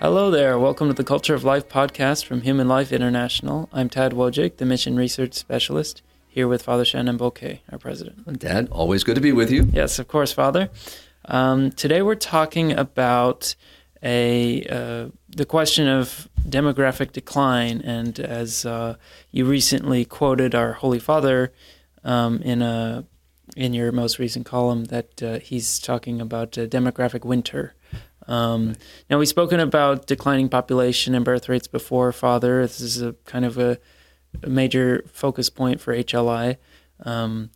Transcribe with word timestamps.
Hello 0.00 0.30
there. 0.30 0.58
Welcome 0.58 0.88
to 0.88 0.94
the 0.94 1.04
Culture 1.04 1.34
of 1.34 1.44
Life 1.44 1.68
podcast 1.68 2.24
from 2.24 2.40
Human 2.40 2.66
Life 2.66 2.90
International. 2.90 3.68
I'm 3.70 3.90
Tad 3.90 4.12
Wojcik, 4.12 4.56
the 4.56 4.64
Mission 4.64 4.96
Research 4.96 5.34
Specialist, 5.34 6.00
here 6.26 6.48
with 6.48 6.62
Father 6.62 6.84
Shenan 6.84 7.18
Boquet, 7.18 7.58
our 7.70 7.76
president. 7.76 8.38
Dad, 8.38 8.70
always 8.70 9.04
good 9.04 9.16
to 9.16 9.20
be 9.20 9.32
with 9.32 9.50
you. 9.50 9.68
Yes, 9.70 9.98
of 9.98 10.08
course, 10.08 10.32
Father. 10.32 10.70
Um, 11.26 11.70
today 11.72 12.00
we're 12.00 12.14
talking 12.14 12.72
about 12.72 13.54
a 14.02 14.64
uh, 14.70 15.08
the 15.28 15.44
question 15.44 15.86
of 15.86 16.30
demographic 16.48 17.12
decline, 17.12 17.82
and 17.82 18.18
as 18.18 18.64
uh, 18.64 18.96
you 19.30 19.44
recently 19.44 20.06
quoted 20.06 20.54
our 20.54 20.72
Holy 20.72 20.98
Father 20.98 21.52
um, 22.04 22.40
in 22.40 22.62
a 22.62 23.04
in 23.54 23.74
your 23.74 23.92
most 23.92 24.18
recent 24.18 24.46
column, 24.46 24.86
that 24.86 25.22
uh, 25.22 25.40
he's 25.40 25.78
talking 25.78 26.22
about 26.22 26.52
demographic 26.52 27.26
winter. 27.26 27.74
Um, 28.26 28.76
now 29.08 29.18
we've 29.18 29.28
spoken 29.28 29.60
about 29.60 30.06
declining 30.06 30.48
population 30.48 31.14
and 31.14 31.24
birth 31.24 31.48
rates 31.48 31.66
before, 31.66 32.12
Father. 32.12 32.62
This 32.62 32.80
is 32.80 33.02
a 33.02 33.14
kind 33.24 33.44
of 33.44 33.58
a, 33.58 33.78
a 34.42 34.48
major 34.48 35.04
focus 35.12 35.50
point 35.50 35.80
for 35.80 35.94
HLI. 35.94 36.56
Um, 37.02 37.50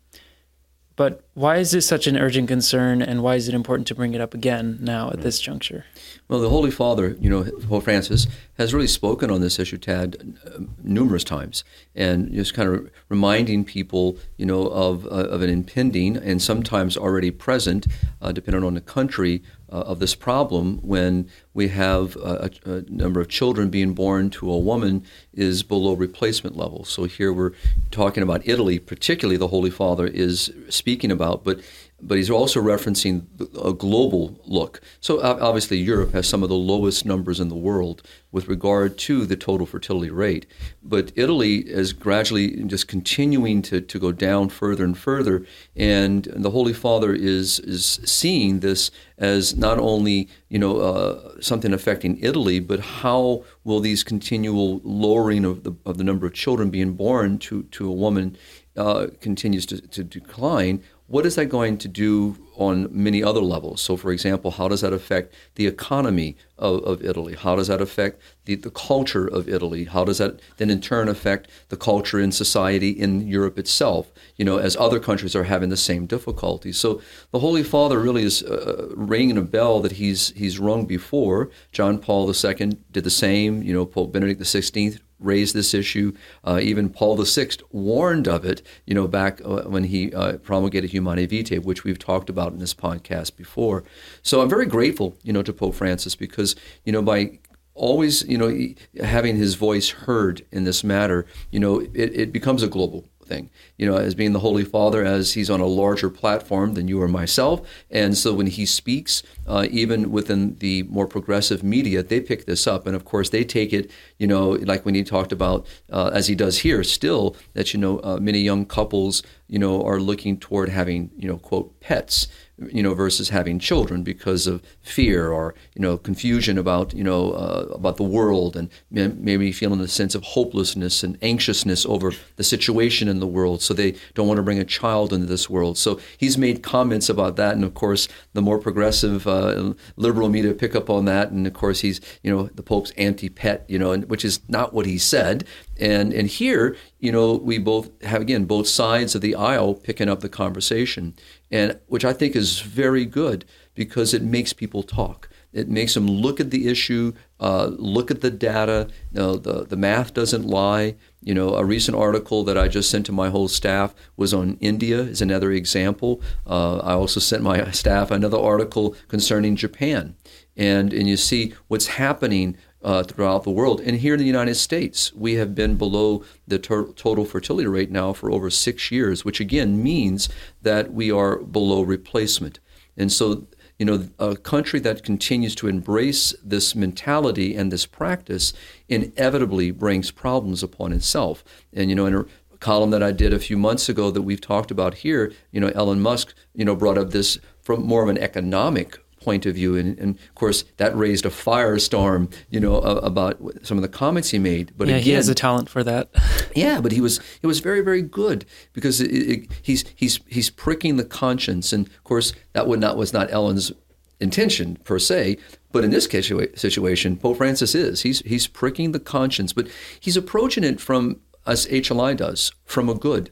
but 0.96 1.24
why 1.34 1.56
is 1.56 1.72
this 1.72 1.86
such 1.86 2.06
an 2.06 2.16
urgent 2.16 2.46
concern, 2.46 3.02
and 3.02 3.20
why 3.20 3.34
is 3.34 3.48
it 3.48 3.54
important 3.54 3.88
to 3.88 3.96
bring 3.96 4.14
it 4.14 4.20
up 4.20 4.32
again 4.32 4.78
now 4.80 5.10
at 5.10 5.22
this 5.22 5.40
juncture? 5.40 5.84
Well, 6.28 6.38
the 6.38 6.48
Holy 6.48 6.70
Father, 6.70 7.16
you 7.20 7.28
know, 7.28 7.42
Pope 7.68 7.82
Francis, 7.82 8.28
has 8.58 8.72
really 8.72 8.86
spoken 8.86 9.28
on 9.28 9.40
this 9.40 9.58
issue, 9.58 9.76
Tad, 9.76 10.38
uh, 10.46 10.60
numerous 10.84 11.24
times, 11.24 11.64
and 11.96 12.32
just 12.32 12.54
kind 12.54 12.68
of 12.68 12.88
reminding 13.08 13.64
people, 13.64 14.18
you 14.36 14.46
know, 14.46 14.68
of, 14.68 15.04
uh, 15.06 15.08
of 15.08 15.42
an 15.42 15.50
impending 15.50 16.16
and 16.16 16.40
sometimes 16.40 16.96
already 16.96 17.32
present, 17.32 17.88
uh, 18.22 18.30
depending 18.30 18.62
on 18.62 18.74
the 18.74 18.80
country, 18.80 19.42
Uh, 19.74 19.78
of 19.78 19.98
this 19.98 20.14
problem 20.14 20.78
when 20.82 21.28
we 21.52 21.66
have 21.66 22.14
a, 22.14 22.48
a, 22.64 22.82
number 22.82 23.20
of 23.20 23.28
children 23.28 23.70
being 23.70 23.92
born 23.92 24.30
to 24.30 24.48
a 24.48 24.56
woman 24.56 25.04
is 25.32 25.64
below 25.64 25.94
replacement 25.94 26.56
level. 26.56 26.84
So 26.84 27.06
here 27.06 27.32
we're 27.32 27.50
talking 27.90 28.22
about 28.22 28.46
Italy, 28.46 28.78
particularly 28.78 29.36
the 29.36 29.48
Holy 29.48 29.70
Father 29.70 30.06
is 30.06 30.52
speaking 30.68 31.10
about, 31.10 31.42
but 31.42 31.58
but 32.06 32.18
he's 32.18 32.30
also 32.30 32.60
referencing 32.60 33.26
a 33.62 33.72
global 33.72 34.38
look. 34.44 34.80
So 35.00 35.20
obviously, 35.22 35.78
Europe 35.78 36.12
has 36.12 36.28
some 36.28 36.42
of 36.42 36.48
the 36.48 36.54
lowest 36.54 37.06
numbers 37.06 37.40
in 37.40 37.48
the 37.48 37.54
world 37.54 38.02
with 38.30 38.48
regard 38.48 38.98
to 38.98 39.26
the 39.26 39.36
total 39.36 39.66
fertility 39.66 40.10
rate. 40.10 40.46
But 40.82 41.12
Italy 41.14 41.58
is 41.58 41.92
gradually 41.92 42.64
just 42.64 42.88
continuing 42.88 43.62
to, 43.62 43.80
to 43.80 43.98
go 43.98 44.12
down 44.12 44.48
further 44.48 44.84
and 44.84 44.96
further. 44.96 45.46
And 45.76 46.24
the 46.24 46.50
Holy 46.50 46.72
Father 46.72 47.14
is, 47.14 47.60
is 47.60 48.00
seeing 48.04 48.60
this 48.60 48.90
as 49.16 49.56
not 49.56 49.78
only 49.78 50.28
you 50.48 50.58
know 50.58 50.78
uh, 50.78 51.40
something 51.40 51.72
affecting 51.72 52.18
Italy, 52.18 52.60
but 52.60 52.80
how 52.80 53.44
will 53.62 53.80
these 53.80 54.02
continual 54.02 54.80
lowering 54.82 55.44
of 55.44 55.62
the, 55.62 55.72
of 55.86 55.98
the 55.98 56.04
number 56.04 56.26
of 56.26 56.34
children 56.34 56.70
being 56.70 56.94
born 56.94 57.38
to, 57.38 57.62
to 57.64 57.88
a 57.88 57.92
woman 57.92 58.36
uh, 58.76 59.06
continues 59.20 59.66
to, 59.66 59.80
to 59.80 60.02
decline 60.02 60.82
what 61.14 61.24
is 61.24 61.36
that 61.36 61.46
going 61.46 61.78
to 61.78 61.86
do 61.86 62.36
on 62.56 62.88
many 62.90 63.22
other 63.22 63.40
levels? 63.40 63.80
So, 63.80 63.96
for 63.96 64.10
example, 64.10 64.50
how 64.50 64.66
does 64.66 64.80
that 64.80 64.92
affect 64.92 65.32
the 65.54 65.68
economy 65.68 66.36
of, 66.58 66.82
of 66.82 67.04
Italy? 67.04 67.36
How 67.36 67.54
does 67.54 67.68
that 67.68 67.80
affect 67.80 68.20
the, 68.46 68.56
the 68.56 68.72
culture 68.72 69.24
of 69.24 69.48
Italy? 69.48 69.84
How 69.84 70.04
does 70.04 70.18
that 70.18 70.40
then 70.56 70.70
in 70.70 70.80
turn 70.80 71.08
affect 71.08 71.48
the 71.68 71.76
culture 71.76 72.18
and 72.18 72.34
society 72.34 72.90
in 72.90 73.28
Europe 73.28 73.60
itself, 73.60 74.10
you 74.36 74.44
know, 74.44 74.58
as 74.58 74.76
other 74.76 74.98
countries 74.98 75.36
are 75.36 75.44
having 75.44 75.68
the 75.68 75.76
same 75.76 76.06
difficulties? 76.06 76.78
So 76.78 77.00
the 77.30 77.38
Holy 77.38 77.62
Father 77.62 78.00
really 78.00 78.24
is 78.24 78.42
uh, 78.42 78.88
ringing 78.96 79.38
a 79.38 79.42
bell 79.42 79.78
that 79.82 79.92
he's, 79.92 80.30
he's 80.30 80.58
rung 80.58 80.84
before. 80.84 81.48
John 81.70 82.00
Paul 82.00 82.28
II 82.28 82.78
did 82.90 83.04
the 83.04 83.08
same, 83.08 83.62
you 83.62 83.72
know, 83.72 83.86
Pope 83.86 84.12
Benedict 84.12 84.40
XVI 84.40 84.98
raised 85.18 85.54
this 85.54 85.74
issue. 85.74 86.12
Uh, 86.44 86.60
even 86.62 86.88
Paul 86.90 87.16
VI 87.16 87.48
warned 87.70 88.28
of 88.28 88.44
it, 88.44 88.62
you 88.86 88.94
know, 88.94 89.06
back 89.06 89.40
uh, 89.44 89.62
when 89.62 89.84
he 89.84 90.12
uh, 90.12 90.38
promulgated 90.38 90.90
Humanae 90.90 91.26
Vitae, 91.26 91.58
which 91.58 91.84
we've 91.84 91.98
talked 91.98 92.28
about 92.28 92.52
in 92.52 92.58
this 92.58 92.74
podcast 92.74 93.36
before. 93.36 93.84
So 94.22 94.40
I'm 94.40 94.48
very 94.48 94.66
grateful, 94.66 95.16
you 95.22 95.32
know, 95.32 95.42
to 95.42 95.52
Pope 95.52 95.74
Francis 95.74 96.14
because, 96.14 96.56
you 96.84 96.92
know, 96.92 97.02
by 97.02 97.38
always, 97.74 98.22
you 98.28 98.38
know, 98.38 98.56
having 99.04 99.36
his 99.36 99.54
voice 99.54 99.90
heard 99.90 100.44
in 100.52 100.64
this 100.64 100.84
matter, 100.84 101.26
you 101.50 101.58
know, 101.58 101.80
it, 101.80 101.90
it 101.94 102.32
becomes 102.32 102.62
a 102.62 102.68
global 102.68 103.04
thing. 103.24 103.50
You 103.76 103.86
know, 103.86 103.96
as 103.96 104.14
being 104.14 104.32
the 104.32 104.40
Holy 104.40 104.64
Father, 104.64 105.04
as 105.04 105.32
he's 105.32 105.50
on 105.50 105.60
a 105.60 105.66
larger 105.66 106.10
platform 106.10 106.74
than 106.74 106.88
you 106.88 107.00
or 107.00 107.08
myself, 107.08 107.66
and 107.90 108.16
so 108.16 108.34
when 108.34 108.46
he 108.46 108.66
speaks, 108.66 109.22
uh, 109.46 109.66
even 109.70 110.10
within 110.10 110.56
the 110.56 110.84
more 110.84 111.06
progressive 111.06 111.62
media, 111.62 112.02
they 112.02 112.20
pick 112.20 112.46
this 112.46 112.66
up, 112.66 112.86
and 112.86 112.94
of 112.94 113.04
course 113.04 113.30
they 113.30 113.44
take 113.44 113.72
it. 113.72 113.90
You 114.18 114.26
know, 114.26 114.50
like 114.50 114.84
when 114.84 114.94
he 114.94 115.04
talked 115.04 115.32
about, 115.32 115.66
uh, 115.90 116.10
as 116.12 116.26
he 116.26 116.34
does 116.34 116.58
here, 116.58 116.84
still 116.84 117.36
that 117.54 117.74
you 117.74 117.80
know 117.80 118.00
uh, 118.04 118.18
many 118.20 118.40
young 118.40 118.66
couples, 118.66 119.22
you 119.48 119.58
know, 119.58 119.82
are 119.84 120.00
looking 120.00 120.38
toward 120.38 120.68
having 120.68 121.10
you 121.16 121.28
know 121.28 121.38
quote 121.38 121.80
pets 121.80 122.28
you 122.56 122.82
know, 122.82 122.94
versus 122.94 123.30
having 123.30 123.58
children 123.58 124.02
because 124.02 124.46
of 124.46 124.62
fear 124.80 125.30
or 125.30 125.54
you 125.74 125.82
know 125.82 125.96
confusion 125.98 126.56
about 126.56 126.94
you 126.94 127.02
know 127.02 127.32
uh, 127.32 127.66
about 127.72 127.96
the 127.96 128.04
world 128.04 128.56
and 128.56 128.70
maybe 128.90 129.50
feeling 129.50 129.80
a 129.80 129.88
sense 129.88 130.14
of 130.14 130.22
hopelessness 130.22 131.02
and 131.02 131.18
anxiousness 131.20 131.84
over 131.86 132.12
the 132.36 132.44
situation 132.44 133.08
in 133.08 133.18
the 133.18 133.26
world. 133.26 133.60
So 133.60 133.74
they 133.74 133.96
don't 134.14 134.28
want 134.28 134.38
to 134.38 134.42
bring 134.42 134.58
a 134.60 134.64
child 134.64 135.12
into 135.12 135.26
this 135.26 135.50
world. 135.50 135.76
So 135.76 135.98
he's 136.16 136.38
made 136.38 136.62
comments 136.62 137.08
about 137.08 137.36
that, 137.36 137.54
and 137.54 137.64
of 137.64 137.74
course, 137.74 138.06
the 138.34 138.42
more 138.42 138.58
progressive 138.58 139.26
uh, 139.26 139.74
liberal 139.96 140.28
media 140.28 140.54
pick 140.54 140.76
up 140.76 140.88
on 140.88 141.06
that, 141.06 141.30
and 141.30 141.46
of 141.46 141.54
course, 141.54 141.80
he's 141.80 142.00
you 142.22 142.30
know 142.30 142.44
the 142.54 142.62
Pope's 142.62 142.92
anti-pet, 142.92 143.64
you 143.68 143.78
know, 143.78 143.90
and, 143.92 144.08
which 144.08 144.24
is 144.24 144.40
not 144.48 144.72
what 144.72 144.86
he 144.86 144.98
said. 144.98 145.44
And 145.80 146.12
and 146.12 146.28
here, 146.28 146.76
you 147.00 147.10
know, 147.10 147.34
we 147.34 147.58
both 147.58 147.90
have 148.02 148.22
again 148.22 148.44
both 148.44 148.68
sides 148.68 149.16
of 149.16 149.22
the 149.22 149.34
aisle 149.34 149.74
picking 149.74 150.08
up 150.08 150.20
the 150.20 150.28
conversation, 150.28 151.14
and 151.54 151.78
which 151.86 152.04
I 152.04 152.12
think 152.12 152.34
is 152.34 152.58
very 152.58 153.06
good 153.06 153.44
because 153.76 154.12
it 154.12 154.22
makes 154.24 154.52
people 154.52 154.82
talk. 154.82 155.28
It 155.52 155.68
makes 155.68 155.94
them 155.94 156.08
look 156.08 156.40
at 156.40 156.50
the 156.50 156.66
issue, 156.66 157.12
uh, 157.38 157.66
look 157.66 158.10
at 158.10 158.22
the 158.22 158.30
data. 158.30 158.88
You 159.12 159.20
know, 159.20 159.36
the 159.36 159.64
the 159.64 159.76
math 159.76 160.12
doesn't 160.14 160.44
lie. 160.44 160.96
You 161.22 161.32
know, 161.32 161.54
a 161.54 161.64
recent 161.64 161.96
article 161.96 162.42
that 162.42 162.58
I 162.58 162.66
just 162.66 162.90
sent 162.90 163.06
to 163.06 163.12
my 163.12 163.28
whole 163.30 163.46
staff 163.46 163.94
was 164.16 164.34
on 164.34 164.58
India. 164.60 164.98
Is 164.98 165.22
another 165.22 165.52
example. 165.52 166.20
Uh, 166.44 166.78
I 166.78 166.94
also 166.94 167.20
sent 167.20 167.44
my 167.44 167.70
staff 167.82 168.10
another 168.10 168.38
article 168.38 168.96
concerning 169.06 169.54
Japan, 169.54 170.16
and 170.56 170.92
and 170.92 171.08
you 171.08 171.16
see 171.16 171.54
what's 171.68 171.86
happening 171.86 172.56
uh, 172.84 173.02
throughout 173.02 173.44
the 173.44 173.50
world. 173.50 173.80
And 173.80 173.96
here 173.96 174.14
in 174.14 174.20
the 174.20 174.26
United 174.26 174.56
States, 174.56 175.12
we 175.14 175.34
have 175.34 175.54
been 175.54 175.76
below 175.76 176.22
the 176.46 176.58
ter- 176.58 176.92
total 176.92 177.24
fertility 177.24 177.66
rate 177.66 177.90
now 177.90 178.12
for 178.12 178.30
over 178.30 178.50
six 178.50 178.90
years, 178.90 179.24
which 179.24 179.40
again 179.40 179.82
means 179.82 180.28
that 180.62 180.92
we 180.92 181.10
are 181.10 181.38
below 181.38 181.82
replacement. 181.82 182.60
And 182.96 183.10
so, 183.10 183.46
you 183.78 183.86
know, 183.86 184.08
a 184.18 184.36
country 184.36 184.78
that 184.80 185.02
continues 185.02 185.54
to 185.56 185.66
embrace 185.66 186.34
this 186.44 186.74
mentality 186.74 187.56
and 187.56 187.72
this 187.72 187.86
practice 187.86 188.52
inevitably 188.88 189.70
brings 189.70 190.10
problems 190.10 190.62
upon 190.62 190.92
itself. 190.92 191.42
And, 191.72 191.88
you 191.90 191.96
know, 191.96 192.06
in 192.06 192.14
a 192.14 192.26
column 192.58 192.90
that 192.90 193.02
I 193.02 193.12
did 193.12 193.32
a 193.32 193.38
few 193.38 193.56
months 193.56 193.88
ago 193.88 194.10
that 194.10 194.22
we've 194.22 194.40
talked 194.40 194.70
about 194.70 194.94
here, 194.94 195.32
you 195.50 195.60
know, 195.60 195.72
Elon 195.74 196.00
Musk, 196.00 196.34
you 196.54 196.64
know, 196.64 196.76
brought 196.76 196.98
up 196.98 197.10
this 197.10 197.38
from 197.60 197.82
more 197.82 198.02
of 198.02 198.08
an 198.08 198.18
economic 198.18 198.98
point 199.24 199.46
of 199.46 199.54
view. 199.54 199.76
And, 199.76 199.98
and, 199.98 200.16
of 200.16 200.34
course, 200.34 200.64
that 200.76 200.96
raised 200.96 201.24
a 201.24 201.30
firestorm, 201.30 202.32
you 202.50 202.60
know, 202.60 202.76
about 202.76 203.40
some 203.62 203.78
of 203.78 203.82
the 203.82 203.88
comments 203.88 204.30
he 204.30 204.38
made. 204.38 204.72
But 204.76 204.88
yeah, 204.88 204.96
again, 204.96 205.04
he 205.04 205.12
has 205.12 205.28
a 205.28 205.34
talent 205.34 205.68
for 205.68 205.82
that. 205.82 206.10
yeah, 206.54 206.80
but 206.80 206.92
he 206.92 207.00
was 207.00 207.20
it 207.42 207.46
was 207.46 207.60
very 207.60 207.80
very 207.80 208.02
good 208.02 208.44
because 208.72 209.00
it, 209.00 209.10
it, 209.10 209.50
he's 209.62 209.84
he's 209.96 210.20
he's 210.28 210.50
pricking 210.50 210.96
the 210.96 211.04
conscience, 211.04 211.72
and 211.72 211.86
of 211.86 212.04
course 212.04 212.32
that 212.52 212.66
would 212.66 212.80
not 212.80 212.96
was 212.96 213.12
not 213.12 213.30
Elon's 213.30 213.72
intention 214.20 214.76
per 214.84 214.98
se. 214.98 215.38
But 215.72 215.82
in 215.82 215.90
this 215.90 216.06
case, 216.06 216.30
situation, 216.54 217.16
Pope 217.16 217.38
Francis 217.38 217.74
is 217.74 218.02
he's 218.02 218.20
he's 218.20 218.46
pricking 218.46 218.92
the 218.92 219.00
conscience, 219.00 219.52
but 219.52 219.68
he's 219.98 220.16
approaching 220.16 220.62
it 220.62 220.80
from 220.80 221.20
as 221.46 221.66
HLI 221.66 222.16
does 222.16 222.52
from 222.64 222.88
a 222.88 222.94
good 222.94 223.30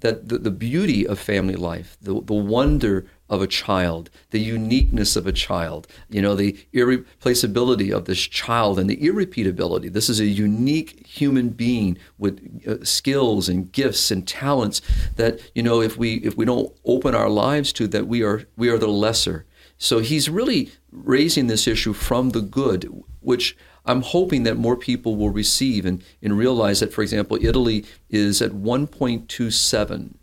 that 0.00 0.28
the, 0.28 0.38
the 0.38 0.50
beauty 0.50 1.06
of 1.06 1.18
family 1.18 1.56
life, 1.56 1.96
the, 2.00 2.20
the 2.22 2.34
wonder 2.34 3.06
of 3.28 3.42
a 3.42 3.46
child, 3.46 4.10
the 4.30 4.40
uniqueness 4.40 5.16
of 5.16 5.26
a 5.26 5.32
child, 5.32 5.86
you 6.08 6.22
know, 6.22 6.34
the 6.34 6.56
irreplaceability 6.72 7.92
of 7.92 8.06
this 8.06 8.20
child 8.20 8.78
and 8.78 8.88
the 8.88 9.04
irrepeatability. 9.04 9.88
This 9.88 10.08
is 10.08 10.20
a 10.20 10.26
unique 10.26 11.06
human 11.06 11.50
being 11.50 11.98
with 12.16 12.40
uh, 12.66 12.84
skills 12.84 13.48
and 13.48 13.70
gifts 13.70 14.10
and 14.10 14.26
talents 14.26 14.80
that, 15.16 15.40
you 15.54 15.62
know, 15.62 15.80
if 15.80 15.96
we 15.96 16.14
if 16.16 16.36
we 16.36 16.44
don't 16.44 16.72
open 16.84 17.14
our 17.14 17.28
lives 17.28 17.72
to 17.74 17.86
that 17.88 18.06
we 18.06 18.22
are 18.22 18.44
we 18.56 18.68
are 18.68 18.78
the 18.78 18.88
lesser. 18.88 19.44
So 19.78 20.00
he's 20.00 20.28
really 20.28 20.72
raising 20.90 21.46
this 21.46 21.68
issue 21.68 21.92
from 21.92 22.30
the 22.30 22.40
good, 22.40 23.04
which 23.20 23.56
I'm 23.84 24.02
hoping 24.02 24.42
that 24.42 24.56
more 24.56 24.76
people 24.76 25.16
will 25.16 25.30
receive 25.30 25.86
and, 25.86 26.04
and 26.20 26.36
realize 26.36 26.80
that, 26.80 26.92
for 26.92 27.02
example, 27.02 27.38
Italy 27.40 27.86
is 28.10 28.42
at 28.42 28.52
1.27 28.52 30.14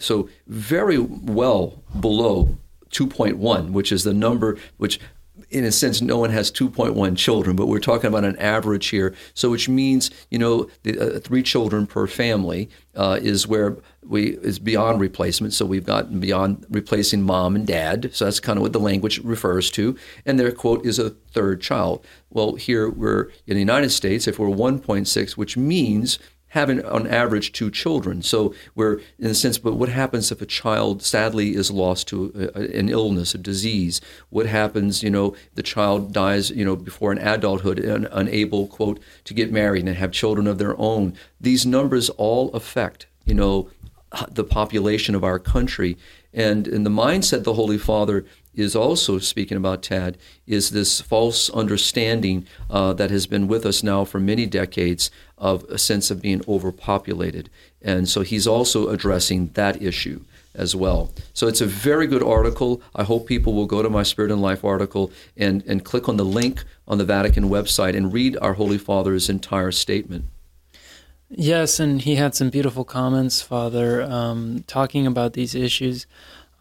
so 0.00 0.28
very 0.46 0.98
well 0.98 1.82
below 2.00 2.56
2.1, 2.90 3.70
which 3.70 3.92
is 3.92 4.04
the 4.04 4.14
number 4.14 4.56
which 4.76 5.00
in 5.50 5.64
a 5.64 5.72
sense, 5.72 6.02
no 6.02 6.18
one 6.18 6.30
has 6.30 6.50
2.1 6.50 7.16
children, 7.16 7.56
but 7.56 7.66
we're 7.68 7.78
talking 7.78 8.08
about 8.08 8.24
an 8.24 8.36
average 8.38 8.88
here. 8.88 9.14
So, 9.34 9.50
which 9.50 9.68
means, 9.68 10.10
you 10.30 10.38
know, 10.38 10.68
the, 10.82 11.16
uh, 11.16 11.20
three 11.20 11.42
children 11.42 11.86
per 11.86 12.06
family 12.06 12.68
uh, 12.94 13.18
is 13.22 13.46
where 13.46 13.76
we 14.02 14.36
is 14.38 14.58
beyond 14.58 15.00
replacement. 15.00 15.54
So 15.54 15.64
we've 15.66 15.84
got 15.84 16.20
beyond 16.20 16.66
replacing 16.70 17.22
mom 17.22 17.56
and 17.56 17.66
dad. 17.66 18.10
So 18.12 18.24
that's 18.24 18.40
kind 18.40 18.58
of 18.58 18.62
what 18.62 18.72
the 18.72 18.80
language 18.80 19.18
refers 19.20 19.70
to. 19.72 19.96
And 20.26 20.38
their 20.38 20.52
quote 20.52 20.84
is 20.84 20.98
a 20.98 21.10
third 21.10 21.60
child. 21.60 22.04
Well, 22.30 22.54
here 22.54 22.88
we're 22.88 23.30
in 23.46 23.54
the 23.54 23.60
United 23.60 23.90
States. 23.90 24.26
If 24.26 24.38
we're 24.38 24.48
1.6, 24.48 25.32
which 25.32 25.56
means 25.56 26.18
having 26.48 26.84
on 26.84 27.06
average 27.06 27.52
two 27.52 27.70
children. 27.70 28.22
So 28.22 28.54
we're 28.74 29.00
in 29.18 29.26
a 29.26 29.34
sense, 29.34 29.58
but 29.58 29.74
what 29.74 29.88
happens 29.88 30.32
if 30.32 30.40
a 30.40 30.46
child 30.46 31.02
sadly 31.02 31.54
is 31.54 31.70
lost 31.70 32.08
to 32.08 32.50
a, 32.54 32.78
an 32.78 32.88
illness, 32.88 33.34
a 33.34 33.38
disease? 33.38 34.00
What 34.30 34.46
happens, 34.46 35.02
you 35.02 35.10
know, 35.10 35.34
the 35.54 35.62
child 35.62 36.12
dies, 36.12 36.50
you 36.50 36.64
know, 36.64 36.76
before 36.76 37.12
an 37.12 37.18
adulthood 37.18 37.78
unable, 37.78 38.66
quote, 38.66 39.00
to 39.24 39.34
get 39.34 39.52
married 39.52 39.86
and 39.86 39.96
have 39.96 40.12
children 40.12 40.46
of 40.46 40.58
their 40.58 40.78
own? 40.80 41.14
These 41.40 41.66
numbers 41.66 42.08
all 42.10 42.50
affect, 42.52 43.06
you 43.24 43.34
know, 43.34 43.70
the 44.30 44.44
population 44.44 45.14
of 45.14 45.24
our 45.24 45.38
country. 45.38 45.98
And 46.32 46.66
in 46.66 46.84
the 46.84 46.90
mindset 46.90 47.44
the 47.44 47.54
Holy 47.54 47.78
Father 47.78 48.24
is 48.58 48.74
also 48.74 49.18
speaking 49.18 49.56
about 49.56 49.82
Tad 49.82 50.18
is 50.46 50.70
this 50.70 51.00
false 51.00 51.48
understanding 51.50 52.46
uh, 52.68 52.92
that 52.94 53.10
has 53.10 53.26
been 53.26 53.46
with 53.46 53.64
us 53.64 53.82
now 53.82 54.04
for 54.04 54.18
many 54.18 54.46
decades 54.46 55.10
of 55.36 55.64
a 55.64 55.78
sense 55.78 56.10
of 56.10 56.20
being 56.20 56.42
overpopulated. 56.48 57.48
And 57.80 58.08
so 58.08 58.22
he's 58.22 58.46
also 58.46 58.88
addressing 58.88 59.48
that 59.54 59.80
issue 59.80 60.24
as 60.54 60.74
well. 60.74 61.12
So 61.32 61.46
it's 61.46 61.60
a 61.60 61.66
very 61.66 62.08
good 62.08 62.22
article. 62.22 62.82
I 62.96 63.04
hope 63.04 63.26
people 63.26 63.54
will 63.54 63.66
go 63.66 63.82
to 63.82 63.88
my 63.88 64.02
Spirit 64.02 64.32
and 64.32 64.42
Life 64.42 64.64
article 64.64 65.12
and, 65.36 65.62
and 65.66 65.84
click 65.84 66.08
on 66.08 66.16
the 66.16 66.24
link 66.24 66.64
on 66.88 66.98
the 66.98 67.04
Vatican 67.04 67.48
website 67.48 67.96
and 67.96 68.12
read 68.12 68.36
our 68.42 68.54
Holy 68.54 68.78
Father's 68.78 69.30
entire 69.30 69.70
statement. 69.70 70.24
Yes, 71.30 71.78
and 71.78 72.00
he 72.00 72.16
had 72.16 72.34
some 72.34 72.48
beautiful 72.48 72.84
comments, 72.84 73.42
Father, 73.42 74.02
um, 74.02 74.64
talking 74.66 75.06
about 75.06 75.34
these 75.34 75.54
issues. 75.54 76.06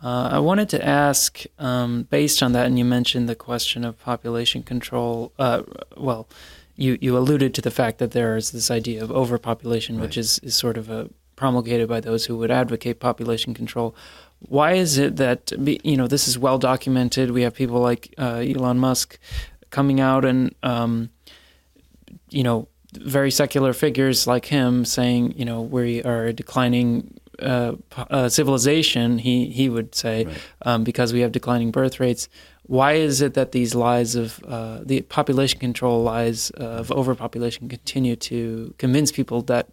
Uh, 0.04 0.30
I 0.34 0.40
wanted 0.40 0.70
to 0.70 0.86
ask, 0.86 1.44
um, 1.58 2.04
based 2.04 2.44
on 2.44 2.52
that, 2.52 2.68
and 2.68 2.78
you 2.78 2.86
mentioned 2.86 3.28
the 3.28 3.36
question 3.36 3.84
of 3.84 4.00
population 4.00 4.62
control. 4.62 5.32
Uh, 5.40 5.64
well, 5.96 6.28
you, 6.76 6.98
you 7.02 7.18
alluded 7.18 7.56
to 7.56 7.62
the 7.62 7.72
fact 7.72 7.98
that 7.98 8.12
there 8.12 8.38
is 8.38 8.52
this 8.52 8.70
idea 8.70 9.04
of 9.04 9.12
overpopulation, 9.12 9.98
right. 9.98 10.04
which 10.04 10.18
is, 10.18 10.38
is 10.40 10.56
sort 10.56 10.78
of 10.78 10.90
a, 10.92 11.10
promulgated 11.36 11.90
by 11.90 12.00
those 12.00 12.26
who 12.26 12.38
would 12.38 12.52
advocate 12.52 13.00
population 13.00 13.54
control. 13.54 13.96
Why 14.40 14.74
is 14.74 15.00
it 15.00 15.16
that 15.16 15.52
you 15.84 15.98
know 15.98 16.06
this 16.06 16.28
is 16.28 16.38
well 16.38 16.60
documented? 16.60 17.32
We 17.32 17.42
have 17.42 17.56
people 17.56 17.80
like 17.80 18.14
uh, 18.20 18.44
Elon 18.46 18.78
Musk 18.78 19.18
coming 19.72 20.00
out 20.00 20.26
and 20.26 20.54
um, 20.62 21.10
you 22.30 22.44
know 22.44 22.68
very 22.94 23.32
secular 23.32 23.74
figures 23.74 24.28
like 24.28 24.46
him 24.46 24.86
saying, 24.86 25.34
you 25.38 25.46
know, 25.46 25.62
we 25.62 26.04
are 26.04 26.32
declining 26.32 27.17
uh, 27.40 27.74
uh, 27.96 28.30
civilization, 28.30 29.20
he 29.20 29.50
he 29.50 29.70
would 29.70 29.96
say, 29.96 30.26
right. 30.26 30.38
um, 30.64 30.84
because 30.84 31.14
we 31.14 31.22
have 31.22 31.32
declining 31.32 31.72
birth 31.72 32.00
rates. 32.00 32.30
Why 32.64 32.94
is 32.94 33.22
it 33.22 33.34
that 33.36 33.54
these 33.54 33.74
lies 33.74 34.16
of 34.16 34.44
uh, 34.44 34.80
the 34.84 35.02
population 35.02 35.60
control 35.60 36.04
lies 36.04 36.50
of 36.52 36.92
overpopulation 36.92 37.70
continue 37.70 38.18
to 38.18 38.74
convince 38.78 39.10
people 39.10 39.42
that 39.44 39.70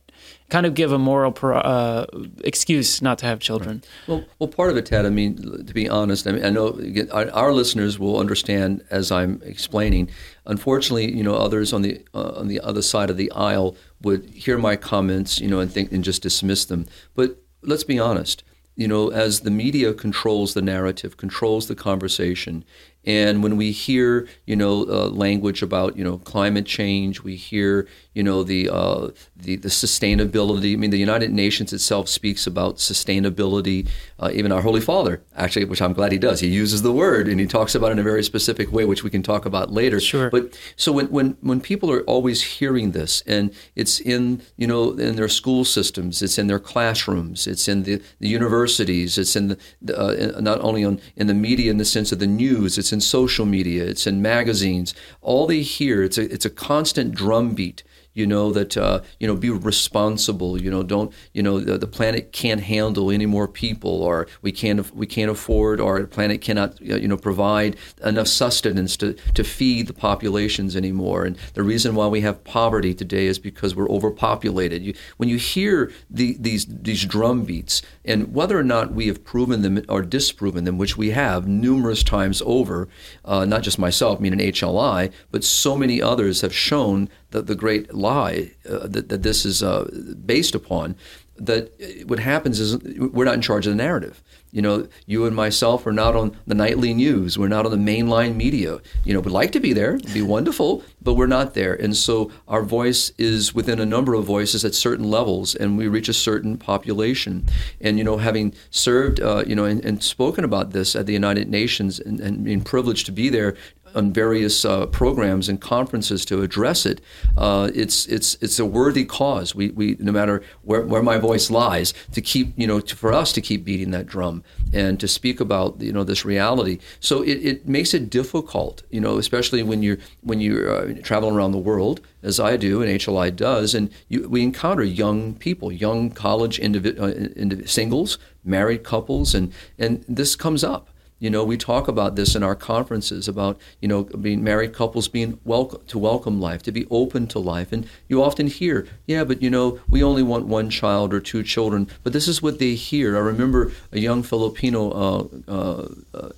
kind 0.49 0.65
of 0.65 0.75
give 0.75 0.93
a 0.93 0.99
moral 0.99 1.33
pro, 1.33 1.59
uh, 1.59 2.07
excuse 2.45 3.03
not 3.03 3.19
to 3.19 3.27
have 3.27 3.41
children? 3.41 3.83
Right. 3.83 4.09
Well, 4.09 4.25
well, 4.39 4.49
part 4.49 4.71
of 4.71 4.77
it, 4.77 4.87
Ted. 4.87 5.07
I 5.07 5.11
mean, 5.11 5.67
to 5.67 5.75
be 5.75 5.89
honest, 5.89 6.27
I 6.29 6.33
mean, 6.33 6.45
I 6.45 6.51
know 6.51 6.81
our, 7.13 7.31
our 7.33 7.53
listeners 7.53 7.99
will 7.99 8.19
understand 8.19 8.85
as 8.91 9.11
I'm 9.11 9.43
explaining. 9.45 10.11
Unfortunately, 10.47 11.13
you 11.13 11.23
know, 11.23 11.35
others 11.35 11.73
on 11.73 11.83
the 11.83 12.01
uh, 12.15 12.33
on 12.37 12.49
the 12.49 12.61
other 12.61 12.83
side 12.83 13.11
of 13.11 13.17
the 13.17 13.31
aisle 13.33 13.77
would 14.03 14.29
hear 14.31 14.59
my 14.59 14.77
comments, 14.77 15.41
you 15.41 15.49
know, 15.49 15.59
and 15.59 15.73
think 15.73 15.91
and 15.91 16.05
just 16.05 16.23
dismiss 16.23 16.65
them. 16.65 16.87
But 17.15 17.39
let's 17.65 17.85
be 17.85 17.99
honest. 17.99 18.43
You 18.77 18.89
know, 18.89 19.09
as 19.11 19.41
the 19.41 19.51
media 19.51 19.95
controls 19.95 20.55
the 20.55 20.63
narrative, 20.63 21.17
controls 21.17 21.69
the 21.69 21.77
conversation, 21.77 22.65
and 23.07 23.43
when 23.43 23.57
we 23.57 23.71
hear, 23.71 24.27
you 24.47 24.57
know, 24.57 24.83
uh, 24.83 25.09
language 25.09 25.63
about, 25.63 25.97
you 25.97 26.05
know, 26.05 26.19
climate 26.19 26.67
change, 26.67 27.23
we 27.23 27.37
hear, 27.37 27.87
you 28.15 28.23
know, 28.23 28.43
the, 28.43 28.71
uh, 28.71 29.11
the, 29.37 29.57
the 29.57 29.69
sustainability. 29.69 30.73
I 30.73 30.77
mean, 30.77 30.91
the 30.91 30.99
United 30.99 31.33
Nations 31.33 31.73
itself 31.73 32.09
speaks 32.09 32.47
about 32.47 32.77
sustainability. 32.77 33.89
Uh, 34.19 34.31
even 34.33 34.53
our 34.53 34.63
Holy 34.63 34.81
Father, 34.81 35.23
actually, 35.37 35.65
which 35.67 35.83
I'm 35.83 35.93
glad 35.93 36.13
he 36.13 36.19
does, 36.19 36.41
he 36.41 36.49
uses 36.49 36.83
the 36.83 36.93
word 36.93 37.29
and 37.29 37.39
he 37.39 37.47
talks 37.47 37.75
about 37.75 37.89
it 37.89 37.93
in 37.93 37.99
a 37.99 38.03
very 38.03 38.23
specific 38.23 38.73
way, 38.73 38.85
which 38.85 39.05
we 39.05 39.11
can 39.11 39.23
talk 39.23 39.45
about 39.45 39.71
later. 39.71 40.01
Sure. 40.01 40.31
But 40.31 40.59
so 40.77 40.93
when, 40.93 41.07
when, 41.09 41.37
when 41.41 41.61
people 41.61 41.91
are 41.91 42.03
always 42.03 42.43
hearing 42.43 42.93
this, 42.93 43.23
and 43.27 43.53
it's 43.75 44.01
in, 44.01 44.43
you 44.57 44.67
know, 44.67 44.93
in 44.93 45.17
their 45.17 45.29
school 45.29 45.65
systems, 45.65 46.23
it's 46.23 46.39
in 46.39 46.47
their 46.47 46.59
classrooms, 46.59 47.47
it's 47.47 47.69
in 47.69 47.83
the, 47.83 48.01
the 48.21 48.29
universities, 48.29 49.19
it's 49.19 49.37
in 49.37 49.59
the, 49.83 49.99
uh, 49.99 50.41
not 50.41 50.61
only 50.61 50.85
on, 50.85 51.01
in 51.17 51.27
the 51.27 51.35
media 51.35 51.71
in 51.71 51.79
the 51.79 51.85
sense 51.85 52.13
of 52.13 52.19
the 52.19 52.27
news, 52.27 52.79
it's 52.79 52.94
in 52.95 53.03
social 53.03 53.45
media, 53.45 53.85
it's 53.85 54.07
in 54.07 54.23
magazines. 54.23 54.95
All 55.21 55.47
they 55.47 55.61
hear, 55.61 56.03
it's 56.03 56.17
a, 56.17 56.33
it's 56.33 56.47
a 56.47 56.51
constant 56.51 57.15
drumbeat 57.15 57.83
you 58.15 58.27
know 58.27 58.53
that 58.53 58.77
uh, 58.77 59.01
you 59.21 59.27
know 59.27 59.37
be 59.37 59.51
responsible 59.51 60.61
you 60.61 60.71
know 60.71 60.83
don't 60.83 61.13
you 61.33 61.43
know 61.43 61.61
the, 61.61 61.79
the, 61.79 61.87
planet 61.95 62.33
can't 62.33 62.63
handle 62.63 63.11
any 63.11 63.27
more 63.27 63.47
people 63.47 64.03
or 64.03 64.27
we 64.43 64.51
can't 64.51 64.95
we 64.95 65.07
can't 65.07 65.31
afford 65.31 65.81
or 65.81 66.01
the 66.01 66.07
planet 66.07 66.41
cannot 66.41 66.73
uh, 66.81 66.97
you 66.97 67.07
know 67.07 67.17
provide 67.17 67.77
enough 68.05 68.27
sustenance 68.27 68.97
to, 68.97 69.15
to 69.35 69.45
feed 69.45 69.87
the 69.87 69.93
populations 69.93 70.77
anymore. 70.77 71.25
And 71.25 71.37
the 71.55 71.63
reason 71.63 71.95
why 71.95 72.07
we 72.09 72.21
have 72.23 72.45
poverty 72.45 72.95
today 72.95 73.27
is 73.27 73.39
because 73.39 73.75
we're 73.75 73.89
overpopulated. 73.89 74.83
You, 74.83 74.95
when 75.17 75.29
you 75.29 75.37
hear 75.37 75.93
the, 76.11 76.37
these 76.39 76.67
these 76.67 77.05
drum 77.05 77.45
beats 77.45 77.83
and 78.05 78.35
whether 78.35 78.59
or 78.59 78.65
not 78.65 78.93
we 78.93 79.07
have 79.07 79.25
proven 79.25 79.63
them 79.63 79.83
or 79.89 80.03
disproven 80.03 80.65
them 80.65 80.79
which 80.79 80.97
we 80.97 81.11
have 81.11 81.47
numerous 81.47 82.03
times 82.03 82.43
over 82.45 82.89
uh, 83.25 83.45
not 83.45 83.63
just 83.63 83.79
myself 83.79 84.21
meaning 84.21 84.39
HLI 84.39 85.13
but 85.31 85.45
so 85.45 85.77
many 85.77 86.01
others 86.01 86.41
have 86.41 86.55
shown 86.55 87.09
the, 87.35 87.43
the 87.43 87.55
great 87.57 87.93
lie 87.93 88.53
uh, 88.69 88.87
that, 88.87 89.09
that 89.09 89.23
this 89.23 89.45
is 89.45 89.63
uh, 89.63 89.91
based 90.25 90.55
upon, 90.55 90.95
that 91.37 91.73
what 92.07 92.21
happens 92.21 92.61
is 92.61 92.79
we're 92.79 93.25
not 93.25 93.35
in 93.35 93.43
charge 93.43 93.67
of 93.67 93.73
the 93.73 93.77
narrative. 93.77 94.23
You 94.53 94.63
know, 94.63 94.87
you 95.05 95.27
and 95.27 95.35
myself 95.35 95.85
are 95.85 95.93
not 95.93 96.15
on 96.15 96.37
the 96.47 96.55
nightly 96.55 96.95
news. 96.95 97.37
We're 97.37 97.49
not 97.49 97.67
on 97.67 97.73
the 97.73 97.93
mainline 97.93 98.37
media. 98.37 98.79
You 99.03 99.13
know, 99.13 99.19
we'd 99.19 99.33
like 99.33 99.51
to 99.51 99.59
be 99.59 99.73
there, 99.73 99.97
it'd 99.97 100.15
be 100.15 100.23
wonderful, 100.23 100.85
but 101.03 101.15
we're 101.15 101.27
not 101.27 101.55
there. 101.55 101.75
And 101.75 101.97
so 101.97 102.31
our 102.47 102.63
voice 102.63 103.11
is 103.19 103.53
within 103.53 103.81
a 103.81 103.87
number 103.87 104.15
of 104.15 104.25
voices 104.25 104.65
at 104.65 104.77
certain 104.77 105.11
levels, 105.11 105.57
and 105.57 105.77
we 105.77 105.89
reach 105.89 106.09
a 106.09 106.13
certain 106.13 106.57
population. 106.57 107.49
And, 107.81 107.99
you 107.99 108.05
know, 108.05 108.19
having 108.19 108.55
served, 108.71 109.19
uh, 109.19 109.43
you 109.45 109.57
know, 109.57 109.65
and, 109.65 109.85
and, 109.85 110.05
spoken 110.05 110.45
about 110.45 110.71
this 110.71 110.95
at 110.95 111.07
the 111.07 111.13
United 111.13 111.49
Nations 111.49 111.99
and, 111.99 112.21
and 112.21 112.45
being 112.45 112.61
privileged 112.61 113.07
to 113.07 113.13
be 113.13 113.29
there 113.31 113.57
on 113.95 114.13
various 114.13 114.65
uh, 114.65 114.87
programs 114.87 115.49
and 115.49 115.61
conferences 115.61 116.25
to 116.27 116.43
address 116.43 116.87
it. 116.87 117.01
Uh, 117.37 117.71
it's 117.75 118.07
it's 118.07 118.37
it's 118.41 118.59
a 118.59 118.65
worthy 118.65 119.05
cause. 119.05 119.55
We, 119.55 119.71
we 119.71 119.97
no 119.99 120.13
matter 120.13 120.43
where, 120.63 120.83
where 120.83 121.03
my 121.03 121.19
voice 121.19 121.51
lies, 121.51 121.95
to 122.13 122.21
keep 122.21 122.53
you 122.57 122.67
know 122.67 122.81
to, 122.81 122.97
for 122.97 123.13
us 123.13 123.33
to 123.33 123.41
keep 123.41 123.65
beating 123.65 123.91
that 123.93 124.07
drum 124.07 124.43
and 124.73 124.99
to 125.01 125.09
speak 125.09 125.41
about 125.41 125.81
you 125.81 125.93
know 125.93 126.05
this 126.05 126.25
reality. 126.25 126.79
So 127.01 127.23
it, 127.23 127.39
it 127.45 127.69
makes 127.69 127.95
it 127.95 128.11
difficult, 128.11 128.83
you 128.91 129.01
know, 129.01 129.19
especially 129.19 129.63
when 129.63 129.83
you're 129.83 129.99
when 130.23 130.41
you're 130.41 130.71
uh, 130.71 130.95
traveling 131.03 131.35
around 131.35 131.53
the 131.53 131.59
world 131.59 132.01
as 132.23 132.41
I 132.41 132.57
do 132.57 132.83
and 132.83 132.91
HLI 132.91 133.35
does, 133.35 133.75
and 133.75 133.91
you, 134.09 134.29
we 134.29 134.43
encounter 134.43 134.83
young 134.83 135.35
people, 135.35 135.71
young 135.71 136.11
college 136.11 136.59
indivi- 136.59 136.99
uh, 136.99 137.13
indiv- 137.39 137.69
singles, 137.69 138.19
married 138.45 138.83
couples, 138.83 139.35
and 139.35 139.53
and 139.79 140.05
this 140.09 140.35
comes 140.35 140.65
up. 140.65 140.89
You 141.25 141.31
know, 141.31 141.43
we 141.43 141.57
talk 141.57 141.89
about 141.89 142.17
this 142.17 142.37
in 142.37 142.43
our 142.43 142.55
conferences 142.55 143.29
about, 143.29 143.59
you 143.81 143.89
know, 143.89 144.03
being 144.05 144.45
married 144.45 144.75
couples 144.75 145.09
being 145.09 145.41
welcome 145.43 145.81
to 145.87 145.99
welcome 145.99 146.39
life, 146.39 146.63
to 146.65 146.71
be 146.71 146.87
open 146.91 147.27
to 147.29 147.39
life. 147.39 147.73
And 147.73 147.89
you 148.09 148.23
often 148.23 148.47
hear, 148.47 148.87
yeah, 149.07 149.25
but 149.25 149.41
you 149.41 149.49
know, 149.49 149.81
we 149.89 150.03
only 150.03 150.23
want 150.23 150.45
one 150.45 150.69
child 150.69 151.15
or 151.15 151.21
two 151.21 151.43
children. 151.43 151.89
But 152.03 152.13
this 152.13 152.29
is 152.29 152.43
what 152.43 152.59
they 152.59 152.75
hear. 152.75 153.17
I 153.17 153.21
remember 153.21 153.73
a 153.91 154.01
young 154.01 154.23
Filipino, 154.23 154.91
uh, 154.91 155.27
uh, 155.51 155.89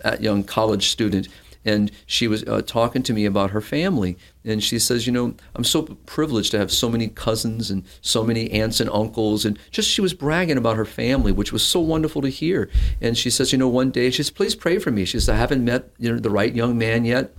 uh, 0.05 0.17
young 0.21 0.45
college 0.45 0.87
student 0.87 1.27
and 1.67 1.91
she 2.07 2.29
was 2.29 2.45
uh, 2.45 2.63
talking 2.63 3.03
to 3.03 3.13
me 3.13 3.27
about 3.27 3.51
her 3.51 3.61
family. 3.61 4.17
And 4.45 4.63
she 4.63 4.79
says 4.79 5.07
you 5.07 5.13
know 5.13 5.35
i'm 5.57 5.65
so 5.65 5.83
privileged 5.83 6.53
to 6.53 6.59
have 6.59 6.71
so 6.71 6.89
many 6.89 7.09
cousins 7.09 7.71
and 7.71 7.85
so 8.01 8.23
many 8.25 8.51
aunts 8.53 8.81
and 8.81 8.89
uncles. 8.89 9.45
And 9.45 9.59
just 9.71 9.91
she 9.91 10.01
was 10.01 10.15
bragging 10.15 10.57
about 10.57 10.77
her 10.77 10.85
family 10.85 11.33
which 11.33 11.53
was 11.53 11.63
so 11.63 11.81
wonderful 11.81 12.23
to 12.23 12.29
hear. 12.29 12.71
And 13.03 13.19
she 13.19 13.29
says 13.29 13.53
you 13.53 13.59
know 13.59 13.69
one 13.69 13.91
day 13.91 14.11
she 14.11 14.23
says 14.23 14.31
please 14.31 14.55
pray 14.55 14.79
for 14.79 14.91
me. 14.91 15.05
She 15.05 15.19
says 15.19 15.29
i 15.29 15.37
haven't 15.37 15.65
met 15.65 15.91
you 15.99 16.11
know 16.11 16.19
the 16.19 16.31
right 16.31 16.55
young 16.55 16.79
man 16.79 17.05
yet. 17.05 17.35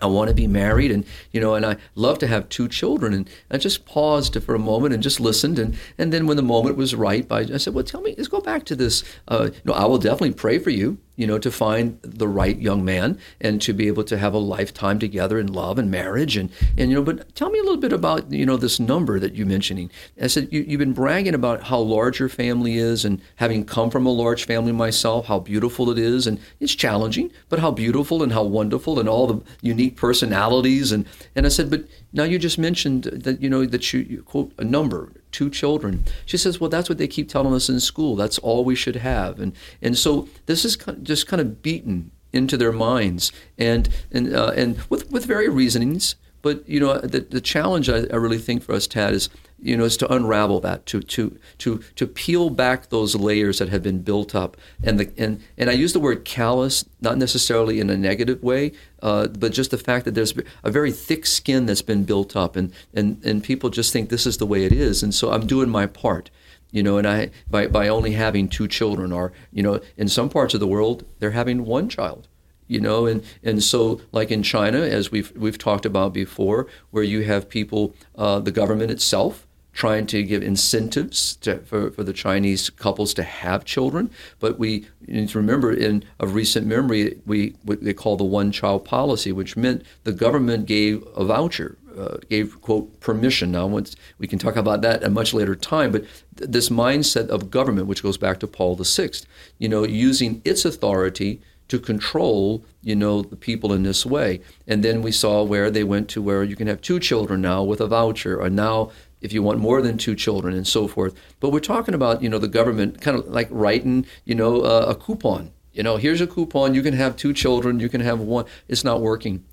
I 0.00 0.06
want 0.06 0.28
to 0.28 0.34
be 0.34 0.46
married, 0.46 0.90
and 0.90 1.04
you 1.32 1.40
know, 1.40 1.54
and 1.54 1.66
I 1.66 1.76
love 1.94 2.18
to 2.20 2.26
have 2.26 2.48
two 2.48 2.66
children. 2.66 3.12
And 3.12 3.28
I 3.50 3.58
just 3.58 3.84
paused 3.84 4.42
for 4.42 4.54
a 4.54 4.58
moment 4.58 4.94
and 4.94 5.02
just 5.02 5.20
listened, 5.20 5.58
and 5.58 5.76
and 5.98 6.12
then 6.12 6.26
when 6.26 6.38
the 6.38 6.42
moment 6.42 6.76
was 6.76 6.94
right, 6.94 7.26
I, 7.30 7.40
I 7.40 7.56
said, 7.58 7.74
"Well, 7.74 7.84
tell 7.84 8.00
me, 8.00 8.14
let's 8.16 8.28
go 8.28 8.40
back 8.40 8.64
to 8.64 8.76
this. 8.76 9.04
Uh, 9.28 9.50
you 9.52 9.60
know, 9.64 9.74
I 9.74 9.84
will 9.84 9.98
definitely 9.98 10.32
pray 10.32 10.58
for 10.58 10.70
you 10.70 10.98
you 11.16 11.26
know, 11.26 11.38
to 11.38 11.50
find 11.50 11.98
the 12.02 12.26
right 12.26 12.58
young 12.58 12.84
man 12.84 13.18
and 13.40 13.60
to 13.62 13.72
be 13.72 13.86
able 13.86 14.04
to 14.04 14.16
have 14.16 14.32
a 14.32 14.38
lifetime 14.38 14.98
together 14.98 15.38
in 15.38 15.52
love 15.52 15.78
and 15.78 15.90
marriage. 15.90 16.36
And, 16.36 16.50
and 16.78 16.90
you 16.90 16.96
know, 16.96 17.02
but 17.02 17.34
tell 17.34 17.50
me 17.50 17.58
a 17.58 17.62
little 17.62 17.76
bit 17.80 17.92
about, 17.92 18.32
you 18.32 18.46
know, 18.46 18.56
this 18.56 18.80
number 18.80 19.20
that 19.20 19.34
you're 19.34 19.46
mentioning. 19.46 19.90
I 20.20 20.28
said, 20.28 20.48
you, 20.50 20.62
you've 20.62 20.78
been 20.78 20.94
bragging 20.94 21.34
about 21.34 21.64
how 21.64 21.78
large 21.78 22.18
your 22.18 22.28
family 22.28 22.76
is 22.76 23.04
and 23.04 23.20
having 23.36 23.64
come 23.64 23.90
from 23.90 24.06
a 24.06 24.10
large 24.10 24.44
family 24.44 24.72
myself, 24.72 25.26
how 25.26 25.38
beautiful 25.38 25.90
it 25.90 25.98
is. 25.98 26.26
And 26.26 26.40
it's 26.60 26.74
challenging, 26.74 27.30
but 27.48 27.58
how 27.58 27.70
beautiful 27.70 28.22
and 28.22 28.32
how 28.32 28.44
wonderful 28.44 28.98
and 28.98 29.08
all 29.08 29.26
the 29.26 29.40
unique 29.60 29.96
personalities. 29.96 30.92
And, 30.92 31.06
and 31.36 31.44
I 31.44 31.50
said, 31.50 31.68
but 31.68 31.84
now 32.12 32.24
you 32.24 32.38
just 32.38 32.58
mentioned 32.58 33.04
that, 33.04 33.40
you 33.40 33.48
know, 33.48 33.64
that 33.64 33.92
you, 33.92 34.00
you 34.00 34.22
quote 34.22 34.52
a 34.58 34.64
number, 34.64 35.12
two 35.30 35.48
children. 35.48 36.04
She 36.26 36.36
says, 36.36 36.60
well, 36.60 36.70
that's 36.70 36.88
what 36.88 36.98
they 36.98 37.08
keep 37.08 37.28
telling 37.28 37.54
us 37.54 37.68
in 37.68 37.80
school. 37.80 38.16
That's 38.16 38.38
all 38.38 38.64
we 38.64 38.74
should 38.74 38.96
have. 38.96 39.40
And, 39.40 39.54
and 39.80 39.96
so 39.96 40.28
this 40.46 40.64
is 40.64 40.76
just 41.02 41.26
kind 41.26 41.40
of 41.40 41.62
beaten 41.62 42.10
into 42.32 42.56
their 42.56 42.72
minds 42.72 43.32
and, 43.58 43.88
and, 44.10 44.34
uh, 44.34 44.52
and 44.56 44.78
with, 44.88 45.10
with 45.10 45.24
very 45.24 45.48
reasonings. 45.48 46.16
But, 46.42 46.68
you 46.68 46.80
know, 46.80 46.98
the, 46.98 47.20
the 47.20 47.40
challenge 47.40 47.88
I, 47.88 48.06
I 48.12 48.16
really 48.16 48.38
think 48.38 48.62
for 48.62 48.72
us, 48.74 48.86
Tad, 48.86 49.14
is 49.14 49.28
you 49.62 49.76
know, 49.76 49.84
is 49.84 49.96
to 49.98 50.12
unravel 50.12 50.60
that, 50.60 50.84
to 50.86 51.00
to 51.00 51.38
to 51.58 51.78
to 51.94 52.06
peel 52.06 52.50
back 52.50 52.88
those 52.88 53.14
layers 53.14 53.58
that 53.60 53.68
have 53.68 53.82
been 53.82 54.02
built 54.02 54.34
up, 54.34 54.56
and 54.82 54.98
the 54.98 55.12
and 55.16 55.40
and 55.56 55.70
I 55.70 55.72
use 55.72 55.92
the 55.92 56.00
word 56.00 56.24
callous 56.24 56.84
not 57.00 57.16
necessarily 57.16 57.78
in 57.78 57.88
a 57.88 57.96
negative 57.96 58.42
way, 58.42 58.72
uh, 59.02 59.28
but 59.28 59.52
just 59.52 59.70
the 59.70 59.78
fact 59.78 60.04
that 60.04 60.14
there's 60.14 60.34
a 60.64 60.70
very 60.70 60.90
thick 60.90 61.26
skin 61.26 61.66
that's 61.66 61.82
been 61.82 62.04
built 62.04 62.34
up, 62.34 62.56
and 62.56 62.72
and 62.92 63.24
and 63.24 63.44
people 63.44 63.70
just 63.70 63.92
think 63.92 64.08
this 64.10 64.26
is 64.26 64.38
the 64.38 64.46
way 64.46 64.64
it 64.64 64.72
is, 64.72 65.02
and 65.02 65.14
so 65.14 65.30
I'm 65.30 65.46
doing 65.46 65.70
my 65.70 65.86
part 65.86 66.30
you 66.72 66.82
know, 66.82 66.96
and 66.96 67.06
I 67.06 67.30
by 67.48 67.66
by 67.68 67.86
only 67.86 68.12
having 68.12 68.48
two 68.48 68.66
children, 68.66 69.12
or 69.12 69.32
you 69.52 69.62
know, 69.62 69.78
in 69.96 70.08
some 70.08 70.28
parts 70.28 70.54
of 70.54 70.60
the 70.60 70.66
world 70.66 71.04
they're 71.18 71.32
having 71.32 71.66
one 71.66 71.88
child, 71.88 72.26
you 72.66 72.80
know, 72.80 73.06
and 73.06 73.22
and 73.44 73.62
so 73.62 74.00
like 74.10 74.30
in 74.30 74.42
China, 74.42 74.78
as 74.78 75.12
we've 75.12 75.30
we've 75.36 75.58
talked 75.58 75.84
about 75.84 76.14
before, 76.14 76.66
where 76.90 77.04
you 77.04 77.24
have 77.24 77.48
people, 77.48 77.94
uh, 78.16 78.40
the 78.40 78.50
government 78.50 78.90
itself 78.90 79.46
trying 79.72 80.06
to 80.06 80.22
give 80.22 80.42
incentives 80.42 81.36
to, 81.36 81.58
for, 81.60 81.90
for 81.90 82.04
the 82.04 82.12
Chinese 82.12 82.70
couples 82.70 83.14
to 83.14 83.22
have 83.22 83.64
children. 83.64 84.10
But 84.38 84.58
we 84.58 84.86
need 85.06 85.30
to 85.30 85.38
remember, 85.38 85.72
in 85.72 86.04
of 86.20 86.34
recent 86.34 86.66
memory, 86.66 87.18
we 87.26 87.54
what 87.62 87.82
they 87.82 87.94
call 87.94 88.16
the 88.16 88.24
one-child 88.24 88.84
policy, 88.84 89.32
which 89.32 89.56
meant 89.56 89.84
the 90.04 90.12
government 90.12 90.66
gave 90.66 91.04
a 91.16 91.24
voucher, 91.24 91.78
uh, 91.96 92.18
gave 92.28 92.60
quote 92.60 93.00
permission. 93.00 93.52
Now, 93.52 93.66
once 93.66 93.96
we 94.18 94.26
can 94.26 94.38
talk 94.38 94.56
about 94.56 94.82
that 94.82 95.02
at 95.02 95.08
a 95.08 95.10
much 95.10 95.32
later 95.32 95.54
time, 95.54 95.90
but 95.92 96.04
th- 96.36 96.50
this 96.50 96.68
mindset 96.68 97.28
of 97.28 97.50
government, 97.50 97.86
which 97.86 98.02
goes 98.02 98.18
back 98.18 98.40
to 98.40 98.46
Paul 98.46 98.76
VI, 98.76 99.10
you 99.58 99.68
know, 99.68 99.84
using 99.84 100.42
its 100.44 100.64
authority 100.64 101.40
to 101.68 101.78
control, 101.78 102.62
you 102.82 102.94
know, 102.94 103.22
the 103.22 103.36
people 103.36 103.72
in 103.72 103.82
this 103.82 104.04
way. 104.04 104.42
And 104.66 104.84
then 104.84 105.00
we 105.00 105.10
saw 105.10 105.42
where 105.42 105.70
they 105.70 105.84
went 105.84 106.10
to 106.10 106.20
where 106.20 106.44
you 106.44 106.54
can 106.54 106.66
have 106.66 106.82
two 106.82 107.00
children 107.00 107.40
now 107.40 107.62
with 107.62 107.80
a 107.80 107.86
voucher, 107.86 108.38
or 108.38 108.50
now 108.50 108.90
if 109.22 109.32
you 109.32 109.42
want 109.42 109.58
more 109.58 109.80
than 109.80 109.96
two 109.96 110.14
children 110.14 110.54
and 110.54 110.66
so 110.66 110.86
forth. 110.86 111.14
But 111.40 111.50
we're 111.50 111.60
talking 111.60 111.94
about, 111.94 112.22
you 112.22 112.28
know, 112.28 112.38
the 112.38 112.48
government 112.48 113.00
kind 113.00 113.16
of 113.16 113.26
like 113.28 113.48
writing, 113.50 114.04
you 114.24 114.34
know, 114.34 114.60
uh, 114.60 114.86
a 114.88 114.94
coupon. 114.94 115.52
You 115.72 115.82
know, 115.82 115.96
here's 115.96 116.20
a 116.20 116.26
coupon. 116.26 116.74
You 116.74 116.82
can 116.82 116.94
have 116.94 117.16
two 117.16 117.32
children. 117.32 117.80
You 117.80 117.88
can 117.88 118.02
have 118.02 118.20
one. 118.20 118.44
It's 118.68 118.84
not 118.84 119.00
working 119.00 119.44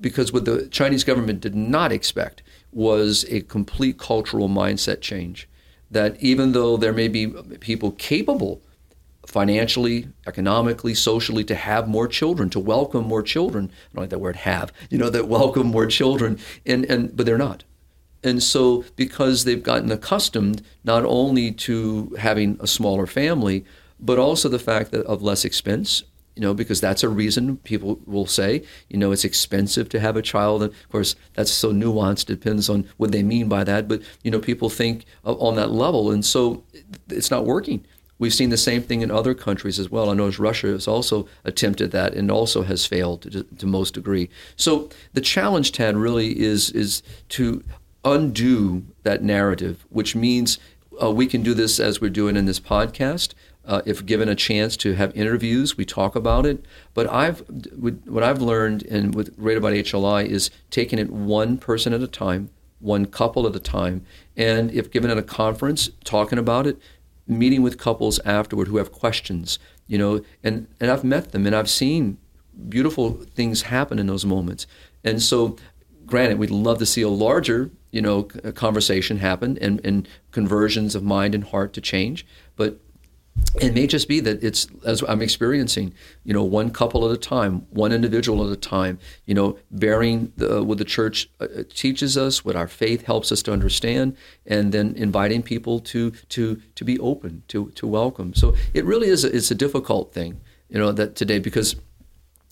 because 0.00 0.32
what 0.32 0.44
the 0.44 0.66
Chinese 0.68 1.04
government 1.04 1.40
did 1.40 1.54
not 1.54 1.92
expect 1.92 2.42
was 2.72 3.24
a 3.28 3.42
complete 3.42 3.98
cultural 3.98 4.48
mindset 4.48 5.00
change. 5.00 5.48
That 5.90 6.20
even 6.20 6.52
though 6.52 6.76
there 6.76 6.92
may 6.92 7.06
be 7.06 7.28
people 7.60 7.92
capable 7.92 8.62
financially, 9.26 10.08
economically, 10.26 10.94
socially 10.94 11.44
to 11.44 11.54
have 11.54 11.86
more 11.86 12.08
children, 12.08 12.50
to 12.50 12.58
welcome 12.58 13.04
more 13.04 13.22
children, 13.22 13.70
I 13.70 13.94
don't 13.94 14.02
like 14.02 14.10
that 14.10 14.18
word 14.18 14.36
have, 14.36 14.72
you 14.90 14.98
know, 14.98 15.10
that 15.10 15.28
welcome 15.28 15.68
more 15.68 15.86
children, 15.86 16.38
and, 16.66 16.84
and 16.86 17.16
but 17.16 17.26
they're 17.26 17.38
not. 17.38 17.64
And 18.24 18.42
so, 18.42 18.84
because 18.96 19.44
they've 19.44 19.62
gotten 19.62 19.90
accustomed 19.90 20.62
not 20.84 21.04
only 21.04 21.50
to 21.52 22.14
having 22.18 22.56
a 22.60 22.66
smaller 22.66 23.06
family, 23.06 23.64
but 23.98 24.18
also 24.18 24.48
the 24.48 24.58
fact 24.58 24.90
that 24.92 25.04
of 25.06 25.22
less 25.22 25.44
expense, 25.44 26.04
you 26.34 26.42
know, 26.42 26.54
because 26.54 26.80
that's 26.80 27.02
a 27.02 27.08
reason 27.08 27.58
people 27.58 28.00
will 28.06 28.26
say, 28.26 28.64
you 28.88 28.96
know, 28.96 29.12
it's 29.12 29.24
expensive 29.24 29.88
to 29.90 30.00
have 30.00 30.16
a 30.16 30.22
child. 30.22 30.62
And 30.62 30.72
of 30.72 30.88
course, 30.88 31.14
that's 31.34 31.50
so 31.50 31.72
nuanced, 31.72 32.26
depends 32.26 32.68
on 32.68 32.88
what 32.96 33.12
they 33.12 33.22
mean 33.22 33.48
by 33.48 33.64
that. 33.64 33.86
But, 33.86 34.02
you 34.22 34.30
know, 34.30 34.40
people 34.40 34.70
think 34.70 35.04
on 35.24 35.56
that 35.56 35.70
level. 35.70 36.10
And 36.10 36.24
so 36.24 36.64
it's 37.08 37.30
not 37.30 37.44
working. 37.44 37.84
We've 38.18 38.32
seen 38.32 38.50
the 38.50 38.56
same 38.56 38.82
thing 38.82 39.02
in 39.02 39.10
other 39.10 39.34
countries 39.34 39.80
as 39.80 39.90
well. 39.90 40.08
I 40.08 40.14
know 40.14 40.30
Russia 40.38 40.68
has 40.68 40.86
also 40.86 41.26
attempted 41.44 41.90
that 41.90 42.14
and 42.14 42.30
also 42.30 42.62
has 42.62 42.86
failed 42.86 43.22
to, 43.22 43.42
to 43.42 43.66
most 43.66 43.94
degree. 43.94 44.30
So 44.54 44.90
the 45.12 45.20
challenge, 45.20 45.72
Tad, 45.72 45.96
really 45.96 46.38
is 46.38 46.70
is 46.70 47.02
to 47.30 47.64
undo 48.04 48.84
that 49.02 49.22
narrative, 49.22 49.84
which 49.90 50.14
means 50.14 50.58
uh, 51.02 51.10
we 51.10 51.26
can 51.26 51.42
do 51.42 51.54
this 51.54 51.80
as 51.80 52.00
we're 52.00 52.10
doing 52.10 52.36
in 52.36 52.46
this 52.46 52.60
podcast. 52.60 53.34
Uh, 53.64 53.80
if 53.86 54.04
given 54.04 54.28
a 54.28 54.34
chance 54.34 54.76
to 54.76 54.94
have 54.94 55.16
interviews, 55.16 55.76
we 55.76 55.84
talk 55.84 56.16
about 56.16 56.44
it. 56.44 56.64
But 56.94 57.08
I've 57.10 57.40
what 58.06 58.22
I've 58.24 58.42
learned 58.42 58.82
and 58.84 59.14
with 59.14 59.36
great 59.36 59.56
about 59.56 59.72
HLI 59.72 60.26
is 60.26 60.50
taking 60.70 60.98
it 60.98 61.10
one 61.10 61.58
person 61.58 61.92
at 61.92 62.02
a 62.02 62.08
time, 62.08 62.50
one 62.80 63.06
couple 63.06 63.46
at 63.46 63.54
a 63.54 63.60
time, 63.60 64.04
and 64.36 64.70
if 64.72 64.90
given 64.90 65.10
at 65.10 65.18
a 65.18 65.22
conference, 65.22 65.90
talking 66.02 66.38
about 66.38 66.66
it, 66.66 66.76
meeting 67.28 67.62
with 67.62 67.78
couples 67.78 68.18
afterward 68.24 68.66
who 68.66 68.78
have 68.78 68.90
questions, 68.90 69.60
you 69.86 69.96
know, 69.96 70.22
and 70.42 70.66
and 70.80 70.90
I've 70.90 71.04
met 71.04 71.30
them 71.30 71.46
and 71.46 71.54
I've 71.54 71.70
seen 71.70 72.18
beautiful 72.68 73.12
things 73.34 73.62
happen 73.62 73.98
in 73.98 74.06
those 74.06 74.24
moments. 74.24 74.66
And 75.04 75.22
so, 75.22 75.56
granted, 76.12 76.38
we'd 76.38 76.50
love 76.50 76.78
to 76.78 76.84
see 76.84 77.00
a 77.00 77.08
larger 77.08 77.70
you 77.92 78.02
know, 78.02 78.24
conversation 78.54 79.18
happen 79.18 79.56
and, 79.60 79.80
and 79.84 80.08
conversions 80.32 80.94
of 80.94 81.02
mind 81.02 81.34
and 81.34 81.44
heart 81.44 81.72
to 81.74 81.80
change. 81.80 82.26
But 82.56 82.80
it 83.60 83.72
may 83.74 83.86
just 83.86 84.08
be 84.08 84.20
that 84.20 84.42
it's 84.42 84.66
as 84.84 85.02
I'm 85.08 85.22
experiencing, 85.22 85.94
you 86.24 86.34
know, 86.34 86.42
one 86.42 86.70
couple 86.70 87.08
at 87.08 87.14
a 87.14 87.16
time, 87.18 87.66
one 87.70 87.92
individual 87.92 88.46
at 88.46 88.52
a 88.52 88.60
time, 88.60 88.98
you 89.24 89.34
know, 89.34 89.58
bearing 89.70 90.32
the, 90.36 90.62
what 90.62 90.78
the 90.78 90.84
church 90.84 91.30
uh, 91.40 91.44
uh, 91.44 91.62
teaches 91.68 92.18
us, 92.18 92.44
what 92.44 92.56
our 92.56 92.68
faith 92.68 93.06
helps 93.06 93.32
us 93.32 93.42
to 93.44 93.52
understand, 93.52 94.16
and 94.46 94.72
then 94.72 94.94
inviting 94.96 95.42
people 95.42 95.80
to 95.80 96.10
to 96.30 96.60
to 96.74 96.84
be 96.84 96.98
open, 96.98 97.42
to 97.48 97.70
to 97.70 97.86
welcome. 97.86 98.34
So 98.34 98.54
it 98.74 98.84
really 98.84 99.08
is 99.08 99.24
a, 99.24 99.34
it's 99.34 99.50
a 99.50 99.54
difficult 99.54 100.12
thing, 100.12 100.40
you 100.68 100.78
know, 100.78 100.92
that 100.92 101.16
today 101.16 101.38
because, 101.38 101.76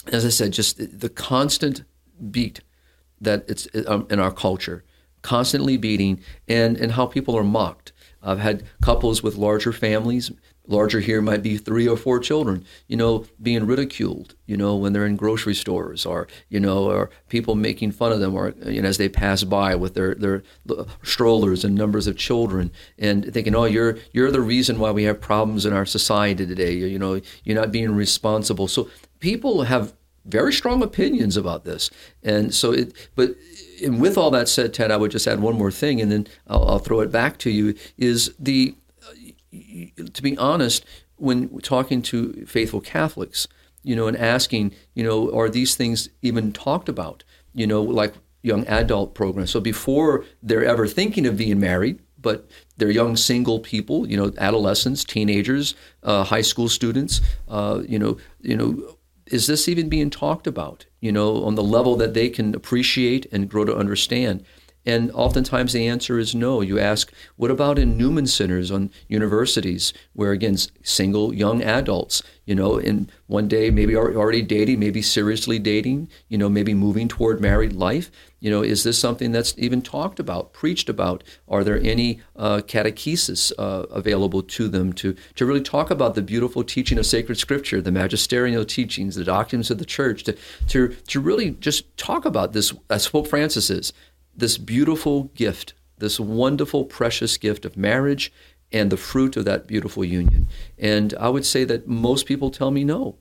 as 0.06 0.24
I 0.24 0.30
said, 0.30 0.52
just 0.52 1.00
the 1.00 1.10
constant 1.10 1.84
beat 2.30 2.60
that 3.20 3.44
it's 3.48 3.68
um, 3.86 4.06
in 4.10 4.18
our 4.18 4.32
culture 4.32 4.84
constantly 5.22 5.76
beating, 5.76 6.20
and, 6.48 6.76
and 6.76 6.92
how 6.92 7.06
people 7.06 7.36
are 7.36 7.44
mocked. 7.44 7.92
I've 8.22 8.38
had 8.38 8.64
couples 8.82 9.22
with 9.22 9.36
larger 9.36 9.72
families, 9.72 10.30
larger 10.66 11.00
here 11.00 11.22
might 11.22 11.42
be 11.42 11.56
three 11.56 11.88
or 11.88 11.96
four 11.96 12.20
children, 12.20 12.64
you 12.86 12.96
know, 12.96 13.24
being 13.40 13.66
ridiculed, 13.66 14.34
you 14.46 14.56
know, 14.56 14.76
when 14.76 14.92
they're 14.92 15.06
in 15.06 15.16
grocery 15.16 15.54
stores 15.54 16.04
or, 16.04 16.28
you 16.48 16.60
know, 16.60 16.84
or 16.90 17.10
people 17.28 17.54
making 17.54 17.92
fun 17.92 18.12
of 18.12 18.20
them 18.20 18.34
or, 18.34 18.54
you 18.66 18.82
know, 18.82 18.88
as 18.88 18.98
they 18.98 19.08
pass 19.08 19.42
by 19.42 19.74
with 19.74 19.94
their, 19.94 20.14
their 20.14 20.42
strollers 21.02 21.64
and 21.64 21.74
numbers 21.74 22.06
of 22.06 22.16
children 22.16 22.70
and 22.98 23.32
thinking, 23.32 23.54
oh, 23.54 23.64
you're, 23.64 23.98
you're 24.12 24.30
the 24.30 24.40
reason 24.40 24.78
why 24.78 24.90
we 24.90 25.04
have 25.04 25.20
problems 25.20 25.64
in 25.64 25.72
our 25.72 25.86
society 25.86 26.46
today. 26.46 26.72
You 26.74 26.98
know, 26.98 27.20
you're 27.42 27.60
not 27.60 27.72
being 27.72 27.94
responsible. 27.94 28.68
So 28.68 28.90
people 29.18 29.62
have 29.62 29.94
very 30.24 30.52
strong 30.52 30.82
opinions 30.82 31.36
about 31.36 31.64
this. 31.64 31.90
And 32.22 32.54
so 32.54 32.72
it, 32.72 32.92
but 33.14 33.36
and 33.82 34.00
with 34.00 34.18
all 34.18 34.30
that 34.32 34.48
said, 34.48 34.74
Ted, 34.74 34.90
I 34.90 34.96
would 34.96 35.10
just 35.10 35.26
add 35.26 35.40
one 35.40 35.56
more 35.56 35.70
thing, 35.70 36.00
and 36.00 36.12
then 36.12 36.26
I'll, 36.46 36.68
I'll 36.68 36.78
throw 36.78 37.00
it 37.00 37.10
back 37.10 37.38
to 37.38 37.50
you. 37.50 37.74
Is 37.96 38.34
the 38.38 38.74
to 39.52 40.22
be 40.22 40.36
honest, 40.38 40.84
when 41.16 41.58
talking 41.60 42.02
to 42.02 42.46
faithful 42.46 42.80
Catholics, 42.80 43.48
you 43.82 43.96
know, 43.96 44.06
and 44.06 44.16
asking, 44.16 44.74
you 44.94 45.04
know, 45.04 45.34
are 45.36 45.48
these 45.48 45.74
things 45.74 46.08
even 46.22 46.52
talked 46.52 46.88
about? 46.88 47.24
You 47.54 47.66
know, 47.66 47.82
like 47.82 48.14
young 48.42 48.66
adult 48.66 49.14
programs. 49.14 49.50
So 49.50 49.60
before 49.60 50.24
they're 50.42 50.64
ever 50.64 50.86
thinking 50.86 51.26
of 51.26 51.36
being 51.36 51.60
married, 51.60 52.00
but 52.18 52.48
they're 52.76 52.90
young 52.90 53.16
single 53.16 53.60
people, 53.60 54.08
you 54.08 54.16
know, 54.16 54.32
adolescents, 54.38 55.04
teenagers, 55.04 55.74
uh, 56.02 56.24
high 56.24 56.42
school 56.42 56.68
students, 56.68 57.20
uh, 57.48 57.82
you 57.86 57.98
know, 57.98 58.18
you 58.40 58.56
know, 58.56 58.96
is 59.30 59.46
this 59.46 59.68
even 59.68 59.88
being 59.88 60.10
talked 60.10 60.46
about? 60.46 60.86
You 61.00 61.12
know, 61.12 61.44
on 61.44 61.54
the 61.54 61.62
level 61.62 61.96
that 61.96 62.14
they 62.14 62.28
can 62.28 62.54
appreciate 62.54 63.26
and 63.32 63.48
grow 63.48 63.64
to 63.64 63.76
understand. 63.76 64.44
And 64.86 65.10
oftentimes 65.12 65.72
the 65.72 65.86
answer 65.86 66.18
is 66.18 66.34
no. 66.34 66.62
You 66.62 66.78
ask, 66.78 67.12
what 67.36 67.50
about 67.50 67.78
in 67.78 67.98
Newman 67.98 68.26
centers 68.26 68.70
on 68.70 68.90
universities, 69.08 69.92
where 70.14 70.32
again, 70.32 70.56
single 70.82 71.34
young 71.34 71.62
adults, 71.62 72.22
you 72.46 72.54
know, 72.54 72.78
in 72.78 73.10
one 73.26 73.46
day 73.46 73.70
maybe 73.70 73.94
already 73.94 74.42
dating, 74.42 74.80
maybe 74.80 75.02
seriously 75.02 75.58
dating, 75.58 76.08
you 76.28 76.38
know, 76.38 76.48
maybe 76.48 76.72
moving 76.72 77.08
toward 77.08 77.40
married 77.40 77.74
life. 77.74 78.10
You 78.40 78.50
know, 78.50 78.62
is 78.62 78.84
this 78.84 78.98
something 78.98 79.32
that's 79.32 79.54
even 79.58 79.82
talked 79.82 80.18
about, 80.18 80.54
preached 80.54 80.88
about? 80.88 81.22
Are 81.46 81.62
there 81.62 81.78
any 81.78 82.20
uh, 82.36 82.62
catechesis 82.66 83.52
uh, 83.58 83.86
available 83.90 84.42
to 84.42 84.66
them 84.66 84.94
to, 84.94 85.14
to 85.34 85.46
really 85.46 85.60
talk 85.60 85.90
about 85.90 86.14
the 86.14 86.22
beautiful 86.22 86.64
teaching 86.64 86.98
of 86.98 87.04
sacred 87.04 87.38
scripture, 87.38 87.82
the 87.82 87.92
magisterial 87.92 88.64
teachings, 88.64 89.14
the 89.14 89.24
doctrines 89.24 89.70
of 89.70 89.78
the 89.78 89.84
church, 89.84 90.24
to, 90.24 90.36
to, 90.68 90.88
to 91.08 91.20
really 91.20 91.50
just 91.50 91.94
talk 91.98 92.24
about 92.24 92.54
this, 92.54 92.72
as 92.88 93.08
Pope 93.08 93.28
Francis 93.28 93.68
is, 93.68 93.92
this 94.34 94.56
beautiful 94.56 95.24
gift, 95.34 95.74
this 95.98 96.18
wonderful, 96.18 96.84
precious 96.86 97.36
gift 97.36 97.66
of 97.66 97.76
marriage 97.76 98.32
and 98.72 98.90
the 98.90 98.96
fruit 98.96 99.36
of 99.36 99.44
that 99.44 99.66
beautiful 99.66 100.04
union. 100.04 100.48
And 100.78 101.12
I 101.20 101.28
would 101.28 101.44
say 101.44 101.64
that 101.64 101.86
most 101.86 102.24
people 102.24 102.50
tell 102.50 102.70
me 102.70 102.84
no. 102.84 103.18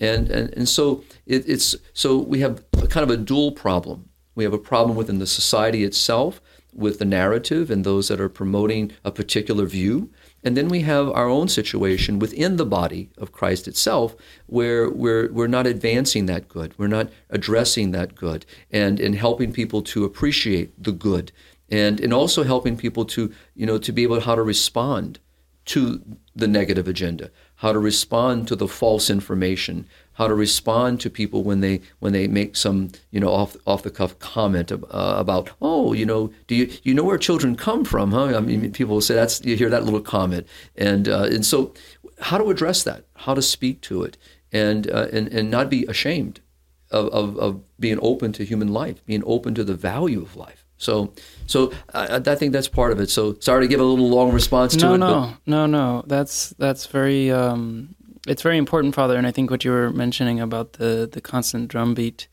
And, 0.00 0.30
and, 0.30 0.54
and 0.54 0.68
so 0.68 1.04
it, 1.26 1.46
it's 1.46 1.76
so 1.92 2.18
we 2.18 2.40
have 2.40 2.64
kind 2.88 3.04
of 3.04 3.10
a 3.10 3.16
dual 3.16 3.52
problem. 3.52 4.08
We 4.34 4.44
have 4.44 4.52
a 4.52 4.58
problem 4.58 4.96
within 4.96 5.18
the 5.18 5.26
society 5.26 5.84
itself 5.84 6.40
with 6.74 6.98
the 6.98 7.04
narrative 7.04 7.70
and 7.70 7.84
those 7.84 8.08
that 8.08 8.20
are 8.20 8.28
promoting 8.28 8.92
a 9.04 9.10
particular 9.10 9.66
view. 9.66 10.10
And 10.42 10.56
then 10.56 10.68
we 10.68 10.80
have 10.80 11.10
our 11.10 11.28
own 11.28 11.48
situation 11.48 12.18
within 12.18 12.56
the 12.56 12.66
body 12.66 13.10
of 13.18 13.32
Christ 13.32 13.68
itself 13.68 14.16
where 14.46 14.88
we're, 14.90 15.30
we're 15.30 15.46
not 15.46 15.66
advancing 15.66 16.26
that 16.26 16.48
good. 16.48 16.72
We're 16.78 16.88
not 16.88 17.10
addressing 17.30 17.90
that 17.90 18.14
good 18.14 18.46
and, 18.70 18.98
and 18.98 19.14
helping 19.14 19.52
people 19.52 19.82
to 19.82 20.04
appreciate 20.04 20.82
the 20.82 20.92
good 20.92 21.30
and, 21.70 22.00
and 22.00 22.12
also 22.12 22.42
helping 22.42 22.76
people 22.76 23.04
to, 23.06 23.32
you 23.54 23.66
know, 23.66 23.78
to 23.78 23.92
be 23.92 24.02
able 24.02 24.16
to 24.16 24.24
how 24.24 24.34
to 24.34 24.42
respond 24.42 25.18
to 25.64 26.02
the 26.34 26.48
negative 26.48 26.88
agenda, 26.88 27.30
how 27.56 27.72
to 27.72 27.78
respond 27.78 28.48
to 28.48 28.56
the 28.56 28.66
false 28.66 29.08
information, 29.08 29.86
how 30.14 30.28
to 30.28 30.34
respond 30.34 31.00
to 31.00 31.10
people 31.10 31.42
when 31.42 31.60
they 31.60 31.80
when 32.00 32.12
they 32.12 32.28
make 32.28 32.56
some 32.56 32.90
you 33.10 33.20
know 33.20 33.30
off 33.30 33.56
off 33.66 33.82
the 33.82 33.90
cuff 33.90 34.18
comment 34.18 34.70
uh, 34.72 34.78
about 34.90 35.50
oh 35.60 35.92
you 35.92 36.04
know 36.04 36.32
do 36.46 36.54
you 36.54 36.70
you 36.82 36.94
know 36.94 37.04
where 37.04 37.18
children 37.18 37.56
come 37.56 37.84
from 37.84 38.12
huh? 38.12 38.36
I 38.36 38.40
mean 38.40 38.72
people 38.72 38.94
will 38.94 39.00
say 39.00 39.14
that's 39.14 39.44
you 39.44 39.56
hear 39.56 39.70
that 39.70 39.84
little 39.84 40.00
comment. 40.00 40.46
And 40.76 41.08
uh, 41.08 41.24
and 41.24 41.44
so 41.44 41.72
how 42.20 42.38
to 42.38 42.50
address 42.50 42.82
that 42.84 43.04
how 43.16 43.34
to 43.34 43.42
speak 43.42 43.80
to 43.82 44.02
it 44.02 44.16
and 44.52 44.90
uh, 44.90 45.08
and 45.12 45.28
and 45.28 45.50
not 45.50 45.70
be 45.70 45.84
ashamed 45.86 46.40
of, 46.90 47.08
of 47.08 47.36
of 47.38 47.80
being 47.80 47.98
open 48.02 48.32
to 48.32 48.44
human 48.44 48.68
life 48.68 49.04
being 49.06 49.22
open 49.26 49.54
to 49.54 49.64
the 49.64 49.74
value 49.74 50.20
of 50.20 50.36
life. 50.36 50.64
So 50.76 51.12
so 51.46 51.72
I, 51.94 52.16
I 52.16 52.34
think 52.34 52.52
that's 52.52 52.68
part 52.68 52.92
of 52.92 53.00
it. 53.00 53.08
So 53.08 53.36
sorry 53.40 53.64
to 53.64 53.68
give 53.68 53.80
a 53.80 53.84
little 53.84 54.08
long 54.08 54.32
response 54.32 54.76
to 54.76 54.86
no, 54.86 54.94
it 54.94 54.98
no 54.98 55.08
no 55.08 55.36
no 55.46 55.66
no. 55.66 56.04
That's 56.06 56.50
that's 56.58 56.86
very 56.86 57.30
um 57.30 57.94
it's 58.26 58.42
very 58.42 58.58
important, 58.58 58.94
Father, 58.94 59.16
and 59.16 59.26
I 59.26 59.30
think 59.32 59.50
what 59.50 59.64
you 59.64 59.70
were 59.70 59.90
mentioning 59.90 60.40
about 60.40 60.74
the 60.74 61.08
the 61.10 61.20
constant 61.20 61.68
drumbeat 61.68 62.28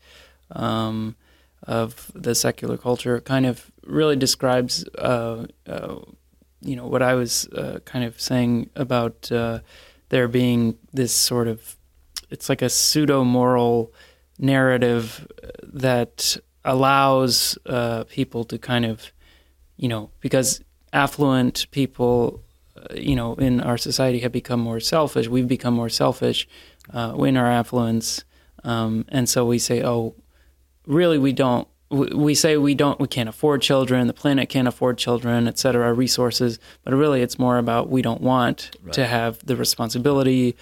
um, 0.52 1.16
of 1.64 2.10
the 2.14 2.34
secular 2.34 2.76
culture 2.76 3.20
kind 3.20 3.46
of 3.46 3.70
really 3.84 4.16
describes, 4.16 4.84
uh, 4.98 5.46
uh, 5.66 5.96
you 6.60 6.76
know, 6.76 6.86
what 6.86 7.02
I 7.02 7.14
was 7.14 7.46
uh, 7.48 7.80
kind 7.84 8.04
of 8.04 8.20
saying 8.20 8.70
about 8.76 9.30
uh, 9.32 9.60
there 10.08 10.28
being 10.28 10.78
this 10.92 11.12
sort 11.12 11.48
of, 11.48 11.76
it's 12.30 12.48
like 12.48 12.62
a 12.62 12.68
pseudo 12.68 13.24
moral 13.24 13.92
narrative 14.38 15.26
that 15.62 16.36
allows 16.64 17.58
uh, 17.66 18.04
people 18.04 18.44
to 18.44 18.58
kind 18.58 18.84
of, 18.84 19.12
you 19.76 19.88
know, 19.88 20.10
because 20.20 20.62
affluent 20.92 21.66
people 21.70 22.42
you 22.94 23.16
know, 23.16 23.34
in 23.34 23.60
our 23.60 23.78
society 23.78 24.20
have 24.20 24.32
become 24.32 24.60
more 24.60 24.80
selfish. 24.80 25.28
We've 25.28 25.48
become 25.48 25.74
more 25.74 25.88
selfish 25.88 26.48
uh, 26.92 27.14
in 27.18 27.36
our 27.36 27.46
affluence, 27.46 28.24
um, 28.64 29.04
and 29.08 29.28
so 29.28 29.44
we 29.44 29.58
say, 29.58 29.82
"Oh, 29.82 30.14
really? 30.86 31.18
We 31.18 31.32
don't." 31.32 31.66
We 31.90 32.36
say 32.36 32.56
we 32.56 32.76
don't. 32.76 33.00
We 33.00 33.08
can't 33.08 33.28
afford 33.28 33.62
children. 33.62 34.06
The 34.06 34.12
planet 34.12 34.48
can't 34.48 34.68
afford 34.68 34.96
children, 34.96 35.48
et 35.48 35.58
cetera. 35.58 35.92
Resources, 35.92 36.60
but 36.84 36.94
really, 36.94 37.20
it's 37.20 37.36
more 37.36 37.58
about 37.58 37.90
we 37.90 38.00
don't 38.00 38.20
want 38.20 38.70
right. 38.84 38.92
to 38.92 39.06
have 39.08 39.44
the 39.44 39.56
responsibility, 39.56 40.54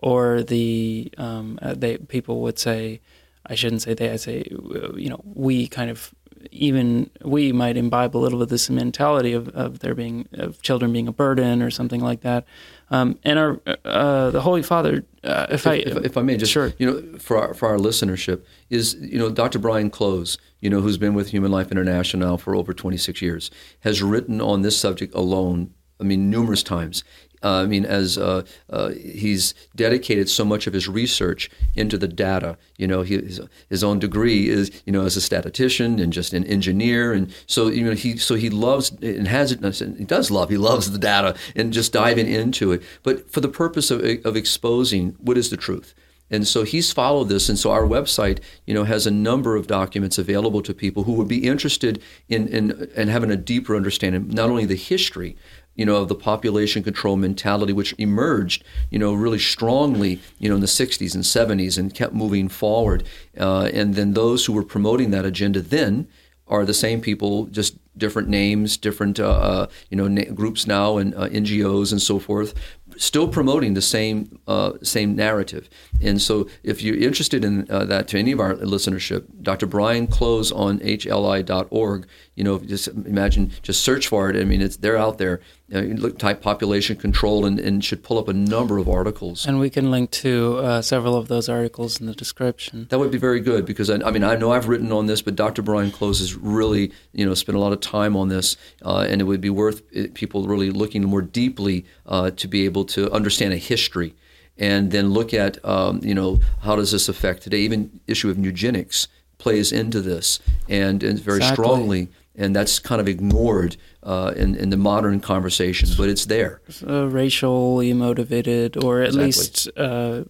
or 0.00 0.42
the 0.42 1.10
um, 1.16 1.58
uh, 1.62 1.72
they 1.74 1.96
people 1.96 2.42
would 2.42 2.58
say, 2.58 3.00
I 3.46 3.54
shouldn't 3.54 3.80
say 3.80 3.94
they. 3.94 4.10
I 4.10 4.16
say, 4.16 4.44
you 4.50 5.08
know, 5.08 5.22
we 5.24 5.68
kind 5.68 5.90
of 5.90 6.14
even 6.50 7.10
we 7.22 7.52
might 7.52 7.76
imbibe 7.76 8.16
a 8.16 8.18
little 8.18 8.38
bit 8.38 8.44
of 8.44 8.48
this 8.48 8.70
mentality 8.70 9.32
of, 9.32 9.48
of 9.50 9.80
there 9.80 9.94
being 9.94 10.28
of 10.32 10.60
children 10.62 10.92
being 10.92 11.08
a 11.08 11.12
burden 11.12 11.62
or 11.62 11.70
something 11.70 12.00
like 12.00 12.20
that. 12.22 12.44
Um, 12.90 13.18
and 13.24 13.38
our 13.38 13.60
uh, 13.84 14.30
the 14.30 14.40
Holy 14.40 14.62
Father, 14.62 15.04
uh, 15.22 15.46
if, 15.50 15.60
if, 15.60 15.66
I 15.66 15.74
if, 15.74 15.96
if, 16.04 16.16
I 16.16 16.22
may 16.22 16.36
just 16.36 16.52
sure. 16.52 16.72
you 16.78 16.86
know 16.86 17.18
for 17.18 17.38
our, 17.38 17.54
for 17.54 17.68
our 17.68 17.78
listenership 17.78 18.42
is 18.70 18.94
you 18.94 19.18
know 19.18 19.30
Dr. 19.30 19.58
Brian 19.58 19.90
Clowes, 19.90 20.38
you 20.60 20.70
know 20.70 20.80
who's 20.80 20.98
been 20.98 21.14
with 21.14 21.30
Human 21.30 21.50
Life 21.50 21.70
International 21.70 22.28
now 22.28 22.36
for 22.36 22.54
over 22.54 22.74
26 22.74 23.22
years, 23.22 23.50
has 23.80 24.02
written 24.02 24.40
on 24.40 24.62
this 24.62 24.78
subject 24.78 25.14
alone. 25.14 25.72
I 26.00 26.04
mean, 26.04 26.28
numerous 26.28 26.62
times. 26.62 27.04
Uh, 27.44 27.62
I 27.62 27.66
mean, 27.66 27.84
as 27.84 28.16
uh, 28.16 28.42
uh, 28.70 28.88
he's 28.92 29.54
dedicated 29.76 30.30
so 30.30 30.46
much 30.46 30.66
of 30.66 30.72
his 30.72 30.88
research 30.88 31.50
into 31.76 31.98
the 31.98 32.08
data. 32.08 32.56
You 32.78 32.86
know, 32.86 33.02
he, 33.02 33.18
his, 33.18 33.40
his 33.68 33.84
own 33.84 33.98
degree 33.98 34.48
is 34.48 34.70
you 34.86 34.92
know 34.92 35.04
as 35.04 35.16
a 35.16 35.20
statistician 35.20 36.00
and 36.00 36.10
just 36.10 36.32
an 36.32 36.44
engineer, 36.44 37.12
and 37.12 37.32
so 37.46 37.68
you 37.68 37.84
know 37.84 37.92
he 37.92 38.16
so 38.16 38.34
he 38.34 38.48
loves 38.48 38.90
and 39.02 39.28
has 39.28 39.52
it. 39.52 39.60
he 39.98 40.04
does 40.04 40.30
love 40.30 40.48
he 40.48 40.56
loves 40.56 40.90
the 40.90 40.98
data 40.98 41.36
and 41.54 41.74
just 41.74 41.92
diving 41.92 42.26
into 42.26 42.72
it, 42.72 42.82
but 43.02 43.30
for 43.30 43.40
the 43.40 43.48
purpose 43.48 43.90
of 43.90 44.02
of 44.24 44.36
exposing 44.36 45.14
what 45.18 45.36
is 45.36 45.50
the 45.50 45.58
truth. 45.58 45.94
And 46.30 46.48
so 46.48 46.64
he's 46.64 46.90
followed 46.90 47.28
this, 47.28 47.50
and 47.50 47.58
so 47.58 47.70
our 47.70 47.82
website, 47.82 48.40
you 48.66 48.72
know, 48.72 48.84
has 48.84 49.06
a 49.06 49.10
number 49.10 49.56
of 49.56 49.66
documents 49.66 50.16
available 50.16 50.62
to 50.62 50.72
people 50.72 51.04
who 51.04 51.12
would 51.12 51.28
be 51.28 51.46
interested 51.46 52.02
in 52.28 52.48
in, 52.48 52.90
in 52.96 53.08
having 53.08 53.30
a 53.30 53.36
deeper 53.36 53.76
understanding, 53.76 54.30
not 54.30 54.48
only 54.48 54.64
the 54.64 54.74
history, 54.74 55.36
you 55.74 55.84
know, 55.84 55.96
of 55.96 56.08
the 56.08 56.14
population 56.14 56.82
control 56.82 57.16
mentality, 57.16 57.72
which 57.72 57.94
emerged, 57.98 58.64
you 58.90 58.98
know, 58.98 59.14
really 59.14 59.38
strongly, 59.38 60.20
you 60.38 60.48
know, 60.48 60.54
in 60.54 60.60
the 60.60 60.66
60s 60.66 61.14
and 61.14 61.24
70s 61.24 61.78
and 61.78 61.94
kept 61.94 62.12
moving 62.12 62.48
forward. 62.48 63.04
Uh, 63.38 63.70
and 63.72 63.94
then 63.94 64.14
those 64.14 64.46
who 64.46 64.52
were 64.52 64.64
promoting 64.64 65.10
that 65.10 65.24
agenda 65.24 65.60
then 65.60 66.08
are 66.46 66.64
the 66.64 66.74
same 66.74 67.00
people, 67.00 67.46
just 67.46 67.78
different 67.96 68.28
names, 68.28 68.76
different, 68.76 69.18
uh, 69.18 69.30
uh 69.30 69.66
you 69.88 69.96
know, 69.96 70.08
na- 70.08 70.30
groups 70.34 70.66
now 70.66 70.98
and 70.98 71.14
uh, 71.14 71.28
NGOs 71.28 71.90
and 71.90 72.02
so 72.02 72.18
forth 72.18 72.54
still 72.96 73.28
promoting 73.28 73.74
the 73.74 73.82
same 73.82 74.38
uh, 74.46 74.72
same 74.82 75.14
narrative. 75.16 75.68
And 76.00 76.20
so, 76.20 76.48
if 76.62 76.82
you're 76.82 76.96
interested 76.96 77.44
in 77.44 77.70
uh, 77.70 77.84
that, 77.86 78.08
to 78.08 78.18
any 78.18 78.32
of 78.32 78.40
our 78.40 78.54
listenership, 78.54 79.26
Dr. 79.42 79.66
Brian 79.66 80.06
Clowes 80.06 80.52
on 80.52 80.80
hli.org. 80.80 82.06
You 82.34 82.44
know, 82.44 82.58
just 82.58 82.88
imagine, 82.88 83.52
just 83.62 83.84
search 83.84 84.08
for 84.08 84.28
it. 84.30 84.36
I 84.36 84.44
mean, 84.44 84.60
it's 84.60 84.76
they're 84.76 84.96
out 84.96 85.18
there. 85.18 85.40
You 85.74 85.94
know, 85.94 86.02
look, 86.02 86.18
type 86.18 86.40
population 86.40 86.96
control 86.96 87.44
and, 87.44 87.58
and 87.58 87.84
should 87.84 88.02
pull 88.02 88.18
up 88.18 88.28
a 88.28 88.32
number 88.32 88.78
of 88.78 88.88
articles. 88.88 89.46
And 89.46 89.58
we 89.58 89.70
can 89.70 89.90
link 89.90 90.10
to 90.12 90.58
uh, 90.58 90.82
several 90.82 91.16
of 91.16 91.28
those 91.28 91.48
articles 91.48 92.00
in 92.00 92.06
the 92.06 92.14
description. 92.14 92.86
That 92.90 92.98
would 92.98 93.10
be 93.10 93.18
very 93.18 93.40
good 93.40 93.66
because 93.66 93.90
I, 93.90 93.96
I, 93.96 94.10
mean 94.10 94.24
I 94.24 94.36
know 94.36 94.52
I've 94.52 94.68
written 94.68 94.92
on 94.92 95.06
this, 95.06 95.22
but 95.22 95.36
Dr. 95.36 95.62
Brian 95.62 95.90
Clowes 95.90 96.20
has 96.20 96.34
really 96.34 96.92
you 97.12 97.26
know 97.26 97.34
spent 97.34 97.56
a 97.56 97.60
lot 97.60 97.72
of 97.72 97.80
time 97.80 98.16
on 98.16 98.28
this, 98.28 98.56
uh, 98.84 99.06
and 99.08 99.20
it 99.20 99.24
would 99.24 99.40
be 99.40 99.50
worth 99.50 99.82
people 100.14 100.46
really 100.46 100.70
looking 100.70 101.02
more 101.04 101.22
deeply 101.22 101.84
uh, 102.06 102.30
to 102.30 102.48
be 102.48 102.64
able 102.64 102.84
to 102.84 103.10
understand 103.12 103.52
a 103.52 103.58
history 103.58 104.14
and 104.56 104.90
then 104.90 105.10
look 105.10 105.34
at 105.34 105.62
um, 105.64 106.00
you 106.02 106.14
know 106.14 106.40
how 106.62 106.76
does 106.76 106.92
this 106.92 107.08
affect 107.08 107.42
today 107.42 107.58
even 107.58 108.00
issue 108.06 108.30
of 108.30 108.38
eugenics 108.38 109.08
plays 109.38 109.72
into 109.72 110.00
this 110.00 110.40
and, 110.68 111.02
and 111.02 111.18
very 111.18 111.38
exactly. 111.38 111.64
strongly 111.64 112.08
and 112.36 112.54
that's 112.54 112.78
kind 112.78 113.00
of 113.00 113.08
ignored 113.08 113.76
uh, 114.02 114.32
in, 114.36 114.54
in 114.54 114.70
the 114.70 114.76
modern 114.76 115.20
conversation 115.20 115.88
but 115.96 116.08
it's 116.08 116.26
there 116.26 116.60
uh, 116.86 117.08
racially 117.08 117.92
motivated 117.92 118.76
or 118.82 119.00
at 119.00 119.08
exactly. 119.08 119.24
least 119.24 119.68
uh, 119.76 120.24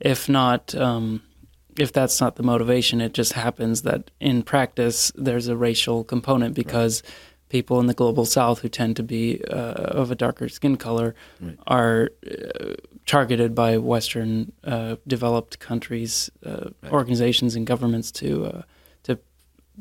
if 0.00 0.28
not 0.28 0.74
um, 0.74 1.22
if 1.78 1.92
that's 1.92 2.20
not 2.20 2.36
the 2.36 2.42
motivation 2.42 3.00
it 3.00 3.14
just 3.14 3.32
happens 3.32 3.82
that 3.82 4.10
in 4.20 4.42
practice 4.42 5.12
there's 5.14 5.48
a 5.48 5.56
racial 5.56 6.04
component 6.04 6.54
because 6.54 7.02
right 7.02 7.14
people 7.50 7.80
in 7.80 7.86
the 7.86 7.94
global 7.94 8.24
south 8.24 8.60
who 8.60 8.68
tend 8.68 8.96
to 8.96 9.02
be 9.02 9.44
uh, 9.50 9.74
of 9.74 10.10
a 10.10 10.14
darker 10.14 10.48
skin 10.48 10.76
color 10.76 11.14
right. 11.40 11.58
are 11.66 12.10
uh, 12.26 12.74
targeted 13.04 13.54
by 13.54 13.76
Western 13.76 14.52
uh, 14.64 14.96
developed 15.06 15.58
countries, 15.58 16.30
uh, 16.46 16.70
right. 16.82 16.92
organizations, 16.92 17.54
and 17.54 17.66
governments 17.66 18.10
to 18.12 18.46
uh, 18.46 18.62
to 18.62 18.64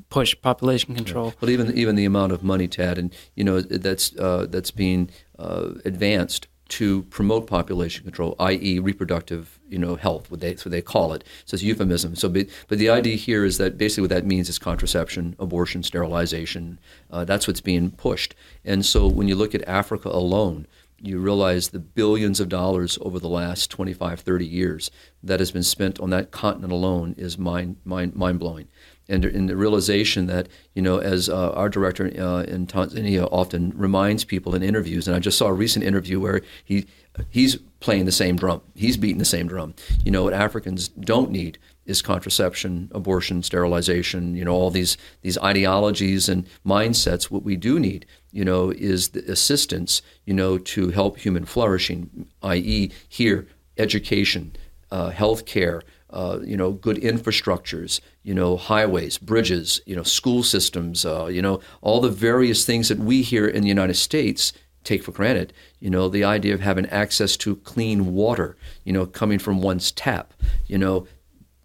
push 0.09 0.35
population 0.41 0.95
control. 0.95 1.33
Well, 1.41 1.49
even 1.49 1.75
even 1.77 1.95
the 1.95 2.05
amount 2.05 2.31
of 2.31 2.43
money, 2.43 2.67
Tad, 2.67 2.97
and 2.97 3.13
you 3.35 3.43
know 3.43 3.61
that's 3.61 4.15
uh, 4.17 4.47
that's 4.49 4.71
being 4.71 5.09
advanced 5.37 6.47
to 6.69 7.01
promote 7.03 7.47
population 7.47 8.03
control, 8.03 8.35
i.e., 8.39 8.79
reproductive, 8.79 9.59
you 9.67 9.77
know, 9.77 9.95
health. 9.95 10.29
What 10.31 10.39
they 10.39 10.55
so 10.55 10.69
they 10.69 10.81
call 10.81 11.13
it. 11.13 11.23
So 11.45 11.55
it's 11.55 11.63
euphemism. 11.63 12.15
So, 12.15 12.29
but, 12.29 12.47
but 12.67 12.77
the 12.77 12.89
idea 12.89 13.15
here 13.15 13.43
is 13.43 13.57
that 13.57 13.77
basically 13.77 14.03
what 14.03 14.11
that 14.11 14.25
means 14.25 14.49
is 14.49 14.59
contraception, 14.59 15.35
abortion, 15.39 15.83
sterilization. 15.83 16.79
Uh, 17.11 17.25
that's 17.25 17.47
what's 17.47 17.61
being 17.61 17.91
pushed. 17.91 18.35
And 18.63 18.85
so 18.85 19.07
when 19.07 19.27
you 19.27 19.35
look 19.35 19.55
at 19.55 19.67
Africa 19.67 20.09
alone, 20.09 20.67
you 21.01 21.17
realize 21.17 21.69
the 21.69 21.79
billions 21.79 22.39
of 22.39 22.49
dollars 22.49 22.97
over 23.01 23.19
the 23.19 23.29
last 23.29 23.71
25, 23.71 24.19
30 24.19 24.45
years 24.45 24.91
that 25.23 25.39
has 25.39 25.51
been 25.51 25.63
spent 25.63 25.99
on 25.99 26.09
that 26.11 26.31
continent 26.31 26.73
alone 26.73 27.15
is 27.17 27.37
mind 27.37 27.77
mind 27.85 28.15
mind 28.15 28.39
blowing 28.39 28.67
and 29.09 29.25
in 29.25 29.47
the 29.47 29.57
realization 29.57 30.27
that 30.27 30.47
you 30.75 30.81
know, 30.81 30.99
as 30.99 31.27
uh, 31.27 31.51
our 31.51 31.67
director 31.67 32.05
uh, 32.05 32.43
in 32.43 32.67
Tanzania 32.67 33.27
often 33.31 33.73
reminds 33.75 34.23
people 34.23 34.55
in 34.55 34.63
interviews, 34.63 35.07
and 35.07 35.15
I 35.15 35.19
just 35.19 35.37
saw 35.37 35.47
a 35.47 35.53
recent 35.53 35.83
interview 35.83 36.19
where 36.19 36.41
he 36.63 36.85
he's 37.29 37.57
playing 37.79 38.05
the 38.05 38.11
same 38.11 38.35
drum, 38.37 38.61
he's 38.75 38.97
beating 38.97 39.17
the 39.17 39.25
same 39.25 39.47
drum. 39.47 39.73
You 40.03 40.11
know, 40.11 40.23
what 40.23 40.33
Africans 40.33 40.87
don't 40.87 41.31
need 41.31 41.57
is 41.85 42.01
contraception, 42.01 42.89
abortion, 42.93 43.41
sterilization. 43.41 44.35
You 44.35 44.45
know, 44.45 44.53
all 44.53 44.69
these 44.69 44.97
these 45.21 45.37
ideologies 45.39 46.29
and 46.29 46.45
mindsets. 46.65 47.25
What 47.25 47.43
we 47.43 47.55
do 47.55 47.79
need, 47.79 48.05
you 48.31 48.45
know, 48.45 48.69
is 48.69 49.09
the 49.09 49.29
assistance, 49.31 50.01
you 50.25 50.33
know, 50.33 50.57
to 50.57 50.89
help 50.89 51.17
human 51.17 51.45
flourishing, 51.45 52.27
i.e., 52.43 52.91
here 53.07 53.47
education, 53.77 54.55
uh, 54.91 55.09
health 55.09 55.45
care 55.45 55.81
uh, 56.11 56.39
you 56.43 56.57
know, 56.57 56.71
good 56.71 56.97
infrastructures, 56.97 58.01
you 58.23 58.33
know, 58.33 58.57
highways, 58.57 59.17
bridges, 59.17 59.81
you 59.85 59.95
know, 59.95 60.03
school 60.03 60.43
systems, 60.43 61.05
uh, 61.05 61.27
you 61.27 61.41
know, 61.41 61.59
all 61.81 62.01
the 62.01 62.09
various 62.09 62.65
things 62.65 62.89
that 62.89 62.97
we 62.97 63.21
here 63.21 63.47
in 63.47 63.61
the 63.61 63.67
United 63.67 63.95
States 63.95 64.53
take 64.83 65.03
for 65.03 65.11
granted. 65.11 65.53
You 65.79 65.89
know, 65.89 66.09
the 66.09 66.23
idea 66.23 66.53
of 66.53 66.61
having 66.61 66.87
access 66.87 67.37
to 67.37 67.57
clean 67.57 68.13
water, 68.13 68.57
you 68.83 68.93
know, 68.93 69.05
coming 69.05 69.39
from 69.39 69.61
one's 69.61 69.91
tap, 69.91 70.33
you 70.67 70.77
know, 70.77 71.07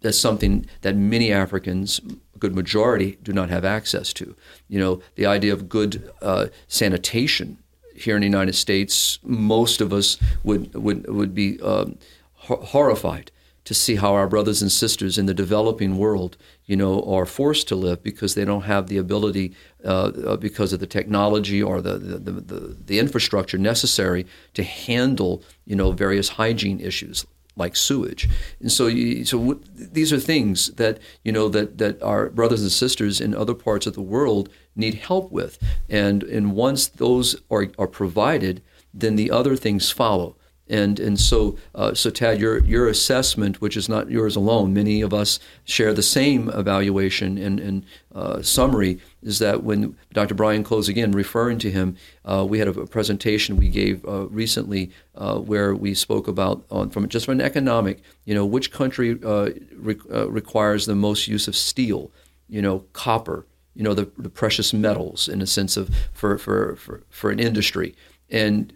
that's 0.01 0.19
something 0.19 0.67
that 0.81 0.95
many 0.95 1.31
Africans, 1.31 1.99
a 2.35 2.37
good 2.37 2.53
majority, 2.53 3.17
do 3.23 3.33
not 3.33 3.49
have 3.49 3.65
access 3.65 4.13
to. 4.13 4.35
You 4.67 4.79
know, 4.79 5.01
the 5.15 5.25
idea 5.25 5.53
of 5.53 5.67
good 5.67 6.11
uh, 6.21 6.47
sanitation 6.67 7.57
here 7.95 8.15
in 8.15 8.21
the 8.21 8.27
United 8.27 8.53
States, 8.53 9.17
most 9.23 9.81
of 9.81 9.91
us 9.91 10.17
would 10.43 10.73
would 10.75 11.07
would 11.07 11.33
be 11.33 11.59
um, 11.61 11.97
horrified 12.35 13.31
to 13.65 13.73
see 13.73 13.95
how 13.95 14.13
our 14.13 14.27
brothers 14.27 14.61
and 14.61 14.71
sisters 14.71 15.17
in 15.17 15.25
the 15.25 15.33
developing 15.33 15.97
world, 15.97 16.37
you 16.65 16.75
know, 16.75 17.01
are 17.03 17.25
forced 17.25 17.67
to 17.67 17.75
live 17.75 18.01
because 18.03 18.35
they 18.35 18.45
don't 18.45 18.63
have 18.63 18.87
the 18.87 18.97
ability, 18.97 19.53
uh, 19.83 20.11
uh, 20.25 20.37
because 20.37 20.71
of 20.71 20.79
the 20.79 20.87
technology 20.87 21.61
or 21.61 21.81
the, 21.81 21.97
the, 21.97 22.31
the, 22.31 22.77
the, 22.85 22.99
infrastructure 22.99 23.57
necessary 23.57 24.25
to 24.53 24.63
handle, 24.63 25.43
you 25.65 25.75
know, 25.75 25.91
various 25.91 26.29
hygiene 26.29 26.79
issues 26.79 27.25
like 27.55 27.75
sewage. 27.75 28.29
And 28.59 28.71
so, 28.71 28.87
you, 28.87 29.25
so 29.25 29.39
w- 29.39 29.61
these 29.73 30.13
are 30.13 30.19
things 30.19 30.71
that, 30.73 30.99
you 31.23 31.31
know, 31.31 31.49
that, 31.49 31.77
that 31.79 32.01
our 32.03 32.29
brothers 32.29 32.61
and 32.61 32.71
sisters 32.71 33.19
in 33.19 33.33
other 33.33 33.53
parts 33.53 33.87
of 33.87 33.95
the 33.95 34.01
world 34.01 34.49
need 34.75 34.95
help 34.95 35.31
with. 35.31 35.57
And, 35.89 36.23
and 36.23 36.53
once 36.53 36.87
those 36.87 37.35
are, 37.49 37.67
are 37.79 37.87
provided, 37.87 38.61
then 38.93 39.15
the 39.15 39.31
other 39.31 39.55
things 39.55 39.89
follow. 39.89 40.35
And 40.67 40.99
and 40.99 41.19
so 41.19 41.57
uh, 41.75 41.93
so 41.93 42.09
Tad, 42.09 42.39
your 42.39 42.57
your 42.63 42.87
assessment, 42.87 43.61
which 43.61 43.77
is 43.77 43.87
not 43.87 44.09
yours 44.09 44.35
alone, 44.35 44.73
many 44.73 45.01
of 45.01 45.13
us 45.13 45.39
share 45.63 45.93
the 45.93 46.01
same 46.01 46.49
evaluation 46.49 47.37
and, 47.37 47.59
and 47.59 47.85
uh, 48.15 48.41
summary, 48.41 48.99
is 49.21 49.37
that 49.39 49.63
when 49.63 49.95
Dr. 50.13 50.33
Brian 50.33 50.63
Clowes 50.63 50.89
again 50.89 51.11
referring 51.11 51.59
to 51.59 51.69
him, 51.69 51.95
uh, 52.25 52.43
we 52.49 52.57
had 52.57 52.67
a, 52.67 52.73
presentation 52.87 53.57
we 53.57 53.69
gave 53.69 54.03
uh, 54.07 54.27
recently 54.27 54.89
uh, 55.13 55.37
where 55.37 55.75
we 55.75 55.93
spoke 55.93 56.27
about 56.27 56.65
on 56.71 56.89
from 56.89 57.07
just 57.09 57.25
from 57.27 57.39
an 57.39 57.45
economic, 57.45 58.01
you 58.23 58.33
know, 58.33 58.45
which 58.45 58.71
country 58.71 59.19
uh, 59.23 59.49
re- 59.75 59.99
requires 60.27 60.87
the 60.87 60.95
most 60.95 61.27
use 61.27 61.47
of 61.47 61.55
steel, 61.55 62.09
you 62.49 62.61
know, 62.61 62.79
copper, 62.93 63.45
you 63.75 63.83
know, 63.83 63.93
the, 63.93 64.09
the 64.17 64.29
precious 64.29 64.73
metals 64.73 65.27
in 65.27 65.43
a 65.43 65.47
sense 65.47 65.77
of 65.77 65.95
for 66.11 66.39
for 66.39 66.75
for, 66.77 67.03
for 67.11 67.29
an 67.29 67.39
industry 67.39 67.95
and 68.31 68.73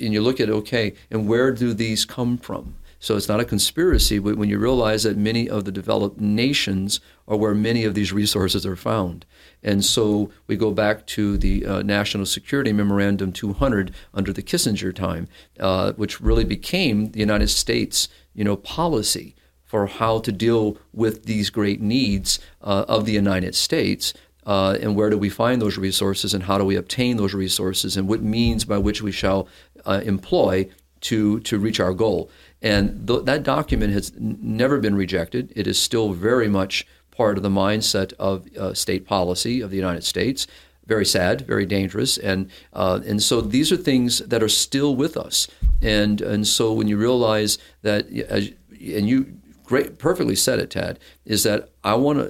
and 0.00 0.12
you 0.12 0.20
look 0.20 0.40
at 0.40 0.50
okay, 0.50 0.94
and 1.10 1.28
where 1.28 1.52
do 1.52 1.72
these 1.74 2.04
come 2.04 2.38
from? 2.38 2.76
So 3.02 3.16
it's 3.16 3.28
not 3.28 3.40
a 3.40 3.46
conspiracy 3.46 4.18
when 4.18 4.50
you 4.50 4.58
realize 4.58 5.04
that 5.04 5.16
many 5.16 5.48
of 5.48 5.64
the 5.64 5.72
developed 5.72 6.20
nations 6.20 7.00
are 7.26 7.36
where 7.36 7.54
many 7.54 7.84
of 7.84 7.94
these 7.94 8.12
resources 8.12 8.66
are 8.66 8.76
found. 8.76 9.24
And 9.62 9.82
so 9.82 10.30
we 10.46 10.56
go 10.56 10.70
back 10.70 11.06
to 11.06 11.38
the 11.38 11.64
uh, 11.64 11.82
National 11.82 12.26
Security 12.26 12.74
Memorandum 12.74 13.32
200 13.32 13.94
under 14.12 14.34
the 14.34 14.42
Kissinger 14.42 14.94
time, 14.94 15.28
uh, 15.58 15.92
which 15.92 16.20
really 16.20 16.44
became 16.44 17.12
the 17.12 17.20
United 17.20 17.48
States, 17.48 18.08
you 18.34 18.44
know, 18.44 18.56
policy 18.56 19.34
for 19.64 19.86
how 19.86 20.18
to 20.18 20.32
deal 20.32 20.76
with 20.92 21.24
these 21.24 21.48
great 21.48 21.80
needs 21.80 22.38
uh, 22.60 22.84
of 22.86 23.06
the 23.06 23.12
United 23.12 23.54
States. 23.54 24.12
Uh, 24.46 24.78
and 24.80 24.96
where 24.96 25.10
do 25.10 25.18
we 25.18 25.28
find 25.28 25.60
those 25.60 25.76
resources 25.76 26.32
and 26.34 26.44
how 26.44 26.58
do 26.58 26.64
we 26.64 26.76
obtain 26.76 27.16
those 27.16 27.34
resources 27.34 27.96
and 27.96 28.08
what 28.08 28.22
means 28.22 28.64
by 28.64 28.78
which 28.78 29.02
we 29.02 29.12
shall 29.12 29.46
uh, 29.84 30.00
employ 30.04 30.66
to 31.00 31.40
to 31.40 31.58
reach 31.58 31.80
our 31.80 31.94
goal. 31.94 32.30
And 32.62 33.06
th- 33.06 33.24
that 33.24 33.42
document 33.42 33.92
has 33.92 34.12
n- 34.16 34.38
never 34.40 34.78
been 34.78 34.94
rejected. 34.94 35.52
It 35.56 35.66
is 35.66 35.80
still 35.80 36.12
very 36.12 36.48
much 36.48 36.86
part 37.10 37.36
of 37.36 37.42
the 37.42 37.48
mindset 37.50 38.12
of 38.18 38.46
uh, 38.56 38.74
state 38.74 39.06
policy 39.06 39.60
of 39.60 39.70
the 39.70 39.76
United 39.76 40.04
States. 40.04 40.46
Very 40.86 41.06
sad, 41.06 41.42
very 41.42 41.66
dangerous, 41.66 42.18
and 42.18 42.50
uh, 42.72 43.00
and 43.06 43.22
so 43.22 43.40
these 43.40 43.70
are 43.70 43.76
things 43.76 44.18
that 44.18 44.42
are 44.42 44.48
still 44.48 44.96
with 44.96 45.16
us. 45.16 45.46
And 45.80 46.20
and 46.20 46.46
so 46.46 46.72
when 46.72 46.88
you 46.88 46.96
realize 46.96 47.58
that, 47.82 48.10
as, 48.10 48.50
and 48.70 49.08
you 49.08 49.39
great, 49.70 49.98
perfectly 49.98 50.34
said 50.34 50.58
it, 50.58 50.70
Tad, 50.70 50.98
is 51.24 51.44
that 51.44 51.70
I 51.84 51.94
want 51.94 52.18
to. 52.18 52.26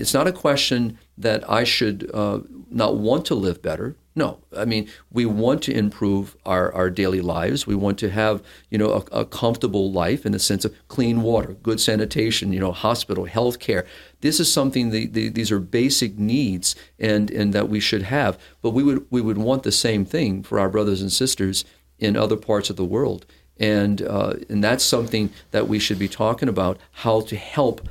It's 0.00 0.14
not 0.14 0.28
a 0.28 0.32
question 0.32 0.96
that 1.18 1.48
I 1.50 1.64
should 1.64 2.08
uh, 2.14 2.38
not 2.70 2.96
want 2.96 3.26
to 3.26 3.34
live 3.34 3.60
better. 3.60 3.96
No, 4.14 4.38
I 4.56 4.64
mean 4.64 4.88
we 5.10 5.26
want 5.26 5.60
to 5.62 5.72
improve 5.72 6.36
our, 6.46 6.72
our 6.72 6.88
daily 6.88 7.20
lives. 7.20 7.66
We 7.66 7.74
want 7.74 7.98
to 7.98 8.10
have 8.10 8.44
you 8.70 8.78
know 8.78 8.92
a, 8.92 9.22
a 9.22 9.24
comfortable 9.24 9.90
life 9.90 10.24
in 10.24 10.30
the 10.30 10.38
sense 10.38 10.64
of 10.64 10.72
clean 10.86 11.22
water, 11.22 11.54
good 11.64 11.80
sanitation, 11.80 12.52
you 12.52 12.60
know, 12.60 12.70
hospital, 12.70 13.24
health 13.24 13.58
care. 13.58 13.84
This 14.20 14.38
is 14.38 14.52
something 14.52 14.90
the, 14.90 15.06
the, 15.06 15.30
these 15.30 15.50
are 15.50 15.58
basic 15.58 16.16
needs 16.16 16.76
and 17.00 17.28
and 17.28 17.52
that 17.52 17.68
we 17.68 17.80
should 17.80 18.02
have. 18.02 18.38
But 18.62 18.70
we 18.70 18.84
would 18.84 19.04
we 19.10 19.20
would 19.20 19.38
want 19.38 19.64
the 19.64 19.72
same 19.72 20.04
thing 20.04 20.44
for 20.44 20.60
our 20.60 20.68
brothers 20.68 21.02
and 21.02 21.10
sisters 21.10 21.64
in 21.98 22.16
other 22.16 22.36
parts 22.36 22.70
of 22.70 22.76
the 22.76 22.84
world, 22.84 23.26
and 23.58 24.02
uh, 24.02 24.34
and 24.48 24.62
that's 24.62 24.84
something 24.84 25.30
that 25.50 25.68
we 25.68 25.78
should 25.78 25.98
be 25.98 26.08
talking 26.08 26.48
about 26.48 26.78
how 26.90 27.20
to 27.22 27.36
help 27.36 27.88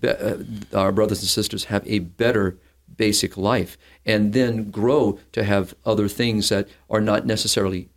be, 0.00 0.08
uh, 0.08 0.36
our 0.74 0.92
brothers 0.92 1.20
and 1.20 1.28
sisters 1.28 1.64
have 1.64 1.86
a 1.86 2.00
better 2.00 2.58
basic 2.96 3.36
life 3.36 3.78
and 4.04 4.32
then 4.32 4.70
grow 4.70 5.18
to 5.32 5.44
have 5.44 5.74
other 5.84 6.08
things 6.08 6.48
that 6.48 6.68
are 6.90 7.00
not 7.00 7.26
necessarily 7.26 7.88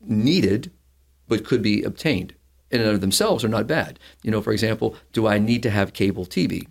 needed 0.00 0.70
but 1.26 1.44
could 1.44 1.62
be 1.62 1.82
obtained 1.82 2.34
in 2.74 2.80
and 2.80 2.90
of 2.90 3.00
themselves 3.00 3.44
are 3.44 3.48
not 3.48 3.68
bad. 3.68 3.98
You 4.22 4.32
know, 4.32 4.42
for 4.42 4.52
example, 4.52 4.96
do 5.12 5.28
I 5.28 5.38
need 5.38 5.62
to 5.62 5.70
have 5.70 5.92
cable 5.92 6.26
TV? 6.26 6.66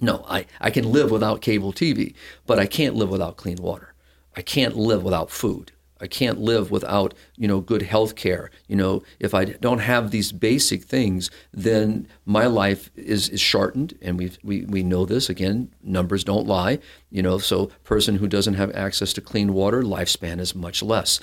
No, 0.00 0.24
I, 0.26 0.46
I 0.60 0.70
can 0.70 0.90
live 0.90 1.10
without 1.10 1.42
cable 1.42 1.72
TV, 1.72 2.14
but 2.46 2.58
I 2.58 2.66
can't 2.66 2.96
live 2.96 3.10
without 3.10 3.36
clean 3.36 3.58
water. 3.58 3.94
I 4.34 4.40
can't 4.40 4.76
live 4.76 5.02
without 5.02 5.30
food. 5.30 5.72
I 6.02 6.08
can't 6.08 6.40
live 6.40 6.72
without, 6.72 7.14
you 7.36 7.46
know, 7.46 7.60
good 7.60 7.82
health 7.82 8.16
care. 8.16 8.50
You 8.66 8.74
know, 8.74 9.02
if 9.20 9.34
I 9.34 9.44
don't 9.44 9.78
have 9.78 10.10
these 10.10 10.32
basic 10.32 10.82
things, 10.82 11.30
then 11.52 12.08
my 12.26 12.46
life 12.46 12.90
is, 12.96 13.28
is 13.28 13.40
shortened. 13.40 13.96
And 14.02 14.18
we 14.18 14.32
we, 14.42 14.64
we 14.64 14.82
know 14.82 15.06
this. 15.06 15.30
Again, 15.30 15.72
numbers 15.82 16.24
don't 16.24 16.46
lie. 16.46 16.80
You 17.10 17.22
know, 17.22 17.38
so 17.38 17.66
person 17.84 18.16
who 18.16 18.26
doesn't 18.26 18.54
have 18.54 18.74
access 18.74 19.12
to 19.14 19.20
clean 19.20 19.54
water, 19.54 19.82
lifespan 19.82 20.40
is 20.40 20.54
much 20.54 20.82
less. 20.82 21.20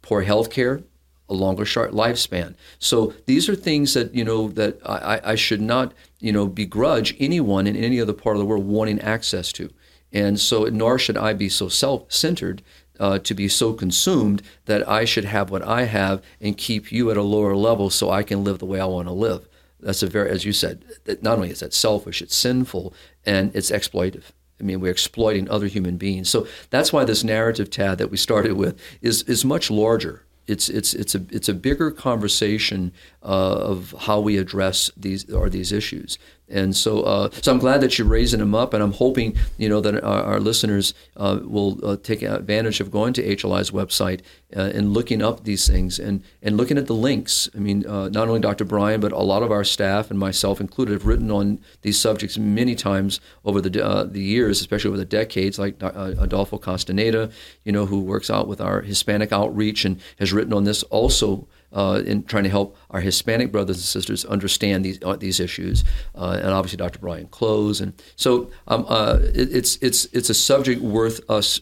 Poor 0.00 0.22
health 0.22 0.50
care, 0.50 0.82
a 1.28 1.34
longer 1.34 1.66
short 1.66 1.92
lifespan. 1.92 2.54
So 2.78 3.14
these 3.26 3.48
are 3.50 3.54
things 3.54 3.92
that, 3.94 4.14
you 4.14 4.24
know, 4.24 4.48
that 4.48 4.78
I, 4.84 5.20
I 5.22 5.34
should 5.34 5.60
not, 5.60 5.92
you 6.20 6.32
know, 6.32 6.46
begrudge 6.46 7.14
anyone 7.20 7.66
in 7.66 7.76
any 7.76 8.00
other 8.00 8.14
part 8.14 8.36
of 8.36 8.40
the 8.40 8.46
world 8.46 8.66
wanting 8.66 9.00
access 9.00 9.52
to. 9.52 9.70
And 10.12 10.38
so, 10.38 10.64
nor 10.64 10.98
should 10.98 11.16
I 11.16 11.32
be 11.32 11.48
so 11.48 11.68
self 11.68 12.12
centered 12.12 12.62
uh, 13.02 13.18
to 13.18 13.34
be 13.34 13.48
so 13.48 13.72
consumed 13.72 14.42
that 14.66 14.88
I 14.88 15.04
should 15.04 15.24
have 15.24 15.50
what 15.50 15.62
I 15.62 15.82
have 15.82 16.22
and 16.40 16.56
keep 16.56 16.92
you 16.92 17.10
at 17.10 17.16
a 17.16 17.22
lower 17.22 17.56
level 17.56 17.90
so 17.90 18.10
I 18.10 18.22
can 18.22 18.44
live 18.44 18.60
the 18.60 18.64
way 18.64 18.78
I 18.78 18.84
want 18.86 19.08
to 19.08 19.12
live. 19.12 19.48
That's 19.80 20.04
a 20.04 20.06
very, 20.06 20.30
as 20.30 20.44
you 20.44 20.52
said, 20.52 20.84
not 21.20 21.34
only 21.34 21.50
is 21.50 21.58
that 21.60 21.74
selfish, 21.74 22.22
it's 22.22 22.36
sinful 22.36 22.94
and 23.26 23.54
it's 23.56 23.72
exploitative. 23.72 24.30
I 24.60 24.62
mean, 24.62 24.78
we're 24.78 24.92
exploiting 24.92 25.50
other 25.50 25.66
human 25.66 25.96
beings. 25.96 26.30
So 26.30 26.46
that's 26.70 26.92
why 26.92 27.04
this 27.04 27.24
narrative, 27.24 27.70
Tad, 27.70 27.98
that 27.98 28.12
we 28.12 28.16
started 28.16 28.52
with 28.52 28.80
is, 29.00 29.22
is 29.24 29.44
much 29.44 29.68
larger. 29.68 30.22
It's 30.46 30.68
it's 30.68 30.92
it's 30.94 31.14
a 31.14 31.24
it's 31.30 31.48
a 31.48 31.54
bigger 31.54 31.90
conversation 31.92 32.92
of 33.22 33.94
how 34.00 34.20
we 34.20 34.36
address 34.36 34.90
these 34.96 35.30
or 35.32 35.48
these 35.48 35.72
issues. 35.72 36.18
And 36.52 36.76
so, 36.76 37.02
uh, 37.02 37.30
so 37.40 37.50
I'm 37.50 37.58
glad 37.58 37.80
that 37.80 37.98
you're 37.98 38.06
raising 38.06 38.40
them 38.40 38.54
up, 38.54 38.74
and 38.74 38.82
I'm 38.82 38.92
hoping 38.92 39.36
you 39.56 39.70
know 39.70 39.80
that 39.80 40.04
our, 40.04 40.22
our 40.24 40.40
listeners 40.40 40.92
uh, 41.16 41.38
will 41.42 41.82
uh, 41.84 41.96
take 41.96 42.20
advantage 42.20 42.78
of 42.80 42.90
going 42.90 43.14
to 43.14 43.22
HLI's 43.22 43.70
website 43.70 44.20
uh, 44.54 44.70
and 44.74 44.92
looking 44.92 45.22
up 45.22 45.44
these 45.44 45.66
things 45.66 45.98
and 45.98 46.22
and 46.42 46.58
looking 46.58 46.76
at 46.76 46.86
the 46.86 46.94
links. 46.94 47.48
I 47.54 47.58
mean, 47.58 47.86
uh, 47.86 48.10
not 48.10 48.28
only 48.28 48.40
Dr. 48.40 48.66
Brian, 48.66 49.00
but 49.00 49.12
a 49.12 49.18
lot 49.18 49.42
of 49.42 49.50
our 49.50 49.64
staff 49.64 50.10
and 50.10 50.18
myself 50.18 50.60
included 50.60 50.92
have 50.92 51.06
written 51.06 51.30
on 51.30 51.58
these 51.80 51.98
subjects 51.98 52.36
many 52.36 52.74
times 52.74 53.18
over 53.46 53.62
the 53.62 53.84
uh, 53.84 54.04
the 54.04 54.20
years, 54.20 54.60
especially 54.60 54.88
over 54.88 54.98
the 54.98 55.06
decades. 55.06 55.58
Like 55.58 55.82
Adolfo 55.82 56.58
Castaneda, 56.58 57.30
you 57.64 57.72
know, 57.72 57.86
who 57.86 58.00
works 58.00 58.28
out 58.28 58.46
with 58.46 58.60
our 58.60 58.82
Hispanic 58.82 59.32
outreach 59.32 59.86
and 59.86 59.98
has 60.18 60.34
written 60.34 60.52
on 60.52 60.64
this 60.64 60.82
also 60.84 61.48
uh, 61.72 62.02
in 62.04 62.24
trying 62.24 62.44
to 62.44 62.50
help 62.50 62.76
our 62.90 63.00
Hispanic 63.00 63.50
brothers 63.50 63.76
and 63.76 63.84
sisters 63.84 64.24
understand 64.24 64.84
these 64.84 64.98
uh, 65.02 65.16
these 65.16 65.40
issues, 65.40 65.84
uh, 66.14 66.38
and 66.42 66.50
obviously 66.50 66.76
Dr. 66.76 66.98
Brian 66.98 67.26
Clowes, 67.28 67.80
and 67.80 67.92
so 68.16 68.50
um, 68.68 68.84
uh, 68.88 69.18
it, 69.34 69.54
it's 69.54 69.76
it's 69.76 70.06
it's 70.06 70.30
a 70.30 70.34
subject 70.34 70.82
worth 70.82 71.20
us 71.30 71.60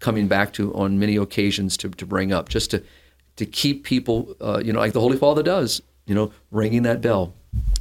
coming 0.00 0.28
back 0.28 0.52
to 0.52 0.74
on 0.74 0.98
many 0.98 1.16
occasions 1.16 1.76
to, 1.78 1.88
to 1.90 2.06
bring 2.06 2.32
up, 2.32 2.48
just 2.48 2.70
to 2.70 2.82
to 3.36 3.46
keep 3.46 3.84
people, 3.84 4.34
uh, 4.40 4.60
you 4.64 4.72
know, 4.72 4.80
like 4.80 4.92
the 4.92 5.00
Holy 5.00 5.16
Father 5.16 5.42
does, 5.42 5.80
you 6.06 6.14
know, 6.14 6.32
ringing 6.50 6.82
that 6.82 7.00
bell. 7.00 7.34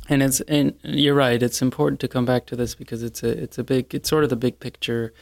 And 0.09 0.23
it's 0.23 0.39
and 0.41 0.73
you're 0.83 1.15
right. 1.15 1.41
It's 1.41 1.61
important 1.61 1.99
to 2.01 2.07
come 2.07 2.25
back 2.25 2.45
to 2.47 2.55
this 2.55 2.75
because 2.75 3.03
it's 3.03 3.23
a 3.23 3.29
it's 3.29 3.57
a 3.57 3.63
big 3.63 3.93
it's 3.93 4.09
sort 4.09 4.23
of 4.23 4.29
the 4.29 4.35
big 4.35 4.59
picture 4.59 5.13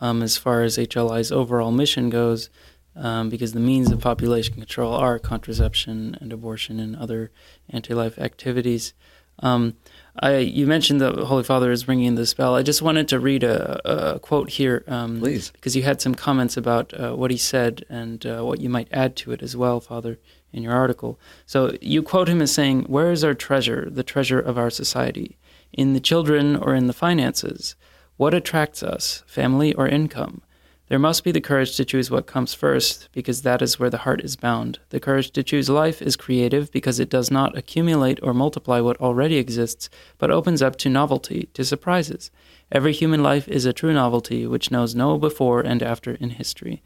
um, 0.00 0.22
as 0.22 0.36
far 0.36 0.62
as 0.62 0.76
HLI's 0.76 1.32
overall 1.32 1.70
mission 1.70 2.10
goes 2.10 2.50
um, 2.96 3.28
because 3.28 3.52
the 3.52 3.60
means 3.60 3.90
of 3.90 4.00
population 4.00 4.54
control 4.54 4.92
are 4.92 5.18
contraception 5.18 6.16
and 6.20 6.32
abortion 6.32 6.80
and 6.80 6.96
other 6.96 7.30
anti-life 7.70 8.18
activities. 8.18 8.94
Um, 9.40 9.74
I, 10.20 10.38
you 10.38 10.66
mentioned 10.66 11.00
the 11.00 11.26
Holy 11.26 11.42
Father 11.42 11.72
is 11.72 11.88
ringing 11.88 12.14
the 12.14 12.34
bell. 12.36 12.54
I 12.54 12.62
just 12.62 12.82
wanted 12.82 13.08
to 13.08 13.18
read 13.18 13.42
a, 13.42 14.14
a 14.14 14.18
quote 14.20 14.50
here, 14.50 14.84
um, 14.86 15.18
please, 15.18 15.50
because 15.50 15.74
you 15.74 15.82
had 15.82 16.00
some 16.00 16.14
comments 16.14 16.56
about 16.56 16.94
uh, 16.94 17.14
what 17.14 17.32
he 17.32 17.36
said 17.36 17.84
and 17.88 18.24
uh, 18.24 18.42
what 18.42 18.60
you 18.60 18.68
might 18.68 18.88
add 18.92 19.16
to 19.16 19.32
it 19.32 19.42
as 19.42 19.56
well, 19.56 19.80
Father, 19.80 20.20
in 20.52 20.62
your 20.62 20.72
article. 20.72 21.18
So 21.46 21.76
you 21.80 22.00
quote 22.00 22.28
him 22.28 22.40
as 22.40 22.52
saying, 22.52 22.84
"Where 22.84 23.10
is 23.10 23.24
our 23.24 23.34
treasure, 23.34 23.88
the 23.90 24.04
treasure 24.04 24.38
of 24.38 24.56
our 24.56 24.70
society? 24.70 25.36
In 25.72 25.94
the 25.94 26.00
children 26.00 26.54
or 26.54 26.76
in 26.76 26.86
the 26.86 26.92
finances? 26.92 27.74
What 28.16 28.34
attracts 28.34 28.84
us, 28.84 29.24
family 29.26 29.74
or 29.74 29.88
income?" 29.88 30.42
There 30.88 30.98
must 30.98 31.24
be 31.24 31.32
the 31.32 31.40
courage 31.40 31.76
to 31.76 31.84
choose 31.84 32.10
what 32.10 32.26
comes 32.26 32.52
first, 32.52 33.08
because 33.12 33.40
that 33.40 33.62
is 33.62 33.78
where 33.78 33.88
the 33.88 33.98
heart 33.98 34.20
is 34.20 34.36
bound. 34.36 34.80
The 34.90 35.00
courage 35.00 35.30
to 35.30 35.42
choose 35.42 35.70
life 35.70 36.02
is 36.02 36.14
creative 36.14 36.70
because 36.70 37.00
it 37.00 37.08
does 37.08 37.30
not 37.30 37.56
accumulate 37.56 38.20
or 38.22 38.34
multiply 38.34 38.80
what 38.80 39.00
already 39.00 39.36
exists, 39.36 39.88
but 40.18 40.30
opens 40.30 40.60
up 40.60 40.76
to 40.76 40.90
novelty, 40.90 41.48
to 41.54 41.64
surprises. 41.64 42.30
Every 42.70 42.92
human 42.92 43.22
life 43.22 43.48
is 43.48 43.64
a 43.64 43.72
true 43.72 43.94
novelty 43.94 44.46
which 44.46 44.70
knows 44.70 44.94
no 44.94 45.16
before 45.16 45.62
and 45.62 45.82
after 45.82 46.16
in 46.16 46.30
history. 46.30 46.82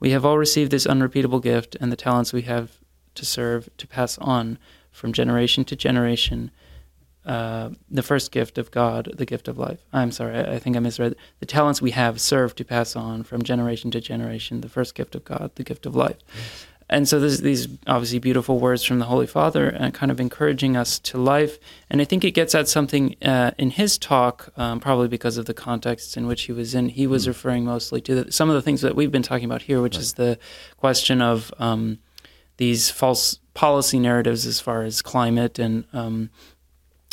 We 0.00 0.10
have 0.10 0.24
all 0.24 0.38
received 0.38 0.72
this 0.72 0.86
unrepeatable 0.86 1.40
gift 1.40 1.76
and 1.80 1.92
the 1.92 1.96
talents 1.96 2.32
we 2.32 2.42
have 2.42 2.78
to 3.14 3.24
serve, 3.24 3.68
to 3.76 3.86
pass 3.86 4.18
on 4.18 4.58
from 4.90 5.12
generation 5.12 5.64
to 5.66 5.76
generation 5.76 6.50
uh, 7.26 7.70
the 7.90 8.02
first 8.02 8.32
gift 8.32 8.58
of 8.58 8.70
God, 8.70 9.12
the 9.16 9.26
gift 9.26 9.48
of 9.48 9.58
life. 9.58 9.80
I'm 9.92 10.10
sorry, 10.10 10.36
I, 10.36 10.54
I, 10.54 10.58
think 10.58 10.76
I 10.76 10.80
misread. 10.80 11.16
The 11.40 11.46
talents 11.46 11.82
we 11.82 11.90
have 11.90 12.20
serve 12.20 12.54
to 12.56 12.64
pass 12.64 12.96
on 12.96 13.24
from 13.24 13.42
generation 13.42 13.90
to 13.90 14.00
generation, 14.00 14.62
the 14.62 14.68
first 14.68 14.94
gift 14.94 15.14
of 15.14 15.24
God, 15.24 15.50
the 15.56 15.64
gift 15.64 15.84
of 15.84 15.94
life. 15.94 16.16
Yes. 16.34 16.66
And 16.90 17.08
so 17.08 17.20
there's 17.20 17.40
these 17.40 17.68
obviously 17.86 18.18
beautiful 18.18 18.58
words 18.58 18.82
from 18.82 18.98
the 18.98 19.04
Holy 19.04 19.26
Father 19.26 19.68
and 19.68 19.94
kind 19.94 20.10
of 20.10 20.18
encouraging 20.18 20.76
us 20.76 20.98
to 20.98 21.18
life. 21.18 21.56
And 21.88 22.00
I 22.00 22.04
think 22.04 22.24
it 22.24 22.32
gets 22.32 22.52
at 22.52 22.68
something 22.68 23.14
uh, 23.22 23.52
in 23.58 23.70
his 23.70 23.96
talk, 23.96 24.52
um, 24.56 24.80
probably 24.80 25.06
because 25.06 25.36
of 25.36 25.46
the 25.46 25.54
context 25.54 26.16
in 26.16 26.26
which 26.26 26.42
he 26.42 26.52
was 26.52 26.74
in. 26.74 26.88
He 26.88 27.06
was 27.06 27.24
mm. 27.24 27.28
referring 27.28 27.64
mostly 27.64 28.00
to 28.00 28.24
the, 28.24 28.32
some 28.32 28.50
of 28.50 28.56
the 28.56 28.62
things 28.62 28.80
that 28.80 28.96
we've 28.96 29.12
been 29.12 29.22
talking 29.22 29.44
about 29.44 29.62
here, 29.62 29.80
which 29.80 29.94
right. 29.94 30.02
is 30.02 30.14
the 30.14 30.36
question 30.78 31.22
of 31.22 31.54
um, 31.60 32.00
these 32.56 32.90
false 32.90 33.38
policy 33.54 34.00
narratives 34.00 34.44
as 34.44 34.58
far 34.58 34.82
as 34.82 35.00
climate 35.00 35.60
and 35.60 35.84
um, 35.92 36.28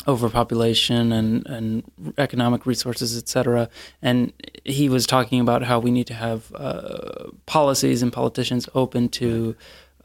overpopulation 0.07 1.11
and, 1.11 1.45
and 1.47 1.83
economic 2.17 2.65
resources, 2.65 3.17
et 3.17 3.27
cetera. 3.27 3.69
And 4.01 4.31
he 4.63 4.89
was 4.89 5.05
talking 5.05 5.41
about 5.41 5.63
how 5.63 5.79
we 5.79 5.91
need 5.91 6.07
to 6.07 6.13
have 6.13 6.53
uh, 6.55 7.29
policies 7.45 8.01
and 8.01 8.11
politicians 8.11 8.69
open 8.73 9.09
to 9.09 9.55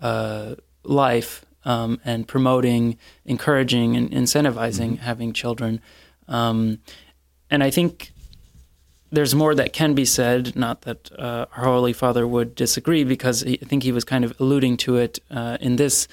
uh, 0.01 0.55
life 0.83 1.45
um, 1.65 2.01
and 2.05 2.27
promoting, 2.27 2.99
encouraging, 3.25 3.97
and 3.97 4.11
incentivizing 4.11 4.95
mm-hmm. 4.95 5.05
having 5.05 5.33
children. 5.33 5.81
Um, 6.27 6.79
and 7.51 7.63
I 7.63 7.71
think 7.71 8.11
there's 9.13 9.35
more 9.35 9.55
that 9.55 9.73
can 9.73 9.95
be 9.95 10.05
said. 10.05 10.57
Not 10.57 10.83
that 10.83 11.13
uh, 11.19 11.47
our 11.57 11.65
Holy 11.65 11.93
Father 11.93 12.27
would 12.27 12.55
disagree, 12.55 13.05
because 13.05 13.43
he, 13.43 13.59
I 13.63 13.67
think 13.67 13.83
he 13.85 13.93
was 13.93 14.05
kind 14.05 14.25
of 14.25 14.33
alluding 14.41 14.79
to 14.79 14.97
it 14.97 15.21
uh, 15.31 15.59
in 15.61 15.77
this 15.77 16.09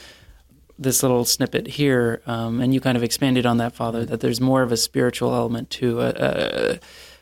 this 0.80 1.04
little 1.04 1.26
snippet 1.26 1.68
here, 1.68 2.22
um, 2.26 2.62
and 2.62 2.74
you 2.74 2.80
kind 2.80 2.96
of 2.96 3.04
expanded 3.04 3.46
on 3.46 3.58
that, 3.58 3.76
Father, 3.76 4.06
that 4.06 4.22
there's 4.22 4.40
more 4.40 4.62
of 4.64 4.72
a 4.72 4.78
spiritual 4.78 5.36
element 5.36 5.70
to 5.72 6.00
a, 6.00 6.10
a, 6.16 6.80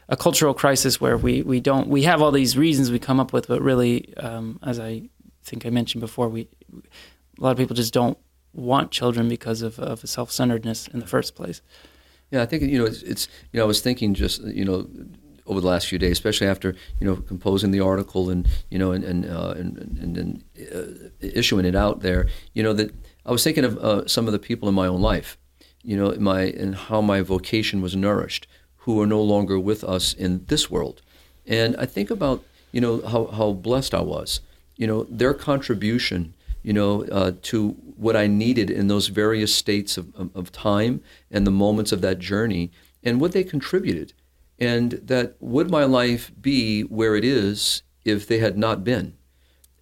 a, 0.10 0.16
cultural 0.16 0.54
crisis 0.54 1.02
where 1.02 1.18
we, 1.18 1.42
we 1.42 1.60
don't 1.60 1.88
we 1.88 2.04
have 2.04 2.22
all 2.22 2.32
these 2.32 2.56
reasons 2.56 2.92
we 2.92 3.00
come 3.00 3.20
up 3.20 3.34
with, 3.34 3.48
but 3.48 3.62
really, 3.62 4.16
um, 4.18 4.60
as 4.62 4.80
I 4.80 5.10
think 5.44 5.66
I 5.66 5.72
mentioned 5.72 6.02
before, 6.02 6.30
we 6.30 6.48
a 6.72 7.42
lot 7.42 7.52
of 7.52 7.58
people 7.58 7.76
just 7.76 7.94
don't 7.94 8.18
want 8.54 8.92
children 8.92 9.28
because 9.28 9.64
of, 9.64 9.80
of 9.80 10.08
self 10.08 10.32
centeredness 10.32 10.88
in 10.88 11.00
the 11.00 11.08
first 11.08 11.36
place. 11.36 11.62
Yeah, 12.30 12.44
I 12.44 12.46
think 12.46 12.64
you 12.64 12.78
know 12.78 12.86
it's, 12.86 13.02
it's 13.02 13.28
you 13.52 13.58
know 13.58 13.64
I 13.64 13.68
was 13.68 13.82
thinking 13.82 14.14
just 14.14 14.44
you 14.44 14.66
know 14.66 14.88
over 15.48 15.62
the 15.62 15.68
last 15.68 15.88
few 15.88 15.98
days, 15.98 16.12
especially 16.12 16.48
after 16.48 16.76
you 17.00 17.08
know 17.08 17.16
composing 17.16 17.72
the 17.72 17.80
article 17.80 18.30
and 18.30 18.48
you 18.70 18.78
know 18.78 18.92
and 18.92 19.04
and 19.04 19.26
uh, 19.26 19.56
and, 19.58 19.78
and, 19.78 20.18
and 20.18 20.44
uh, 20.76 21.10
issuing 21.22 21.66
it 21.66 21.76
out 21.76 22.02
there. 22.02 22.28
You 22.54 22.64
know 22.64 22.74
that 22.74 22.94
I 23.28 23.32
was 23.32 23.44
thinking 23.44 23.66
of 23.66 23.78
uh, 23.80 24.08
some 24.08 24.26
of 24.26 24.32
the 24.32 24.40
people 24.40 24.70
in 24.70 24.76
my 24.76 24.88
own 24.88 25.02
life, 25.02 25.38
you 25.84 25.98
know, 25.98 26.16
my 26.18 26.44
and 26.44 26.74
how 26.76 27.02
my 27.02 27.20
vocation 27.22 27.82
was 27.82 27.94
nourished, 27.94 28.48
who 28.78 29.02
are 29.02 29.06
no 29.06 29.22
longer 29.22 29.60
with 29.60 29.84
us 29.84 30.14
in 30.14 30.46
this 30.46 30.72
world, 30.72 31.02
and 31.46 31.76
I 31.76 31.86
think 31.86 32.10
about 32.10 32.46
you 32.72 32.80
know 32.80 33.02
how 33.02 33.26
how 33.26 33.52
blessed 33.52 33.94
I 33.94 34.02
was, 34.02 34.40
you 34.78 34.88
know, 34.88 35.04
their 35.10 35.34
contribution, 35.34 36.36
you 36.64 36.72
know, 36.72 37.04
uh, 37.12 37.34
to 37.44 37.72
what 37.98 38.16
I 38.16 38.28
needed 38.28 38.70
in 38.70 38.88
those 38.88 39.08
various 39.08 39.54
states 39.54 39.98
of, 39.98 40.16
of, 40.16 40.34
of 40.34 40.52
time 40.54 41.02
and 41.30 41.46
the 41.46 41.52
moments 41.52 41.92
of 41.92 42.00
that 42.02 42.20
journey, 42.20 42.72
and 43.04 43.20
what 43.20 43.34
they 43.34 43.44
contributed, 43.44 44.14
and 44.58 44.92
that 45.04 45.36
would 45.42 45.70
my 45.70 45.84
life 45.84 46.32
be 46.40 46.84
where 46.84 47.18
it 47.18 47.26
is 47.26 47.82
if 48.06 48.26
they 48.26 48.40
had 48.40 48.58
not 48.58 48.86
been 48.86 49.18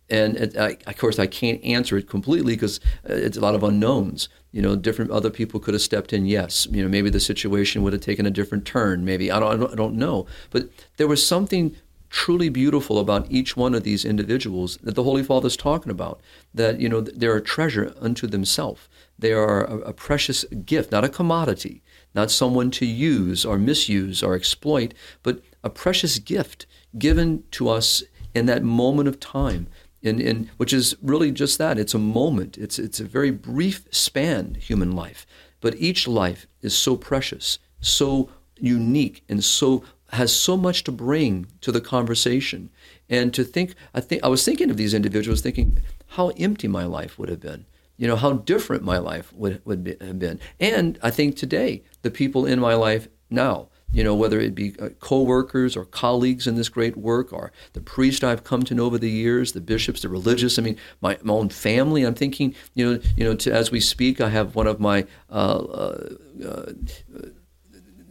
and 0.09 0.55
I, 0.57 0.77
of 0.87 0.97
course 0.97 1.19
I 1.19 1.27
can't 1.27 1.63
answer 1.63 1.97
it 1.97 2.09
completely 2.09 2.53
because 2.53 2.79
uh, 3.09 3.13
it's 3.13 3.37
a 3.37 3.41
lot 3.41 3.55
of 3.55 3.63
unknowns. 3.63 4.29
You 4.51 4.61
know, 4.61 4.75
different 4.75 5.11
other 5.11 5.29
people 5.29 5.59
could 5.59 5.73
have 5.73 5.81
stepped 5.81 6.13
in. 6.13 6.25
Yes, 6.25 6.67
you 6.71 6.81
know, 6.81 6.89
maybe 6.89 7.09
the 7.09 7.19
situation 7.19 7.83
would 7.83 7.93
have 7.93 8.01
taken 8.01 8.25
a 8.25 8.31
different 8.31 8.65
turn. 8.65 9.03
Maybe 9.03 9.31
I 9.31 9.39
don't, 9.39 9.53
I 9.53 9.57
don't, 9.57 9.71
I 9.73 9.75
don't 9.75 9.95
know. 9.95 10.27
But 10.49 10.69
there 10.97 11.07
was 11.07 11.25
something 11.25 11.75
truly 12.09 12.47
beautiful 12.47 12.99
about 12.99 13.29
each 13.29 13.57
one 13.57 13.75
of 13.75 13.83
these 13.83 14.05
individuals 14.05 14.77
that 14.83 14.95
the 14.95 15.03
Holy 15.03 15.23
Father 15.23 15.47
is 15.47 15.57
talking 15.57 15.91
about. 15.91 16.21
That 16.53 16.79
you 16.79 16.87
know, 16.87 17.01
they're 17.01 17.35
a 17.35 17.41
treasure 17.41 17.93
unto 17.99 18.27
themselves. 18.27 18.87
They 19.17 19.33
are 19.33 19.65
a, 19.65 19.77
a 19.79 19.93
precious 19.93 20.45
gift, 20.45 20.91
not 20.91 21.03
a 21.03 21.09
commodity, 21.09 21.81
not 22.13 22.31
someone 22.31 22.71
to 22.71 22.85
use 22.85 23.43
or 23.43 23.57
misuse 23.57 24.23
or 24.23 24.35
exploit, 24.35 24.93
but 25.23 25.41
a 25.63 25.69
precious 25.69 26.19
gift 26.19 26.65
given 26.97 27.43
to 27.51 27.67
us 27.67 28.03
in 28.33 28.45
that 28.45 28.63
moment 28.63 29.07
of 29.07 29.19
time 29.19 29.67
in, 30.05 30.49
which 30.57 30.73
is 30.73 30.95
really 31.01 31.31
just 31.31 31.57
that. 31.57 31.77
It's 31.77 31.93
a 31.93 31.99
moment. 31.99 32.57
It's 32.57 32.79
it's 32.79 32.99
a 32.99 33.05
very 33.05 33.31
brief 33.31 33.87
span, 33.91 34.55
human 34.55 34.91
life. 34.91 35.25
But 35.61 35.75
each 35.75 36.07
life 36.07 36.47
is 36.61 36.77
so 36.77 36.95
precious, 36.95 37.59
so 37.81 38.29
unique, 38.57 39.23
and 39.27 39.43
so 39.43 39.83
has 40.09 40.33
so 40.33 40.55
much 40.55 40.83
to 40.83 40.91
bring 40.91 41.47
to 41.61 41.71
the 41.71 41.81
conversation. 41.81 42.69
And 43.09 43.33
to 43.33 43.43
think, 43.43 43.73
I 43.93 44.01
think 44.01 44.23
I 44.23 44.27
was 44.27 44.45
thinking 44.45 44.69
of 44.69 44.77
these 44.77 44.93
individuals, 44.93 45.41
thinking 45.41 45.79
how 46.09 46.29
empty 46.37 46.67
my 46.67 46.85
life 46.85 47.17
would 47.17 47.29
have 47.29 47.41
been. 47.41 47.65
You 47.97 48.07
know 48.07 48.15
how 48.15 48.33
different 48.33 48.83
my 48.83 48.97
life 48.97 49.33
would 49.33 49.61
would 49.65 49.83
be, 49.83 49.95
have 50.01 50.19
been. 50.19 50.39
And 50.59 50.99
I 51.01 51.11
think 51.11 51.35
today 51.35 51.83
the 52.01 52.11
people 52.11 52.45
in 52.45 52.59
my 52.59 52.75
life 52.75 53.07
now 53.29 53.69
you 53.95 54.03
know, 54.03 54.13
whether 54.13 54.41
it 54.41 54.53
be 54.53 54.75
uh, 54.77 54.89
co-workers 54.99 55.77
or 55.77 55.85
colleagues 55.85 56.47
in 56.47 56.55
this 56.55 56.67
great 56.67 56.97
work, 56.97 57.31
or 57.31 57.53
the 57.71 57.79
priest 57.79 58.25
I've 58.25 58.43
come 58.43 58.63
to 58.63 58.75
know 58.75 58.85
over 58.87 58.97
the 58.97 59.09
years, 59.09 59.53
the 59.53 59.61
bishops, 59.61 60.01
the 60.01 60.09
religious. 60.09 60.59
I 60.59 60.63
mean, 60.63 60.77
my, 60.99 61.17
my 61.23 61.33
own 61.33 61.47
family. 61.47 62.03
I'm 62.03 62.13
thinking, 62.13 62.53
you 62.73 62.85
know, 62.85 62.99
you 63.15 63.23
know, 63.23 63.35
to, 63.35 63.53
as 63.53 63.71
we 63.71 63.79
speak, 63.79 64.19
I 64.19 64.27
have 64.27 64.53
one 64.53 64.67
of 64.67 64.81
my 64.81 65.05
uh, 65.29 65.33
uh, 65.33 66.09
uh 66.45 66.71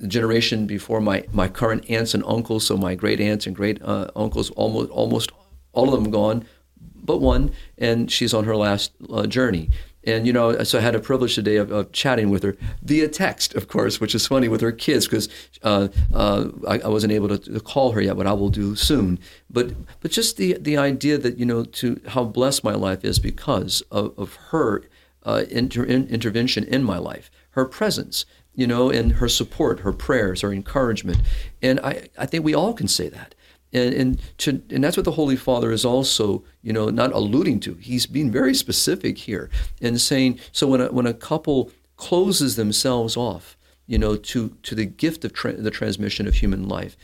generation 0.08 0.66
before 0.66 1.02
my, 1.02 1.24
my 1.32 1.48
current 1.48 1.88
aunts 1.90 2.14
and 2.14 2.24
uncles, 2.26 2.66
so 2.66 2.78
my 2.78 2.94
great 2.94 3.20
aunts 3.20 3.46
and 3.46 3.54
great 3.54 3.82
uh, 3.82 4.08
uncles, 4.16 4.48
almost 4.50 4.90
almost 4.90 5.32
all 5.72 5.92
of 5.92 6.02
them 6.02 6.10
gone. 6.10 6.46
but 6.94 7.18
one, 7.18 7.52
and 7.76 8.10
she's 8.10 8.32
on 8.32 8.44
her 8.44 8.56
last 8.56 8.92
uh, 9.12 9.26
journey. 9.26 9.68
And, 10.06 10.26
you 10.26 10.32
know, 10.32 10.62
so 10.64 10.78
I 10.78 10.82
had 10.82 10.94
a 10.94 11.00
privilege 11.00 11.34
today 11.34 11.56
of, 11.56 11.70
of, 11.70 11.92
chatting 11.92 12.30
with 12.30 12.42
her 12.42 12.56
via 12.82 13.08
text, 13.08 13.54
of 13.54 13.68
course, 13.68 14.00
which 14.00 14.14
is 14.14 14.26
funny 14.26 14.48
with 14.48 14.60
her 14.60 14.72
kids 14.72 15.06
because 15.06 15.28
uh, 15.62 15.88
uh, 16.12 16.48
I, 16.68 16.80
I, 16.80 16.88
wasn't 16.88 17.12
able 17.12 17.28
to, 17.28 17.38
to, 17.38 17.60
call 17.60 17.92
her 17.92 18.00
yet, 18.00 18.16
but 18.16 18.26
I 18.26 18.32
will 18.32 18.50
do 18.50 18.76
soon. 18.76 19.18
But, 19.48 19.72
but 20.00 20.10
just 20.10 20.36
the, 20.36 20.58
the 20.60 20.76
idea 20.76 21.18
that, 21.18 21.38
you 21.38 21.46
know, 21.46 21.64
to 21.64 22.00
how 22.08 22.24
blessed 22.24 22.64
my 22.64 22.74
life 22.74 23.04
is 23.04 23.18
because 23.18 23.82
of, 23.90 24.18
of 24.18 24.34
her 24.50 24.82
uh, 25.24 25.44
inter, 25.50 25.84
in, 25.84 26.06
intervention 26.08 26.64
in 26.64 26.82
my 26.82 26.98
life, 26.98 27.30
her 27.50 27.64
presence, 27.64 28.26
you 28.54 28.66
know, 28.66 28.90
and 28.90 29.12
her 29.12 29.28
support, 29.28 29.80
her 29.80 29.92
prayers, 29.92 30.42
her 30.42 30.52
encouragement. 30.52 31.18
And 31.62 31.80
I, 31.80 32.08
I 32.18 32.26
think 32.26 32.44
we 32.44 32.54
all 32.54 32.74
can 32.74 32.88
say 32.88 33.08
that. 33.08 33.33
And, 33.74 33.92
and, 33.92 34.20
to, 34.38 34.62
and 34.70 34.84
that's 34.84 34.96
what 34.96 35.04
the 35.04 35.10
Holy 35.12 35.36
Father 35.36 35.72
is 35.72 35.84
also, 35.84 36.44
you 36.62 36.72
know, 36.72 36.88
not 36.90 37.12
alluding 37.12 37.60
to. 37.60 37.74
He's 37.74 38.06
being 38.06 38.30
very 38.30 38.54
specific 38.54 39.18
here 39.18 39.50
and 39.82 40.00
saying, 40.00 40.38
so 40.52 40.68
when 40.68 40.80
a, 40.80 40.86
when 40.92 41.06
a 41.06 41.12
couple 41.12 41.72
closes 41.96 42.54
themselves 42.54 43.16
off, 43.16 43.56
you 43.86 43.98
know, 43.98 44.16
to, 44.16 44.56
to 44.62 44.74
the 44.74 44.86
gift 44.86 45.24
of 45.24 45.32
tra- 45.32 45.60
the 45.60 45.70
transmission 45.72 46.28
of 46.28 46.34
human 46.36 46.68
life, 46.68 46.96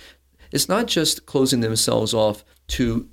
it's 0.52 0.68
not 0.68 0.86
just 0.86 1.26
closing 1.26 1.60
themselves 1.60 2.14
off 2.14 2.44
to 2.68 3.08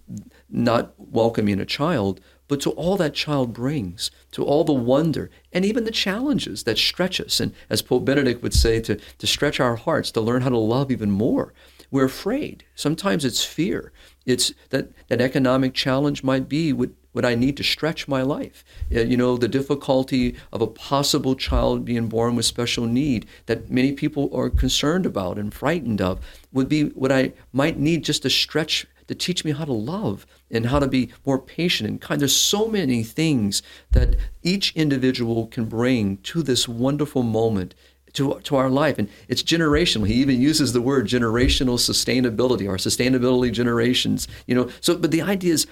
not 0.49 0.93
welcoming 0.97 1.59
a 1.59 1.65
child, 1.65 2.21
but 2.47 2.61
to 2.61 2.71
all 2.71 2.95
that 2.97 3.13
child 3.13 3.53
brings, 3.53 4.11
to 4.31 4.43
all 4.43 4.63
the 4.63 4.71
wonder 4.71 5.29
and 5.51 5.65
even 5.65 5.83
the 5.83 5.91
challenges 5.91 6.63
that 6.63 6.77
stretch 6.77 7.19
us. 7.19 7.39
And 7.39 7.53
as 7.69 7.81
Pope 7.81 8.05
Benedict 8.05 8.41
would 8.41 8.53
say, 8.53 8.79
to, 8.81 8.95
to 9.17 9.27
stretch 9.27 9.59
our 9.59 9.75
hearts, 9.75 10.11
to 10.11 10.21
learn 10.21 10.43
how 10.43 10.49
to 10.49 10.57
love 10.57 10.91
even 10.91 11.11
more. 11.11 11.53
We're 11.89 12.05
afraid. 12.05 12.65
Sometimes 12.75 13.23
it's 13.23 13.43
fear. 13.43 13.91
It's 14.25 14.53
that, 14.69 14.91
that 15.07 15.21
economic 15.21 15.73
challenge 15.73 16.23
might 16.23 16.49
be 16.49 16.73
what, 16.73 16.89
what 17.13 17.23
I 17.25 17.33
need 17.33 17.55
to 17.57 17.63
stretch 17.63 18.07
my 18.07 18.21
life. 18.21 18.65
Uh, 18.93 19.01
you 19.01 19.15
know, 19.15 19.37
the 19.37 19.47
difficulty 19.47 20.35
of 20.51 20.61
a 20.61 20.67
possible 20.67 21.35
child 21.35 21.85
being 21.85 22.09
born 22.09 22.35
with 22.35 22.45
special 22.45 22.85
need 22.85 23.25
that 23.45 23.69
many 23.69 23.93
people 23.93 24.29
are 24.33 24.49
concerned 24.49 25.05
about 25.05 25.37
and 25.37 25.53
frightened 25.53 26.01
of 26.01 26.19
would 26.51 26.67
be 26.67 26.89
what 26.89 27.11
I 27.11 27.33
might 27.53 27.79
need 27.79 28.03
just 28.03 28.23
to 28.23 28.29
stretch 28.29 28.85
to 29.07 29.15
teach 29.15 29.45
me 29.45 29.51
how 29.51 29.65
to 29.65 29.73
love 29.73 30.27
and 30.51 30.65
how 30.67 30.79
to 30.79 30.87
be 30.87 31.11
more 31.25 31.39
patient 31.39 31.89
and 31.89 32.01
kind. 32.01 32.19
There's 32.19 32.35
so 32.35 32.67
many 32.67 33.03
things 33.03 33.61
that 33.91 34.15
each 34.43 34.75
individual 34.75 35.47
can 35.47 35.65
bring 35.65 36.17
to 36.17 36.43
this 36.43 36.67
wonderful 36.67 37.23
moment 37.23 37.73
to, 38.17 38.39
to 38.43 38.55
our 38.55 38.69
life. 38.69 38.97
And 38.97 39.09
it's 39.27 39.43
generational. 39.43 40.07
He 40.07 40.15
even 40.15 40.41
uses 40.41 40.73
the 40.73 40.81
word 40.81 41.07
generational 41.07 41.77
sustainability, 41.77 42.67
our 42.67 42.77
sustainability 42.77 43.51
generations. 43.51 44.27
You 44.45 44.55
know, 44.55 44.69
so 44.81 44.97
but 44.97 45.11
the 45.11 45.21
idea 45.21 45.53
is 45.53 45.67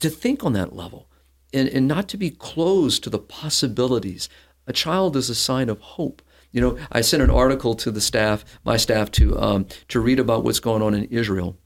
to 0.00 0.10
think 0.10 0.44
on 0.44 0.52
that 0.52 0.74
level 0.74 1.08
and, 1.52 1.68
and 1.68 1.88
not 1.88 2.08
to 2.08 2.16
be 2.16 2.30
closed 2.30 3.04
to 3.04 3.10
the 3.10 3.18
possibilities. 3.18 4.28
A 4.66 4.72
child 4.72 5.16
is 5.16 5.30
a 5.30 5.34
sign 5.34 5.68
of 5.68 5.80
hope. 5.80 6.22
You 6.50 6.60
know, 6.60 6.78
I 6.90 7.02
sent 7.02 7.22
an 7.22 7.30
article 7.30 7.74
to 7.74 7.90
the 7.90 8.00
staff, 8.00 8.44
my 8.64 8.76
staff, 8.76 9.10
to 9.12 9.38
um, 9.38 9.66
to 9.88 10.00
read 10.00 10.18
about 10.18 10.42
what's 10.42 10.60
going 10.60 10.82
on 10.82 10.94
in 10.94 11.04
Israel. 11.04 11.56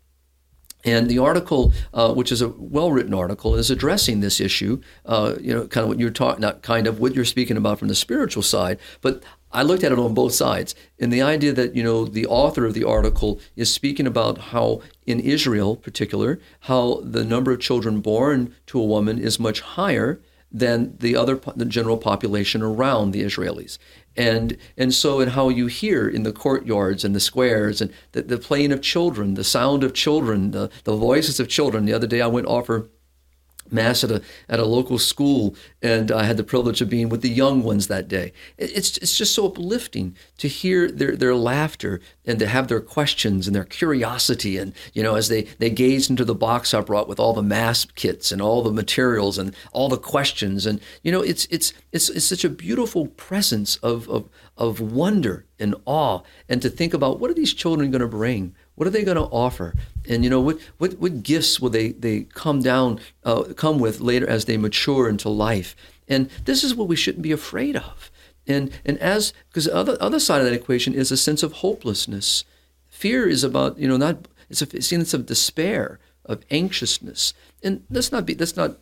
And 0.84 1.08
the 1.08 1.18
article, 1.18 1.72
uh, 1.92 2.14
which 2.14 2.32
is 2.32 2.40
a 2.40 2.48
well-written 2.48 3.12
article, 3.12 3.54
is 3.54 3.70
addressing 3.70 4.20
this 4.20 4.40
issue. 4.40 4.80
Uh, 5.04 5.34
you 5.40 5.52
know, 5.52 5.66
kind 5.66 5.84
of 5.84 5.88
what 5.88 5.98
you're 5.98 6.10
talking, 6.10 6.40
not 6.40 6.62
kind 6.62 6.86
of 6.86 7.00
what 7.00 7.14
you're 7.14 7.24
speaking 7.24 7.56
about 7.56 7.78
from 7.78 7.88
the 7.88 7.94
spiritual 7.94 8.42
side. 8.42 8.78
But 9.00 9.22
I 9.52 9.62
looked 9.62 9.82
at 9.82 9.92
it 9.92 9.98
on 9.98 10.14
both 10.14 10.32
sides, 10.32 10.74
and 10.98 11.12
the 11.12 11.22
idea 11.22 11.52
that 11.52 11.74
you 11.74 11.82
know 11.82 12.04
the 12.04 12.26
author 12.26 12.64
of 12.64 12.74
the 12.74 12.84
article 12.84 13.40
is 13.56 13.72
speaking 13.72 14.06
about 14.06 14.38
how 14.38 14.80
in 15.06 15.18
Israel, 15.20 15.76
particular, 15.76 16.38
how 16.60 17.00
the 17.02 17.24
number 17.24 17.50
of 17.50 17.60
children 17.60 18.00
born 18.00 18.54
to 18.66 18.80
a 18.80 18.84
woman 18.84 19.18
is 19.18 19.40
much 19.40 19.60
higher 19.60 20.20
than 20.52 20.96
the 20.98 21.16
other 21.16 21.40
the 21.56 21.64
general 21.64 21.96
population 21.96 22.62
around 22.62 23.10
the 23.10 23.22
Israelis. 23.22 23.78
And 24.20 24.56
and 24.76 24.92
so 24.92 25.20
and 25.20 25.32
how 25.32 25.48
you 25.48 25.66
hear 25.66 26.08
in 26.08 26.24
the 26.24 26.32
courtyards 26.32 27.04
and 27.04 27.14
the 27.14 27.20
squares 27.20 27.80
and 27.80 27.90
the, 28.12 28.22
the 28.22 28.38
playing 28.38 28.72
of 28.72 28.82
children, 28.82 29.34
the 29.34 29.44
sound 29.44 29.82
of 29.82 29.94
children, 29.94 30.50
the, 30.50 30.70
the 30.84 30.96
voices 30.96 31.40
of 31.40 31.48
children. 31.48 31.86
The 31.86 31.94
other 31.94 32.06
day 32.06 32.20
I 32.20 32.26
went 32.26 32.46
offer 32.46 32.90
mass 33.72 34.04
at 34.04 34.10
a 34.10 34.22
at 34.48 34.60
a 34.60 34.64
local 34.64 34.98
school, 34.98 35.54
and 35.82 36.10
I 36.10 36.24
had 36.24 36.36
the 36.36 36.44
privilege 36.44 36.80
of 36.80 36.88
being 36.88 37.08
with 37.08 37.22
the 37.22 37.28
young 37.28 37.62
ones 37.62 37.86
that 37.88 38.08
day. 38.08 38.32
It's 38.58 38.96
it's 38.98 39.16
just 39.16 39.34
so 39.34 39.46
uplifting 39.46 40.16
to 40.38 40.48
hear 40.48 40.90
their 40.90 41.16
their 41.16 41.34
laughter 41.34 42.00
and 42.24 42.38
to 42.38 42.46
have 42.46 42.68
their 42.68 42.80
questions 42.80 43.46
and 43.46 43.54
their 43.54 43.64
curiosity, 43.64 44.56
and 44.58 44.72
you 44.92 45.02
know 45.02 45.14
as 45.14 45.28
they 45.28 45.42
they 45.58 45.70
gaze 45.70 46.10
into 46.10 46.24
the 46.24 46.34
box 46.34 46.74
I 46.74 46.80
brought 46.80 47.08
with 47.08 47.20
all 47.20 47.32
the 47.32 47.42
mass 47.42 47.84
kits 47.84 48.32
and 48.32 48.40
all 48.40 48.62
the 48.62 48.72
materials 48.72 49.38
and 49.38 49.54
all 49.72 49.88
the 49.88 49.98
questions, 49.98 50.66
and 50.66 50.80
you 51.02 51.12
know 51.12 51.22
it's 51.22 51.46
it's 51.50 51.72
it's 51.92 52.08
it's 52.08 52.26
such 52.26 52.44
a 52.44 52.50
beautiful 52.50 53.06
presence 53.06 53.76
of 53.76 54.08
of 54.08 54.28
of 54.56 54.80
wonder 54.80 55.46
and 55.58 55.74
awe, 55.84 56.20
and 56.48 56.62
to 56.62 56.70
think 56.70 56.94
about 56.94 57.20
what 57.20 57.30
are 57.30 57.34
these 57.34 57.54
children 57.54 57.90
going 57.90 58.00
to 58.00 58.08
bring 58.08 58.54
what 58.80 58.86
are 58.86 58.92
they 58.92 59.04
going 59.04 59.18
to 59.18 59.24
offer? 59.24 59.74
And 60.10 60.24
you 60.24 60.30
know 60.30 60.40
what 60.40 60.58
what 60.78 60.94
what 60.94 61.22
gifts 61.22 61.60
will 61.60 61.70
they 61.70 61.92
they 61.92 62.22
come 62.34 62.60
down 62.62 62.98
uh, 63.24 63.44
come 63.56 63.78
with 63.78 64.00
later 64.00 64.28
as 64.28 64.44
they 64.44 64.56
mature 64.56 65.08
into 65.08 65.28
life? 65.28 65.76
And 66.08 66.28
this 66.46 66.64
is 66.64 66.74
what 66.74 66.88
we 66.88 66.96
shouldn't 66.96 67.22
be 67.22 67.30
afraid 67.30 67.76
of. 67.76 68.10
And 68.44 68.72
and 68.84 68.98
as 68.98 69.32
because 69.48 69.66
the 69.66 69.74
other 69.74 69.96
other 70.00 70.18
side 70.18 70.40
of 70.40 70.46
that 70.46 70.52
equation 70.52 70.94
is 70.94 71.12
a 71.12 71.16
sense 71.16 71.44
of 71.44 71.52
hopelessness. 71.52 72.44
Fear 72.88 73.28
is 73.28 73.44
about 73.44 73.78
you 73.78 73.86
know 73.86 73.96
not 73.96 74.26
it's 74.50 74.62
a 74.62 74.82
sense 74.82 75.14
of 75.14 75.26
despair 75.26 76.00
of 76.24 76.42
anxiousness. 76.50 77.32
And 77.62 77.84
let's 77.88 78.10
not 78.10 78.26
be 78.26 78.34
let's 78.34 78.56
not 78.56 78.78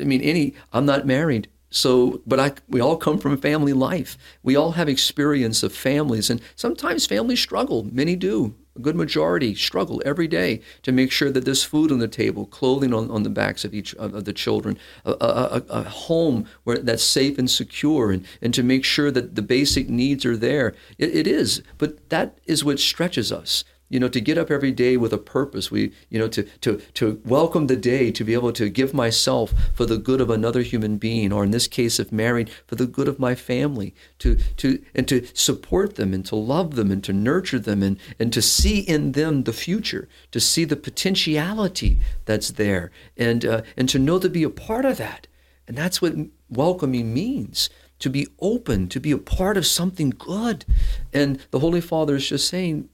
I 0.00 0.04
mean 0.04 0.22
any 0.22 0.54
I'm 0.72 0.86
not 0.86 1.06
married 1.06 1.48
so 1.70 2.20
but 2.26 2.40
i 2.40 2.52
we 2.68 2.80
all 2.80 2.96
come 2.96 3.16
from 3.16 3.36
family 3.36 3.72
life 3.72 4.18
we 4.42 4.56
all 4.56 4.72
have 4.72 4.88
experience 4.88 5.62
of 5.62 5.72
families 5.72 6.28
and 6.28 6.40
sometimes 6.56 7.06
families 7.06 7.40
struggle 7.40 7.86
many 7.92 8.16
do 8.16 8.56
a 8.80 8.82
good 8.82 8.96
majority 8.96 9.54
struggle 9.54 10.02
every 10.06 10.26
day 10.26 10.60
to 10.82 10.90
make 10.90 11.12
sure 11.12 11.30
that 11.30 11.44
there's 11.44 11.62
food 11.62 11.92
on 11.92 11.98
the 11.98 12.08
table, 12.08 12.46
clothing 12.46 12.94
on, 12.94 13.10
on 13.10 13.22
the 13.22 13.30
backs 13.30 13.64
of 13.64 13.74
each 13.74 13.94
of 13.96 14.24
the 14.24 14.32
children, 14.32 14.78
a, 15.04 15.12
a, 15.12 15.62
a 15.68 15.82
home 15.82 16.46
where 16.64 16.78
that's 16.78 17.04
safe 17.04 17.38
and 17.38 17.50
secure, 17.50 18.10
and, 18.10 18.24
and 18.40 18.54
to 18.54 18.62
make 18.62 18.84
sure 18.84 19.10
that 19.10 19.34
the 19.34 19.42
basic 19.42 19.88
needs 19.90 20.24
are 20.24 20.36
there. 20.36 20.74
It, 20.98 21.14
it 21.14 21.26
is, 21.26 21.62
but 21.76 22.08
that 22.08 22.38
is 22.46 22.64
what 22.64 22.80
stretches 22.80 23.30
us 23.30 23.64
you 23.90 24.00
know, 24.00 24.08
to 24.08 24.20
get 24.20 24.38
up 24.38 24.50
every 24.50 24.70
day 24.72 24.96
with 24.96 25.12
a 25.12 25.18
purpose. 25.18 25.70
We, 25.70 25.92
you 26.08 26.18
know, 26.18 26.28
to, 26.28 26.44
to, 26.44 26.78
to 26.94 27.20
welcome 27.24 27.66
the 27.66 27.76
day, 27.76 28.10
to 28.12 28.24
be 28.24 28.32
able 28.32 28.52
to 28.52 28.70
give 28.70 28.94
myself 28.94 29.52
for 29.74 29.84
the 29.84 29.98
good 29.98 30.20
of 30.20 30.30
another 30.30 30.62
human 30.62 30.96
being, 30.96 31.32
or 31.32 31.44
in 31.44 31.50
this 31.50 31.66
case, 31.66 32.00
if 32.00 32.10
married, 32.10 32.50
for 32.66 32.76
the 32.76 32.86
good 32.86 33.08
of 33.08 33.18
my 33.18 33.34
family, 33.34 33.94
to, 34.20 34.36
to, 34.56 34.82
and 34.94 35.06
to 35.08 35.26
support 35.34 35.96
them 35.96 36.14
and 36.14 36.24
to 36.26 36.36
love 36.36 36.76
them 36.76 36.90
and 36.90 37.04
to 37.04 37.12
nurture 37.12 37.58
them 37.58 37.82
and, 37.82 37.98
and 38.18 38.32
to 38.32 38.40
see 38.40 38.78
in 38.78 39.12
them 39.12 39.42
the 39.42 39.52
future, 39.52 40.08
to 40.30 40.40
see 40.40 40.64
the 40.64 40.76
potentiality 40.76 41.98
that's 42.24 42.52
there 42.52 42.90
and, 43.16 43.44
uh, 43.44 43.62
and 43.76 43.88
to 43.88 43.98
know 43.98 44.18
to 44.20 44.30
be 44.30 44.44
a 44.44 44.50
part 44.50 44.84
of 44.84 44.96
that. 44.98 45.26
And 45.66 45.76
that's 45.76 46.00
what 46.00 46.14
welcoming 46.48 47.12
means 47.12 47.70
to 48.00 48.08
be 48.08 48.26
open, 48.40 48.88
to 48.88 48.98
be 48.98 49.12
a 49.12 49.18
part 49.18 49.56
of 49.56 49.66
something 49.66 50.10
good. 50.10 50.64
And 51.12 51.38
the 51.50 51.58
Holy 51.58 51.80
Father 51.80 52.16
is 52.16 52.28
just 52.28 52.48
saying, 52.48 52.88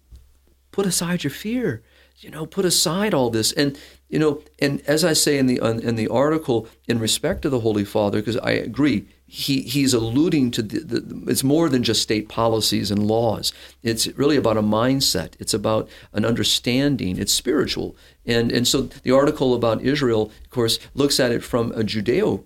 put 0.77 0.87
aside 0.87 1.25
your 1.25 1.31
fear 1.31 1.83
you 2.19 2.31
know 2.31 2.47
put 2.47 2.65
aside 2.65 3.13
all 3.15 3.31
this. 3.31 3.53
And 3.53 3.79
you 4.09 4.19
know 4.19 4.43
and 4.59 4.81
as 4.87 5.05
i 5.05 5.13
say 5.13 5.37
in 5.39 5.47
the 5.47 5.59
in 5.89 5.97
the 5.97 6.09
article 6.09 6.69
in 6.87 6.99
respect 6.99 7.43
to 7.43 7.51
the 7.51 7.61
holy 7.61 7.85
father 7.85 8.19
because 8.21 8.37
i 8.39 8.53
agree 8.53 9.07
he 9.27 9.63
he's 9.63 9.93
alluding 9.93 10.53
to 10.53 10.63
the, 10.63 10.79
the, 10.79 11.31
it's 11.31 11.43
more 11.43 11.69
than 11.69 11.83
just 11.83 12.01
state 12.01 12.29
policies 12.29 12.93
and 12.93 13.09
laws. 13.09 13.53
It's 13.83 14.07
really 14.17 14.37
about 14.37 14.57
a 14.57 14.63
mindset. 14.63 15.33
It's 15.41 15.53
about 15.53 15.89
an 16.13 16.25
understanding. 16.25 17.19
It's 17.19 17.33
spiritual. 17.33 17.97
And 18.25 18.53
and 18.53 18.69
so 18.69 18.83
the 19.03 19.11
article 19.11 19.53
about 19.55 19.83
israel 19.83 20.31
of 20.45 20.51
course 20.51 20.79
looks 20.95 21.19
at 21.19 21.33
it 21.33 21.43
from 21.43 21.73
a 21.73 21.83
judeo 21.83 22.45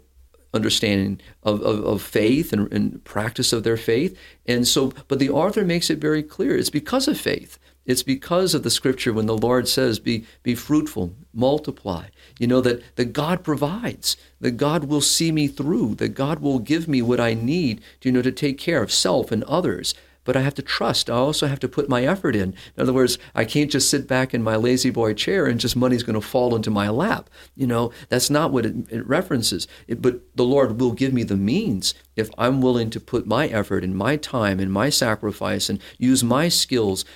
understanding 0.52 1.20
of, 1.44 1.60
of, 1.60 1.84
of 1.84 2.02
faith 2.02 2.52
and, 2.52 2.72
and 2.72 3.04
practice 3.04 3.52
of 3.52 3.62
their 3.62 3.76
faith. 3.76 4.16
And 4.46 4.66
so 4.66 4.92
but 5.06 5.18
the 5.18 5.30
author 5.30 5.64
makes 5.64 5.90
it 5.90 5.98
very 5.98 6.22
clear 6.22 6.56
it's 6.56 6.70
because 6.70 7.06
of 7.06 7.20
faith 7.20 7.58
it's 7.86 8.02
because 8.02 8.54
of 8.54 8.62
the 8.62 8.70
scripture 8.70 9.12
when 9.12 9.26
the 9.26 9.36
Lord 9.36 9.66
says, 9.66 9.98
be, 9.98 10.24
be 10.42 10.54
fruitful, 10.54 11.14
multiply. 11.32 12.06
You 12.38 12.46
know, 12.46 12.60
that, 12.60 12.82
that 12.96 13.12
God 13.12 13.42
provides, 13.42 14.16
that 14.40 14.52
God 14.52 14.84
will 14.84 15.00
see 15.00 15.32
me 15.32 15.48
through, 15.48 15.96
that 15.96 16.10
God 16.10 16.40
will 16.40 16.58
give 16.58 16.86
me 16.86 17.02
what 17.02 17.20
I 17.20 17.34
need, 17.34 17.80
to, 18.00 18.08
you 18.08 18.12
know, 18.12 18.22
to 18.22 18.32
take 18.32 18.58
care 18.58 18.82
of 18.82 18.92
self 18.92 19.32
and 19.32 19.44
others. 19.44 19.94
But 20.22 20.36
I 20.36 20.42
have 20.42 20.54
to 20.54 20.62
trust. 20.62 21.08
I 21.08 21.14
also 21.14 21.46
have 21.46 21.60
to 21.60 21.68
put 21.68 21.88
my 21.88 22.04
effort 22.04 22.36
in. 22.36 22.54
In 22.76 22.82
other 22.82 22.92
words, 22.92 23.18
I 23.34 23.46
can't 23.46 23.70
just 23.70 23.88
sit 23.88 24.06
back 24.06 24.34
in 24.34 24.42
my 24.42 24.54
La-Z-Boy 24.54 25.14
chair 25.14 25.46
and 25.46 25.58
just 25.58 25.74
money's 25.74 26.02
going 26.02 26.14
to 26.14 26.20
fall 26.20 26.54
into 26.54 26.70
my 26.70 26.90
lap. 26.90 27.30
You 27.56 27.66
know, 27.66 27.90
that's 28.10 28.28
not 28.28 28.52
what 28.52 28.66
it, 28.66 28.74
it 28.90 29.06
references. 29.08 29.66
It, 29.88 30.02
but 30.02 30.20
the 30.36 30.44
Lord 30.44 30.78
will 30.78 30.92
give 30.92 31.14
me 31.14 31.22
the 31.22 31.38
means 31.38 31.94
if 32.16 32.28
I'm 32.36 32.60
willing 32.60 32.90
to 32.90 33.00
put 33.00 33.26
my 33.26 33.48
effort 33.48 33.82
and 33.82 33.96
my 33.96 34.16
time 34.16 34.60
and 34.60 34.70
my 34.70 34.90
sacrifice 34.90 35.70
and 35.70 35.80
use 35.96 36.22
my 36.22 36.50
skills 36.50 37.06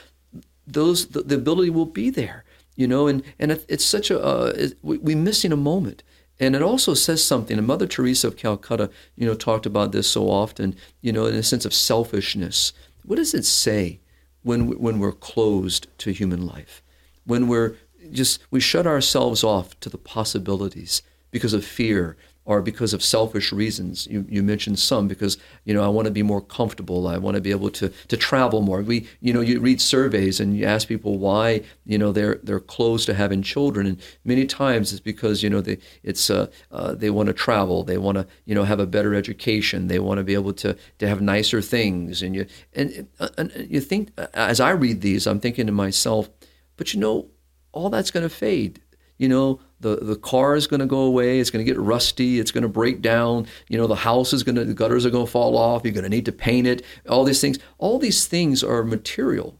those 0.66 1.09
the, 1.09 1.22
the 1.22 1.35
ability 1.35 1.70
will 1.70 1.87
be 1.87 2.11
there 2.11 2.44
you 2.77 2.87
know 2.87 3.07
and 3.07 3.22
and 3.38 3.53
it's 3.68 3.84
such 3.84 4.11
a 4.11 4.20
uh, 4.20 4.68
we're 4.82 5.16
missing 5.16 5.53
a 5.53 5.57
moment 5.57 6.03
And 6.41 6.57
it 6.57 6.62
also 6.62 6.95
says 6.95 7.24
something, 7.24 7.59
and 7.59 7.66
Mother 7.66 7.86
Teresa 7.86 8.26
of 8.26 8.36
Calcutta, 8.36 8.91
you 9.16 9.26
know, 9.26 9.34
talked 9.34 9.66
about 9.66 9.93
this 9.93 10.09
so 10.09 10.28
often, 10.28 10.74
you 11.01 11.12
know, 11.12 11.26
in 11.26 11.34
a 11.36 11.43
sense 11.43 11.64
of 11.64 11.72
selfishness. 11.72 12.72
What 13.05 13.16
does 13.16 13.34
it 13.34 13.45
say 13.45 14.01
when, 14.43 14.78
when 14.78 14.99
we're 14.99 15.12
closed 15.12 15.86
to 15.99 16.11
human 16.12 16.45
life? 16.45 16.82
When 17.24 17.47
we're 17.47 17.76
just, 18.12 18.41
we 18.51 18.61
shut 18.61 18.86
ourselves 18.86 19.45
off 19.45 19.78
to 19.80 19.89
the 19.89 19.99
possibilities 19.99 21.03
because 21.30 21.55
of 21.55 21.64
fear 21.64 22.16
or 22.47 22.61
because 22.61 22.92
of 22.92 23.03
selfish 23.03 23.53
reasons. 23.53 24.07
You, 24.07 24.26
you 24.28 24.42
mentioned 24.42 24.78
some 24.78 25.09
because 25.09 25.38
you 25.64 25.72
know 25.72 25.82
I 25.82 25.88
want 25.88 26.07
to 26.07 26.11
be 26.11 26.22
more 26.22 26.40
comfortable. 26.40 27.09
I 27.09 27.16
want 27.18 27.36
to 27.36 27.40
be 27.40 27.51
able 27.51 27.70
to 27.70 27.88
to 28.09 28.16
travel 28.16 28.61
more. 28.61 28.82
We 28.82 29.09
you 29.20 29.32
know 29.32 29.40
you 29.40 29.61
read 29.61 29.80
surveys 29.80 30.40
and 30.40 30.57
you 30.57 30.64
ask 30.66 30.86
people 30.86 31.18
why 31.18 31.62
you 31.86 31.99
know 31.99 32.12
they're 32.12 32.40
they're 32.42 32.61
close 32.61 33.05
to 33.07 33.14
having 33.14 33.42
children, 33.42 33.86
and 33.86 34.01
many 34.24 34.47
times 34.47 34.92
it's 34.92 35.01
because 35.01 35.42
you 35.42 35.51
know 35.51 35.61
they 35.61 35.78
it's 36.03 36.28
uh, 36.30 36.51
uh, 36.70 36.95
they 36.95 37.11
want 37.11 37.28
to 37.28 37.32
travel. 37.32 37.82
They 37.82 37.99
want 37.99 38.18
to 38.18 38.26
you 38.45 38.55
know 38.55 38.64
have 38.64 38.80
a 38.80 38.86
better 38.86 39.14
education. 39.14 39.88
They 39.88 39.99
want 39.99 40.18
to 40.18 40.24
be 40.24 40.34
able 40.34 40.53
to 40.55 40.76
to 40.99 41.09
have 41.09 41.20
nicer 41.20 41.62
things. 41.62 42.22
And 42.22 42.34
you 42.34 42.47
and, 42.74 43.09
uh, 43.18 43.28
and 43.38 43.66
you 43.70 43.80
think 43.80 44.11
as 44.34 44.61
I 44.61 44.70
read 44.70 45.01
these, 45.01 45.26
I'm 45.26 45.40
thinking 45.40 45.66
to 45.66 45.72
myself, 45.72 46.28
but 46.76 46.92
you 46.92 47.01
know 47.01 47.30
all 47.72 47.90
that's 47.90 48.11
going 48.11 48.22
to 48.22 48.34
fade. 48.34 48.80
You 49.16 49.28
know, 49.28 49.61
the, 49.85 49.97
the 49.97 50.16
car 50.16 50.57
is 50.57 50.66
going 50.66 50.80
to 50.80 50.87
go 50.87 51.01
away. 51.01 51.39
It's 51.39 51.51
going 51.51 51.64
to 51.64 51.70
get 51.70 51.78
rusty. 51.78 52.41
It's 52.41 52.51
going 52.51 52.62
to 52.62 52.68
break 52.68 53.03
down. 53.03 53.47
You 53.68 53.76
know, 53.76 53.87
the 53.87 53.95
house 53.95 54.32
is 54.32 54.43
going 54.43 54.57
to, 54.57 54.64
the 54.64 54.72
gutters 54.72 55.05
are 55.05 55.11
going 55.11 55.26
to 55.26 55.30
fall 55.30 55.59
off. 55.59 55.85
You're 55.85 55.93
going 55.93 56.05
to 56.05 56.11
need 56.11 56.24
to 56.24 56.32
paint 56.32 56.66
it. 56.66 56.82
All 57.07 57.24
these 57.24 57.43
things. 57.43 57.59
All 57.76 57.99
these 57.99 58.26
things 58.26 58.64
are 58.64 58.82
material. 58.82 59.59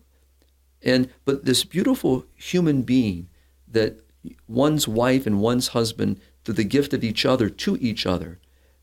And, 0.83 1.11
but 1.27 1.45
this 1.45 1.63
beautiful 1.63 2.25
human 2.35 2.83
being 2.83 3.29
that 3.71 4.01
one's 4.49 4.89
wife 4.89 5.27
and 5.27 5.43
one's 5.43 5.69
husband, 5.69 6.19
through 6.43 6.55
the 6.55 6.65
gift 6.65 6.95
of 6.95 7.05
each 7.05 7.27
other 7.27 7.51
to 7.51 7.77
each 7.77 8.07
other, 8.07 8.41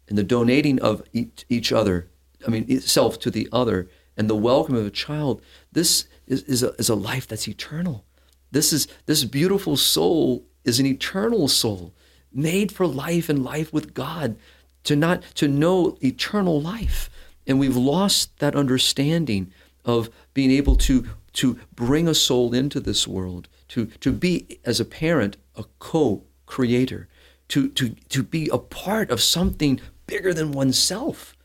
and 0.08 0.18
the 0.18 0.24
donating 0.24 0.80
of 0.80 1.02
each, 1.12 1.72
other, 1.72 2.10
I 2.46 2.52
mean, 2.52 2.66
itself 2.70 3.18
to 3.20 3.32
the 3.32 3.50
other, 3.52 3.89
and 4.16 4.30
the 4.30 4.36
welcome 4.36 4.76
of 4.76 4.86
a 4.86 4.92
child, 4.92 5.42
this 5.72 6.08
is, 6.28 6.44
is, 6.44 6.62
a, 6.62 6.74
is 6.74 6.89
a 6.89 6.96
life 6.96 7.28
that's 7.28 7.48
eternal. 7.48 8.06
This 8.52 8.74
is 8.74 8.88
this 9.08 9.24
beautiful 9.24 9.78
soul 9.78 10.46
is 10.64 10.80
an 10.80 10.86
eternal 10.86 11.47
soul, 11.47 11.93
made 12.32 12.72
for 12.72 12.88
life 12.88 13.30
and 13.30 13.43
life 13.43 13.74
with 13.74 13.93
God, 13.93 14.36
to 14.84 14.95
not 14.95 15.22
to 15.36 15.47
know 15.47 15.97
eternal 16.01 16.62
life. 16.62 17.09
And 17.45 17.59
we've 17.59 17.78
lost 17.78 18.38
that 18.39 18.55
understanding 18.55 19.51
of 19.86 20.09
being 20.34 20.51
able 20.51 20.76
to 20.78 21.07
to 21.34 21.57
bring 21.76 22.07
a 22.07 22.14
soul 22.14 22.53
into 22.53 22.80
this 22.80 23.07
world, 23.07 23.47
to 23.70 23.86
to 23.86 24.12
be 24.12 24.59
as 24.66 24.80
a 24.80 24.86
parent 24.86 25.38
a 25.55 25.66
co-creator, 25.80 27.07
to 27.47 27.70
to 27.70 27.95
to 28.09 28.24
be 28.24 28.49
a 28.49 28.57
part 28.57 29.09
of 29.12 29.22
something 29.22 29.80
bigger 30.07 30.34
than 30.34 30.51
oneself. 30.51 31.36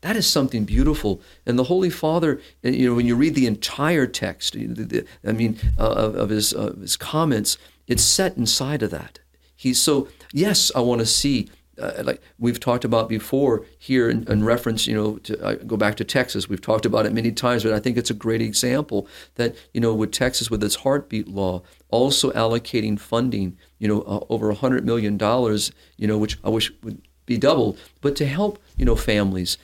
That 0.00 0.16
is 0.16 0.26
something 0.26 0.64
beautiful. 0.64 1.20
And 1.46 1.56
the 1.56 1.64
Holy 1.64 1.90
Father, 1.90 2.40
you 2.62 2.88
know, 2.88 2.94
when 2.96 3.06
you 3.06 3.14
read 3.14 3.36
the 3.36 3.46
entire 3.46 4.06
text, 4.06 4.56
I 4.56 5.32
mean, 5.32 5.58
uh, 5.78 5.82
of, 5.82 6.28
his, 6.30 6.52
uh, 6.52 6.74
his 6.80 6.96
comments, 6.96 7.56
it's 7.92 8.02
set 8.02 8.36
inside 8.38 8.82
of 8.82 8.90
that. 8.90 9.20
He's 9.54 9.80
so, 9.80 10.08
yes, 10.32 10.72
I 10.74 10.80
want 10.80 11.00
to 11.00 11.06
see, 11.06 11.50
uh, 11.78 12.02
like 12.02 12.22
we've 12.38 12.58
talked 12.58 12.84
about 12.84 13.08
before 13.08 13.66
here 13.78 14.08
in, 14.08 14.24
in 14.32 14.44
reference, 14.44 14.86
you 14.86 14.94
know, 14.94 15.18
to 15.18 15.44
uh, 15.44 15.54
go 15.56 15.76
back 15.76 15.96
to 15.96 16.04
Texas. 16.04 16.48
We've 16.48 16.60
talked 16.60 16.86
about 16.86 17.04
it 17.04 17.12
many 17.12 17.30
times, 17.32 17.62
but 17.64 17.74
I 17.74 17.80
think 17.80 17.98
it's 17.98 18.10
a 18.10 18.14
great 18.14 18.40
example 18.40 19.06
that, 19.34 19.54
you 19.74 19.80
know, 19.80 19.94
with 19.94 20.10
Texas, 20.10 20.50
with 20.50 20.64
its 20.64 20.76
heartbeat 20.76 21.28
law, 21.28 21.62
also 21.90 22.32
allocating 22.32 22.98
funding, 22.98 23.58
you 23.78 23.88
know, 23.88 24.00
uh, 24.02 24.24
over 24.30 24.52
$100 24.52 24.84
million, 24.84 25.18
you 25.98 26.08
know, 26.08 26.18
which 26.18 26.38
I 26.42 26.48
wish 26.48 26.72
would 26.82 27.02
be 27.26 27.36
doubled, 27.36 27.78
but 28.00 28.16
to 28.16 28.26
help, 28.26 28.58
you 28.76 28.86
know, 28.86 28.96
families, 28.96 29.58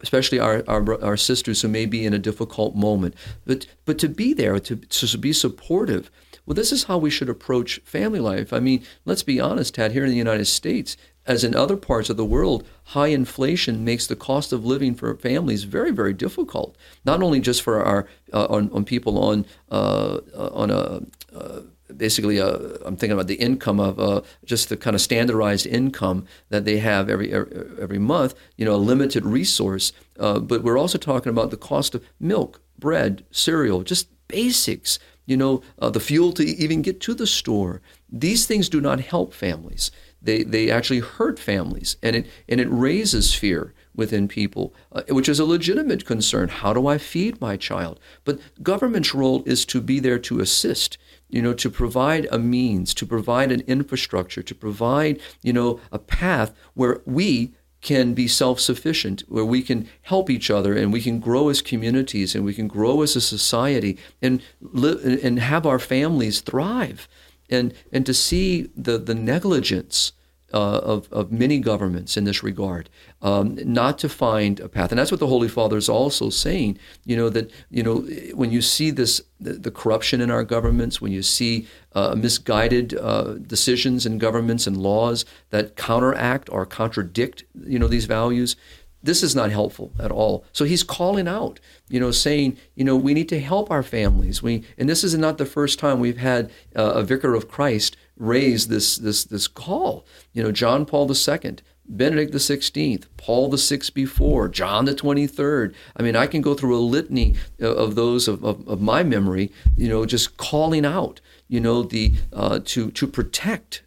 especially 0.00 0.38
our, 0.38 0.62
our, 0.68 1.02
our, 1.02 1.16
sisters 1.16 1.62
who 1.62 1.68
may 1.68 1.86
be 1.86 2.06
in 2.06 2.14
a 2.14 2.18
difficult 2.18 2.76
moment, 2.76 3.14
but, 3.44 3.66
but 3.84 3.98
to 3.98 4.08
be 4.08 4.32
there, 4.32 4.58
to, 4.60 4.76
to 4.76 5.18
be 5.18 5.32
supportive, 5.32 6.10
well, 6.46 6.54
this 6.54 6.72
is 6.72 6.84
how 6.84 6.98
we 6.98 7.10
should 7.10 7.28
approach 7.28 7.80
family 7.84 8.20
life. 8.20 8.52
I 8.52 8.60
mean, 8.60 8.84
let's 9.04 9.22
be 9.22 9.40
honest, 9.40 9.74
Tad, 9.74 9.92
here 9.92 10.04
in 10.04 10.10
the 10.10 10.16
United 10.16 10.46
States, 10.46 10.96
as 11.26 11.42
in 11.42 11.54
other 11.54 11.76
parts 11.76 12.10
of 12.10 12.16
the 12.16 12.24
world, 12.24 12.66
high 12.84 13.06
inflation 13.08 13.84
makes 13.84 14.06
the 14.06 14.16
cost 14.16 14.52
of 14.52 14.64
living 14.64 14.94
for 14.94 15.16
families 15.16 15.64
very, 15.64 15.90
very 15.90 16.12
difficult. 16.12 16.76
Not 17.04 17.22
only 17.22 17.40
just 17.40 17.62
for 17.62 17.82
our 17.82 18.06
uh, 18.32 18.46
on, 18.46 18.70
on 18.72 18.84
people 18.84 19.18
on 19.18 19.46
uh, 19.70 20.18
on 20.34 20.70
a 20.70 21.02
uh, 21.34 21.60
basically 21.96 22.40
i 22.40 22.48
am 22.86 22.96
thinking 22.96 23.12
about 23.12 23.26
the 23.26 23.34
income 23.34 23.78
of 23.78 24.00
uh, 24.00 24.20
just 24.44 24.68
the 24.68 24.76
kind 24.76 24.94
of 24.94 25.00
standardized 25.00 25.66
income 25.66 26.26
that 26.48 26.64
they 26.64 26.78
have 26.78 27.08
every 27.08 27.32
every 27.32 27.98
month. 27.98 28.34
You 28.56 28.64
know, 28.64 28.74
a 28.74 28.76
limited 28.76 29.24
resource. 29.24 29.92
Uh, 30.18 30.38
but 30.38 30.62
we're 30.62 30.78
also 30.78 30.98
talking 30.98 31.30
about 31.30 31.50
the 31.50 31.56
cost 31.56 31.94
of 31.94 32.04
milk, 32.20 32.60
bread, 32.78 33.24
cereal, 33.30 33.82
just 33.82 34.08
basics 34.28 34.98
you 35.26 35.36
know, 35.36 35.62
uh, 35.78 35.90
the 35.90 36.00
fuel 36.00 36.32
to 36.32 36.44
even 36.44 36.82
get 36.82 37.00
to 37.00 37.14
the 37.14 37.26
store. 37.26 37.80
These 38.10 38.46
things 38.46 38.68
do 38.68 38.80
not 38.80 39.00
help 39.00 39.32
families. 39.32 39.90
They, 40.20 40.42
they 40.42 40.70
actually 40.70 41.00
hurt 41.00 41.38
families, 41.38 41.96
and 42.02 42.16
it, 42.16 42.26
and 42.48 42.60
it 42.60 42.68
raises 42.70 43.34
fear 43.34 43.74
within 43.94 44.26
people, 44.26 44.74
uh, 44.92 45.02
which 45.08 45.28
is 45.28 45.38
a 45.38 45.44
legitimate 45.44 46.04
concern. 46.04 46.48
How 46.48 46.72
do 46.72 46.86
I 46.86 46.98
feed 46.98 47.40
my 47.40 47.56
child? 47.56 48.00
But 48.24 48.40
government's 48.62 49.14
role 49.14 49.42
is 49.44 49.64
to 49.66 49.80
be 49.80 50.00
there 50.00 50.18
to 50.20 50.40
assist, 50.40 50.98
you 51.28 51.42
know, 51.42 51.54
to 51.54 51.70
provide 51.70 52.26
a 52.30 52.38
means, 52.38 52.94
to 52.94 53.06
provide 53.06 53.52
an 53.52 53.60
infrastructure, 53.66 54.42
to 54.42 54.54
provide, 54.54 55.20
you 55.42 55.52
know, 55.52 55.80
a 55.92 55.98
path 55.98 56.54
where 56.74 57.02
we 57.04 57.54
can 57.84 58.14
be 58.14 58.26
self 58.26 58.58
sufficient, 58.58 59.22
where 59.28 59.44
we 59.44 59.62
can 59.62 59.86
help 60.02 60.28
each 60.28 60.50
other 60.50 60.74
and 60.74 60.92
we 60.92 61.02
can 61.02 61.20
grow 61.20 61.50
as 61.50 61.62
communities 61.62 62.34
and 62.34 62.44
we 62.44 62.54
can 62.54 62.66
grow 62.66 63.02
as 63.02 63.14
a 63.14 63.20
society 63.20 63.96
and, 64.20 64.42
live, 64.60 65.04
and 65.22 65.38
have 65.38 65.66
our 65.66 65.78
families 65.78 66.40
thrive. 66.40 67.06
And, 67.48 67.74
and 67.92 68.04
to 68.06 68.14
see 68.14 68.70
the, 68.74 68.98
the 68.98 69.14
negligence 69.14 70.12
uh, 70.54 70.78
of, 70.94 71.12
of 71.12 71.32
many 71.32 71.58
governments 71.58 72.16
in 72.16 72.24
this 72.24 72.44
regard, 72.44 72.88
um, 73.22 73.58
not 73.64 73.98
to 73.98 74.08
find 74.08 74.60
a 74.60 74.68
path. 74.68 74.92
And 74.92 74.98
that's 74.98 75.10
what 75.10 75.18
the 75.18 75.26
Holy 75.26 75.48
Father 75.48 75.76
is 75.76 75.88
also 75.88 76.30
saying, 76.30 76.78
you 77.04 77.16
know, 77.16 77.28
that, 77.28 77.50
you 77.70 77.82
know, 77.82 77.96
when 78.34 78.52
you 78.52 78.62
see 78.62 78.92
this, 78.92 79.20
the, 79.40 79.54
the 79.54 79.72
corruption 79.72 80.20
in 80.20 80.30
our 80.30 80.44
governments, 80.44 81.00
when 81.00 81.10
you 81.10 81.22
see 81.22 81.66
uh, 81.94 82.14
misguided 82.14 82.94
uh, 82.94 83.34
decisions 83.54 84.06
in 84.06 84.18
governments 84.18 84.66
and 84.68 84.76
laws 84.76 85.24
that 85.50 85.74
counteract 85.74 86.48
or 86.50 86.64
contradict, 86.64 87.42
you 87.66 87.78
know, 87.80 87.88
these 87.88 88.06
values, 88.06 88.54
this 89.02 89.22
is 89.22 89.34
not 89.34 89.50
helpful 89.50 89.92
at 89.98 90.12
all. 90.12 90.44
So 90.52 90.64
he's 90.64 90.84
calling 90.84 91.28
out, 91.28 91.60
you 91.88 92.00
know, 92.00 92.12
saying, 92.12 92.56
you 92.76 92.84
know, 92.84 92.96
we 92.96 93.12
need 93.12 93.28
to 93.30 93.40
help 93.40 93.70
our 93.70 93.82
families. 93.82 94.42
We, 94.42 94.62
and 94.78 94.88
this 94.88 95.04
is 95.04 95.14
not 95.18 95.36
the 95.36 95.46
first 95.46 95.78
time 95.78 95.98
we've 95.98 96.16
had 96.16 96.50
uh, 96.76 96.92
a 96.94 97.02
vicar 97.02 97.34
of 97.34 97.48
Christ 97.48 97.96
raise 98.16 98.68
this 98.68 98.96
this 98.96 99.24
this 99.24 99.48
call. 99.48 100.06
You 100.32 100.42
know, 100.42 100.52
John 100.52 100.86
Paul 100.86 101.10
II, 101.10 101.56
Benedict 101.86 102.32
the 102.32 102.40
Sixteenth, 102.40 103.08
Paul 103.16 103.48
the 103.48 103.58
Sixth 103.58 103.92
before, 103.92 104.48
John 104.48 104.84
the 104.84 104.94
Twenty 104.94 105.26
Third. 105.26 105.74
I 105.96 106.02
mean, 106.02 106.16
I 106.16 106.26
can 106.26 106.40
go 106.40 106.54
through 106.54 106.76
a 106.76 106.80
litany 106.80 107.34
of 107.60 107.94
those 107.94 108.28
of, 108.28 108.44
of, 108.44 108.66
of 108.68 108.80
my 108.80 109.02
memory. 109.02 109.52
You 109.76 109.88
know, 109.88 110.06
just 110.06 110.36
calling 110.36 110.84
out. 110.84 111.20
You 111.48 111.60
know, 111.60 111.82
the 111.82 112.14
uh, 112.32 112.60
to 112.64 112.90
to 112.90 113.06
protect 113.06 113.82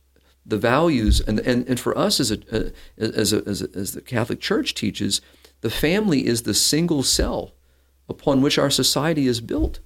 the 0.46 0.58
values 0.58 1.20
and 1.22 1.40
and, 1.40 1.68
and 1.68 1.80
for 1.80 1.98
us 1.98 2.20
as 2.20 2.32
a, 2.32 2.38
uh, 2.52 2.70
as 2.98 3.34
a, 3.34 3.44
as 3.46 3.62
a, 3.62 3.70
as 3.76 3.94
the 3.94 4.02
Catholic 4.02 4.40
Church 4.40 4.74
teaches, 4.74 5.22
the 5.62 5.70
family 5.70 6.26
is 6.26 6.44
the 6.44 6.54
single 6.54 7.04
cell 7.04 7.54
upon 8.08 8.42
which 8.42 8.58
our 8.58 8.70
society 8.70 9.28
is 9.28 9.42
built. 9.42 9.80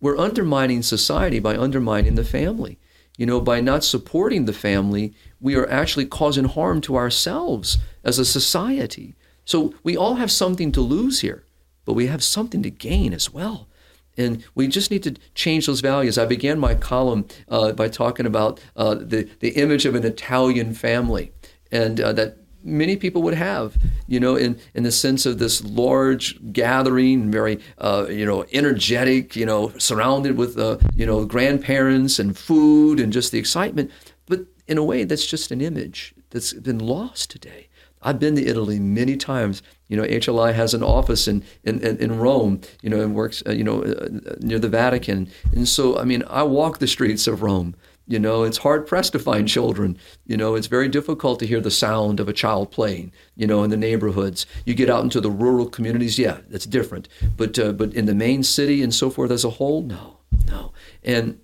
We're 0.00 0.18
undermining 0.18 0.82
society 0.82 1.40
by 1.40 1.56
undermining 1.56 2.14
the 2.14 2.24
family. 2.24 2.78
You 3.16 3.26
know, 3.26 3.40
by 3.40 3.60
not 3.60 3.84
supporting 3.84 4.44
the 4.44 4.52
family, 4.52 5.14
we 5.40 5.54
are 5.54 5.68
actually 5.70 6.06
causing 6.06 6.44
harm 6.44 6.80
to 6.82 6.96
ourselves 6.96 7.78
as 8.04 8.18
a 8.18 8.24
society. 8.24 9.14
So 9.44 9.74
we 9.82 9.96
all 9.96 10.16
have 10.16 10.30
something 10.30 10.72
to 10.72 10.80
lose 10.80 11.20
here, 11.20 11.44
but 11.84 11.94
we 11.94 12.08
have 12.08 12.22
something 12.22 12.62
to 12.62 12.70
gain 12.70 13.14
as 13.14 13.32
well. 13.32 13.68
And 14.16 14.44
we 14.54 14.68
just 14.68 14.90
need 14.90 15.02
to 15.04 15.16
change 15.34 15.66
those 15.66 15.80
values. 15.80 16.18
I 16.18 16.24
began 16.24 16.58
my 16.58 16.74
column 16.74 17.26
uh, 17.48 17.72
by 17.72 17.88
talking 17.88 18.26
about 18.26 18.60
uh, 18.74 18.94
the, 18.94 19.28
the 19.40 19.50
image 19.50 19.84
of 19.84 19.94
an 19.94 20.04
Italian 20.04 20.74
family 20.74 21.32
and 21.70 22.00
uh, 22.00 22.12
that 22.14 22.38
many 22.66 22.96
people 22.96 23.22
would 23.22 23.34
have, 23.34 23.76
you 24.06 24.20
know, 24.20 24.36
in, 24.36 24.58
in 24.74 24.82
the 24.82 24.92
sense 24.92 25.24
of 25.24 25.38
this 25.38 25.64
large 25.64 26.38
gathering, 26.52 27.30
very, 27.30 27.60
uh, 27.78 28.06
you 28.10 28.26
know, 28.26 28.44
energetic, 28.52 29.36
you 29.36 29.46
know, 29.46 29.72
surrounded 29.78 30.36
with, 30.36 30.58
uh, 30.58 30.78
you 30.94 31.06
know, 31.06 31.24
grandparents 31.24 32.18
and 32.18 32.36
food 32.36 33.00
and 33.00 33.12
just 33.12 33.32
the 33.32 33.38
excitement. 33.38 33.90
But 34.26 34.46
in 34.66 34.76
a 34.76 34.84
way, 34.84 35.04
that's 35.04 35.26
just 35.26 35.50
an 35.50 35.60
image 35.60 36.14
that's 36.30 36.52
been 36.52 36.78
lost 36.78 37.30
today. 37.30 37.68
I've 38.02 38.20
been 38.20 38.36
to 38.36 38.46
Italy 38.46 38.78
many 38.78 39.16
times. 39.16 39.62
You 39.88 39.96
know, 39.96 40.04
HLI 40.04 40.54
has 40.54 40.74
an 40.74 40.82
office 40.82 41.26
in, 41.26 41.42
in, 41.64 41.80
in 41.80 42.18
Rome, 42.18 42.60
you 42.82 42.90
know, 42.90 43.00
and 43.00 43.14
works, 43.14 43.42
uh, 43.46 43.52
you 43.52 43.64
know, 43.64 43.82
uh, 43.82 44.08
near 44.40 44.58
the 44.58 44.68
Vatican. 44.68 45.28
And 45.52 45.68
so, 45.68 45.98
I 45.98 46.04
mean, 46.04 46.22
I 46.28 46.42
walk 46.42 46.78
the 46.78 46.86
streets 46.86 47.26
of 47.26 47.42
Rome. 47.42 47.74
You 48.08 48.20
know, 48.20 48.44
it's 48.44 48.58
hard 48.58 48.86
pressed 48.86 49.12
to 49.12 49.18
find 49.18 49.48
children. 49.48 49.98
You 50.26 50.36
know, 50.36 50.54
it's 50.54 50.68
very 50.68 50.88
difficult 50.88 51.40
to 51.40 51.46
hear 51.46 51.60
the 51.60 51.70
sound 51.70 52.20
of 52.20 52.28
a 52.28 52.32
child 52.32 52.70
playing. 52.70 53.12
You 53.34 53.46
know, 53.46 53.64
in 53.64 53.70
the 53.70 53.76
neighborhoods, 53.76 54.46
you 54.64 54.74
get 54.74 54.90
out 54.90 55.02
into 55.02 55.20
the 55.20 55.30
rural 55.30 55.66
communities. 55.68 56.18
Yeah, 56.18 56.38
that's 56.48 56.66
different. 56.66 57.08
But 57.36 57.58
uh, 57.58 57.72
but 57.72 57.94
in 57.94 58.06
the 58.06 58.14
main 58.14 58.42
city 58.42 58.82
and 58.82 58.94
so 58.94 59.10
forth 59.10 59.30
as 59.30 59.44
a 59.44 59.50
whole, 59.50 59.82
no, 59.82 60.18
no. 60.46 60.72
And 61.02 61.40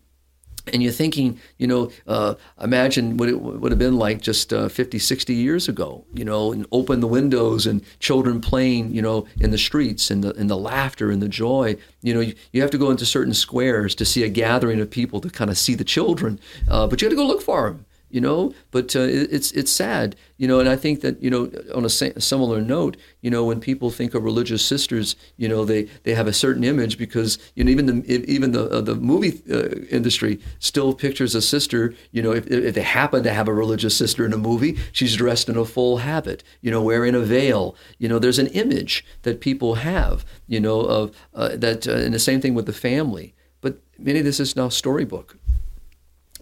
and 0.72 0.82
you're 0.82 0.92
thinking, 0.92 1.40
you 1.58 1.66
know, 1.66 1.90
uh, 2.06 2.34
imagine 2.60 3.16
what 3.16 3.28
it 3.28 3.40
would 3.40 3.72
have 3.72 3.78
been 3.78 3.96
like 3.96 4.20
just 4.20 4.52
uh, 4.52 4.68
50, 4.68 4.98
60 4.98 5.34
years 5.34 5.68
ago, 5.68 6.04
you 6.14 6.24
know, 6.24 6.52
and 6.52 6.66
open 6.70 7.00
the 7.00 7.06
windows 7.06 7.66
and 7.66 7.82
children 7.98 8.40
playing, 8.40 8.94
you 8.94 9.02
know, 9.02 9.26
in 9.40 9.50
the 9.50 9.58
streets 9.58 10.10
and 10.10 10.22
the, 10.22 10.34
and 10.34 10.48
the 10.48 10.56
laughter 10.56 11.10
and 11.10 11.20
the 11.20 11.28
joy. 11.28 11.76
You 12.02 12.14
know, 12.14 12.20
you, 12.20 12.34
you 12.52 12.62
have 12.62 12.70
to 12.70 12.78
go 12.78 12.90
into 12.90 13.04
certain 13.04 13.34
squares 13.34 13.94
to 13.96 14.04
see 14.04 14.22
a 14.22 14.28
gathering 14.28 14.80
of 14.80 14.90
people 14.90 15.20
to 15.20 15.30
kind 15.30 15.50
of 15.50 15.58
see 15.58 15.74
the 15.74 15.84
children, 15.84 16.38
uh, 16.68 16.86
but 16.86 17.00
you 17.00 17.08
got 17.08 17.10
to 17.10 17.16
go 17.16 17.26
look 17.26 17.42
for 17.42 17.70
them 17.70 17.84
you 18.12 18.20
know. 18.20 18.52
But 18.70 18.94
uh, 18.94 19.00
it's 19.00 19.50
it's 19.52 19.72
sad, 19.72 20.14
you 20.36 20.46
know. 20.46 20.60
And 20.60 20.68
I 20.68 20.76
think 20.76 21.00
that 21.00 21.20
you 21.22 21.30
know, 21.30 21.50
on 21.74 21.84
a 21.84 21.88
similar 21.88 22.60
note, 22.60 22.96
you 23.22 23.30
know, 23.30 23.44
when 23.44 23.58
people 23.58 23.90
think 23.90 24.14
of 24.14 24.22
religious 24.22 24.64
sisters, 24.64 25.16
you 25.36 25.48
know, 25.48 25.64
they, 25.64 25.84
they 26.04 26.14
have 26.14 26.28
a 26.28 26.32
certain 26.32 26.62
image 26.62 26.98
because 26.98 27.38
you 27.56 27.64
know 27.64 27.70
even 27.70 27.86
the 27.86 28.30
even 28.30 28.52
the 28.52 28.68
uh, 28.70 28.80
the 28.80 28.94
movie 28.94 29.42
uh, 29.50 29.70
industry 29.90 30.38
still 30.58 30.94
pictures 30.94 31.34
a 31.34 31.42
sister. 31.42 31.94
You 32.12 32.22
know, 32.22 32.32
if, 32.32 32.46
if 32.46 32.74
they 32.74 32.82
happen 32.82 33.22
to 33.24 33.32
have 33.32 33.48
a 33.48 33.54
religious 33.54 33.96
sister 33.96 34.24
in 34.24 34.32
a 34.32 34.38
movie, 34.38 34.78
she's 34.92 35.16
dressed 35.16 35.48
in 35.48 35.56
a 35.56 35.64
full 35.64 35.98
habit, 35.98 36.44
you 36.60 36.70
know, 36.70 36.82
wearing 36.82 37.14
a 37.14 37.20
veil. 37.20 37.74
You 37.98 38.08
know, 38.08 38.18
there's 38.18 38.38
an 38.38 38.48
image 38.48 39.04
that 39.22 39.40
people 39.40 39.76
have, 39.76 40.24
you 40.46 40.60
know, 40.60 40.80
of 40.80 41.16
uh, 41.34 41.56
that, 41.56 41.88
uh, 41.88 41.92
and 41.92 42.12
the 42.12 42.18
same 42.18 42.40
thing 42.40 42.54
with 42.54 42.66
the 42.66 42.72
family. 42.72 43.34
But 43.60 43.78
many 43.98 44.18
of 44.18 44.24
this 44.24 44.40
is 44.40 44.54
now 44.54 44.68
storybook. 44.68 45.38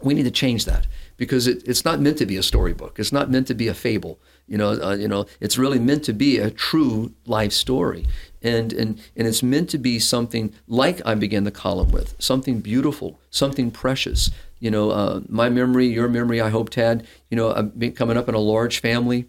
We 0.02 0.14
need 0.14 0.24
to 0.24 0.30
change 0.30 0.64
that 0.64 0.86
because 1.20 1.46
it, 1.46 1.62
it's 1.68 1.84
not 1.84 2.00
meant 2.00 2.16
to 2.16 2.24
be 2.24 2.38
a 2.38 2.42
storybook. 2.42 2.98
It's 2.98 3.12
not 3.12 3.30
meant 3.30 3.46
to 3.48 3.54
be 3.54 3.68
a 3.68 3.74
fable. 3.74 4.18
You 4.48 4.56
know, 4.56 4.70
uh, 4.70 4.96
you 4.96 5.06
know, 5.06 5.26
it's 5.38 5.58
really 5.58 5.78
meant 5.78 6.02
to 6.04 6.14
be 6.14 6.38
a 6.38 6.50
true 6.50 7.12
life 7.26 7.52
story, 7.52 8.06
and 8.40 8.72
and 8.72 8.98
and 9.14 9.28
it's 9.28 9.42
meant 9.42 9.68
to 9.70 9.78
be 9.78 9.98
something 9.98 10.54
like 10.66 11.02
I 11.04 11.14
began 11.14 11.44
the 11.44 11.50
column 11.50 11.90
with, 11.90 12.16
something 12.18 12.60
beautiful, 12.60 13.20
something 13.28 13.70
precious. 13.70 14.30
You 14.60 14.70
know, 14.70 14.90
uh, 14.92 15.20
my 15.28 15.50
memory, 15.50 15.88
your 15.88 16.08
memory, 16.08 16.40
I 16.40 16.48
hope, 16.48 16.70
Tad. 16.70 17.06
You 17.28 17.36
know, 17.36 17.52
I've 17.52 17.78
been 17.78 17.92
coming 17.92 18.16
up 18.16 18.26
in 18.30 18.34
a 18.34 18.38
large 18.38 18.80
family 18.80 19.26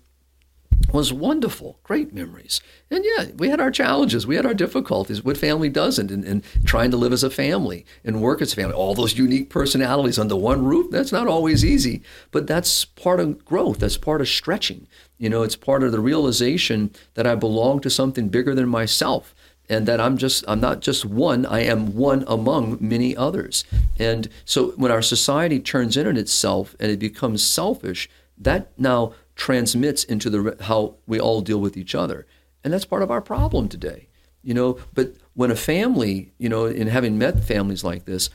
was 0.91 1.13
wonderful, 1.13 1.79
great 1.83 2.13
memories. 2.13 2.61
And 2.89 3.05
yeah, 3.05 3.27
we 3.37 3.49
had 3.49 3.61
our 3.61 3.71
challenges, 3.71 4.27
we 4.27 4.35
had 4.35 4.45
our 4.45 4.53
difficulties. 4.53 5.23
What 5.23 5.37
family 5.37 5.69
doesn't? 5.69 6.11
And, 6.11 6.25
and, 6.25 6.43
trying 6.65 6.91
to 6.91 6.97
live 6.97 7.13
as 7.13 7.23
a 7.23 7.29
family 7.29 7.85
and 8.03 8.21
work 8.21 8.41
as 8.41 8.53
a 8.53 8.55
family, 8.55 8.73
all 8.73 8.93
those 8.93 9.17
unique 9.17 9.49
personalities 9.49 10.19
under 10.19 10.35
one 10.35 10.65
roof, 10.65 10.91
that's 10.91 11.11
not 11.11 11.27
always 11.27 11.63
easy. 11.63 12.01
But 12.31 12.47
that's 12.47 12.85
part 12.85 13.19
of 13.19 13.45
growth, 13.45 13.79
that's 13.79 13.97
part 13.97 14.21
of 14.21 14.27
stretching. 14.27 14.87
You 15.17 15.29
know, 15.29 15.43
it's 15.43 15.55
part 15.55 15.83
of 15.83 15.91
the 15.91 15.99
realization 15.99 16.91
that 17.13 17.27
I 17.27 17.35
belong 17.35 17.79
to 17.81 17.89
something 17.89 18.29
bigger 18.29 18.53
than 18.53 18.67
myself 18.67 19.33
and 19.69 19.87
that 19.87 20.01
I'm 20.01 20.17
just 20.17 20.43
I'm 20.47 20.59
not 20.59 20.81
just 20.81 21.05
one, 21.05 21.45
I 21.45 21.61
am 21.61 21.95
one 21.95 22.25
among 22.27 22.77
many 22.81 23.15
others. 23.15 23.63
And 23.97 24.27
so 24.43 24.71
when 24.71 24.91
our 24.91 25.01
society 25.01 25.59
turns 25.59 25.95
in 25.95 26.07
on 26.07 26.17
itself 26.17 26.75
and 26.79 26.91
it 26.91 26.99
becomes 26.99 27.41
selfish, 27.41 28.09
that 28.37 28.71
now 28.77 29.13
transmits 29.41 30.03
into 30.03 30.29
the 30.29 30.55
how 30.65 30.93
we 31.07 31.19
all 31.19 31.41
deal 31.41 31.59
with 31.59 31.75
each 31.75 31.95
other, 31.95 32.27
and 32.63 32.71
that's 32.71 32.85
part 32.85 33.01
of 33.01 33.09
our 33.09 33.21
problem 33.21 33.67
today. 33.67 34.07
You 34.43 34.53
know, 34.53 34.77
but 34.93 35.15
when 35.33 35.49
a 35.49 35.55
family, 35.55 36.31
you 36.37 36.47
know, 36.47 36.65
in 36.65 36.85
having 36.85 37.17
met 37.17 37.43
families 37.43 37.83
like 37.83 38.05
this, 38.05 38.29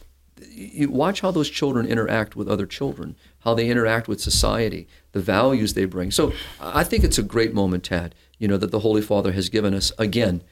you 0.50 0.90
watch 0.90 1.20
how 1.20 1.30
those 1.30 1.48
children 1.48 1.86
interact 1.86 2.34
with 2.34 2.48
other 2.48 2.66
children, 2.66 3.14
how 3.44 3.54
they 3.54 3.68
interact 3.68 4.08
with 4.08 4.20
society, 4.20 4.88
the 5.12 5.20
values 5.20 5.74
they 5.74 5.84
bring. 5.84 6.10
So 6.10 6.32
I 6.60 6.82
think 6.82 7.04
it's 7.04 7.18
a 7.18 7.22
great 7.22 7.54
moment, 7.54 7.84
Tad, 7.84 8.12
you 8.38 8.48
know, 8.48 8.56
that 8.56 8.72
the 8.72 8.80
Holy 8.80 9.02
Father 9.02 9.30
has 9.30 9.48
given 9.48 9.74
us 9.74 9.92
again 9.98 10.42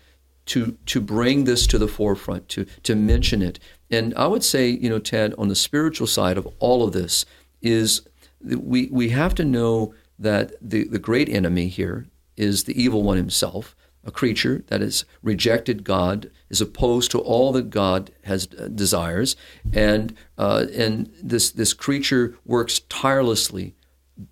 to 0.47 0.77
to 0.87 1.01
bring 1.01 1.45
this 1.45 1.67
to 1.67 1.79
the 1.79 1.89
forefront, 1.89 2.49
to 2.51 2.65
to 2.85 2.95
mention 2.95 3.43
it. 3.43 3.59
And 3.91 4.15
I 4.15 4.29
would 4.29 4.45
say, 4.45 4.69
you 4.69 4.89
know, 4.89 5.01
Tad, 5.01 5.35
on 5.37 5.49
the 5.49 5.57
spiritual 5.57 6.07
side 6.07 6.39
of 6.39 6.47
all 6.61 6.85
of 6.85 6.93
this 6.93 7.27
is 7.61 8.03
we 8.41 8.89
we 8.93 9.09
have 9.09 9.35
to 9.35 9.45
know 9.45 9.95
that 10.19 10.53
the, 10.61 10.85
the 10.85 10.99
great 10.99 11.29
enemy 11.29 11.69
here 11.69 12.07
is 12.37 12.65
the 12.65 12.81
evil 12.81 13.03
one 13.03 13.17
himself, 13.17 13.77
a 14.05 14.11
creature 14.11 14.65
that 14.69 14.81
has 14.81 15.05
rejected 15.23 15.85
God, 15.85 16.31
is 16.51 16.61
opposed 16.61 17.11
to 17.13 17.19
all 17.19 17.53
that 17.53 17.71
God 17.71 18.11
has 18.25 18.49
uh, 18.59 18.69
desires, 18.69 19.37
and 19.73 20.15
uh, 20.37 20.67
and 20.75 21.11
this 21.23 21.51
this 21.51 21.73
creature 21.73 22.37
works 22.45 22.81
tirelessly, 22.89 23.75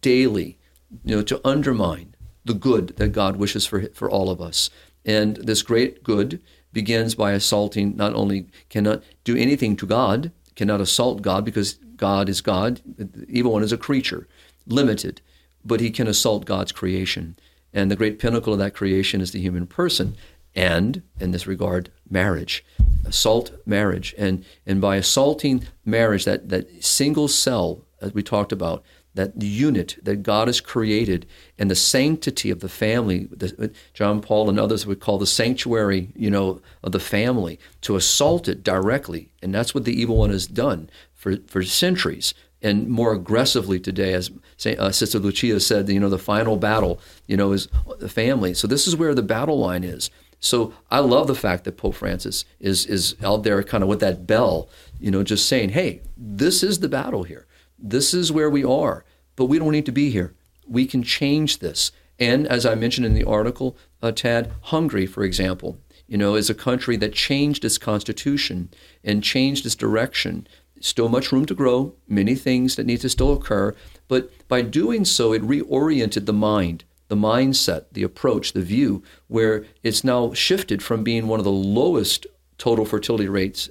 daily, 0.00 0.58
you 1.04 1.16
know, 1.16 1.22
to 1.22 1.40
undermine 1.44 2.14
the 2.44 2.54
good 2.54 2.88
that 2.96 3.08
God 3.08 3.36
wishes 3.36 3.66
for 3.66 3.86
for 3.94 4.10
all 4.10 4.30
of 4.30 4.40
us. 4.40 4.68
And 5.04 5.36
this 5.36 5.62
great 5.62 6.04
good 6.04 6.42
begins 6.72 7.14
by 7.14 7.32
assaulting. 7.32 7.96
Not 7.96 8.14
only 8.14 8.46
cannot 8.68 9.02
do 9.24 9.36
anything 9.36 9.76
to 9.76 9.86
God, 9.86 10.32
cannot 10.54 10.80
assault 10.80 11.22
God 11.22 11.44
because 11.44 11.74
God 11.96 12.28
is 12.28 12.40
God. 12.40 12.80
The 12.84 13.24
evil 13.28 13.52
one 13.52 13.62
is 13.62 13.72
a 13.72 13.78
creature, 13.78 14.28
limited 14.66 15.22
but 15.64 15.80
he 15.80 15.90
can 15.90 16.06
assault 16.06 16.44
God's 16.44 16.72
creation. 16.72 17.36
And 17.72 17.90
the 17.90 17.96
great 17.96 18.18
pinnacle 18.18 18.52
of 18.52 18.58
that 18.58 18.74
creation 18.74 19.20
is 19.20 19.32
the 19.32 19.40
human 19.40 19.66
person. 19.66 20.16
And 20.54 21.02
in 21.18 21.30
this 21.30 21.46
regard, 21.46 21.90
marriage. 22.08 22.64
Assault 23.06 23.52
marriage. 23.64 24.14
And, 24.18 24.44
and 24.66 24.80
by 24.80 24.96
assaulting 24.96 25.64
marriage, 25.84 26.24
that, 26.24 26.50
that 26.50 26.84
single 26.84 27.28
cell, 27.28 27.84
as 28.00 28.12
we 28.12 28.22
talked 28.22 28.52
about, 28.52 28.84
that 29.14 29.40
unit 29.40 29.98
that 30.02 30.22
God 30.22 30.48
has 30.48 30.60
created 30.60 31.26
and 31.58 31.70
the 31.70 31.74
sanctity 31.74 32.50
of 32.50 32.60
the 32.60 32.68
family, 32.68 33.28
the, 33.30 33.70
John 33.92 34.20
Paul 34.20 34.48
and 34.48 34.58
others 34.58 34.86
would 34.86 35.00
call 35.00 35.18
the 35.18 35.26
sanctuary, 35.26 36.12
you 36.14 36.30
know, 36.30 36.62
of 36.82 36.92
the 36.92 37.00
family, 37.00 37.58
to 37.82 37.96
assault 37.96 38.48
it 38.48 38.62
directly. 38.62 39.30
And 39.42 39.54
that's 39.54 39.74
what 39.74 39.84
the 39.84 39.98
evil 39.98 40.16
one 40.16 40.30
has 40.30 40.46
done 40.46 40.88
for, 41.14 41.36
for 41.46 41.62
centuries 41.62 42.32
and 42.62 42.88
more 42.88 43.12
aggressively 43.12 43.80
today, 43.80 44.14
as 44.14 44.30
uh, 44.66 44.90
Sister 44.90 45.18
Lucia 45.18 45.58
said, 45.60 45.88
you 45.88 46.00
know, 46.00 46.08
the 46.08 46.18
final 46.18 46.56
battle, 46.56 47.00
you 47.26 47.36
know, 47.36 47.52
is 47.52 47.68
the 47.98 48.08
family. 48.08 48.54
So 48.54 48.66
this 48.66 48.86
is 48.86 48.96
where 48.96 49.14
the 49.14 49.22
battle 49.22 49.58
line 49.58 49.84
is. 49.84 50.10
So 50.38 50.72
I 50.90 50.98
love 50.98 51.28
the 51.28 51.34
fact 51.34 51.64
that 51.64 51.76
Pope 51.76 51.94
Francis 51.94 52.44
is 52.58 52.84
is 52.86 53.14
out 53.22 53.44
there, 53.44 53.62
kind 53.62 53.82
of 53.82 53.88
with 53.88 54.00
that 54.00 54.26
bell, 54.26 54.68
you 55.00 55.10
know, 55.10 55.22
just 55.22 55.46
saying, 55.46 55.70
"Hey, 55.70 56.02
this 56.16 56.62
is 56.62 56.80
the 56.80 56.88
battle 56.88 57.22
here. 57.22 57.46
This 57.78 58.12
is 58.12 58.32
where 58.32 58.50
we 58.50 58.64
are, 58.64 59.04
but 59.36 59.46
we 59.46 59.58
don't 59.58 59.72
need 59.72 59.86
to 59.86 59.92
be 59.92 60.10
here. 60.10 60.34
We 60.66 60.86
can 60.86 61.02
change 61.02 61.60
this." 61.60 61.92
And 62.18 62.46
as 62.46 62.66
I 62.66 62.74
mentioned 62.74 63.06
in 63.06 63.14
the 63.14 63.24
article, 63.24 63.76
uh, 64.02 64.12
Tad, 64.12 64.50
Hungary, 64.62 65.06
for 65.06 65.22
example, 65.22 65.78
you 66.08 66.18
know, 66.18 66.34
is 66.34 66.50
a 66.50 66.54
country 66.54 66.96
that 66.96 67.14
changed 67.14 67.64
its 67.64 67.78
constitution 67.78 68.68
and 69.02 69.22
changed 69.22 69.64
its 69.64 69.74
direction 69.74 70.46
still 70.84 71.08
much 71.08 71.32
room 71.32 71.46
to 71.46 71.54
grow, 71.54 71.94
many 72.08 72.34
things 72.34 72.76
that 72.76 72.86
need 72.86 73.00
to 73.00 73.08
still 73.08 73.32
occur, 73.32 73.74
but 74.08 74.30
by 74.48 74.62
doing 74.62 75.04
so, 75.04 75.32
it 75.32 75.42
reoriented 75.42 76.26
the 76.26 76.32
mind, 76.32 76.84
the 77.08 77.16
mindset, 77.16 77.84
the 77.92 78.02
approach, 78.02 78.52
the 78.52 78.62
view, 78.62 79.02
where 79.28 79.64
it's 79.82 80.04
now 80.04 80.32
shifted 80.32 80.82
from 80.82 81.04
being 81.04 81.26
one 81.26 81.40
of 81.40 81.44
the 81.44 81.52
lowest 81.52 82.26
total 82.58 82.84
fertility 82.84 83.28
rates 83.28 83.70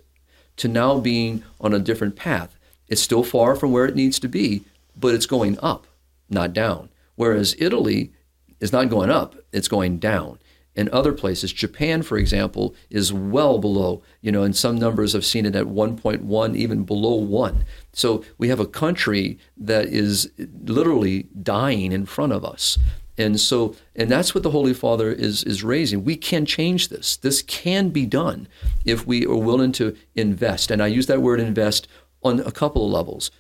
to 0.58 0.68
now 0.68 1.00
being 1.00 1.44
on 1.60 1.74
a 1.74 1.80
different 1.80 2.16
path. 2.16 2.58
It's 2.88 3.02
still 3.02 3.24
far 3.24 3.56
from 3.56 3.72
where 3.72 3.86
it 3.86 3.96
needs 3.96 4.20
to 4.20 4.28
be, 4.28 4.64
but 4.96 5.14
it's 5.14 5.26
going 5.26 5.58
up, 5.60 5.88
not 6.30 6.54
down. 6.54 6.90
Whereas 7.16 7.56
Italy 7.60 8.12
is 8.60 8.72
not 8.72 8.90
going 8.90 9.10
up, 9.10 9.36
it's 9.52 9.68
going 9.68 9.98
down 10.00 10.40
in 10.76 10.90
other 10.92 11.12
places. 11.12 11.52
Japan, 11.52 12.02
for 12.02 12.18
example, 12.18 12.76
is 12.90 13.12
well 13.12 13.60
below, 13.60 14.02
you 14.22 14.32
know, 14.32 14.44
and 14.44 14.56
some 14.56 14.78
numbers 14.78 15.14
I've 15.14 15.26
seen 15.26 15.46
it 15.46 15.56
at 15.56 15.66
1.1, 15.66 16.56
even 16.56 16.84
below 16.84 17.16
1. 17.16 17.66
So 17.94 18.24
we 18.38 18.48
have 18.50 18.60
a 18.60 18.66
country 18.66 19.38
that 19.58 19.86
is 19.86 20.32
literally 20.64 21.28
dying 21.42 21.92
in 21.92 22.06
front 22.06 22.34
of 22.34 22.46
us. 22.46 22.78
And 23.18 23.40
so, 23.40 23.76
and 23.96 24.10
that's 24.10 24.34
what 24.34 24.44
the 24.44 24.52
Holy 24.52 24.74
Father 24.74 25.12
is, 25.12 25.44
is 25.44 25.64
raising. 25.64 26.04
We 26.04 26.16
can 26.16 26.46
change 26.46 26.88
this. 26.88 27.18
This 27.18 27.42
can 27.42 27.90
be 27.90 28.06
done 28.06 28.48
if 28.86 29.06
we 29.06 29.26
are 29.26 29.36
willing 29.36 29.74
to 29.74 29.96
invest. 30.16 30.72
And 30.72 30.82
I 30.82 30.88
use 30.88 31.08
that 31.08 31.22
word 31.22 31.40
invest 31.40 31.88
on 32.24 32.40
a 32.40 32.52
couple 32.52 32.86
of 32.86 32.92
levels 32.92 33.32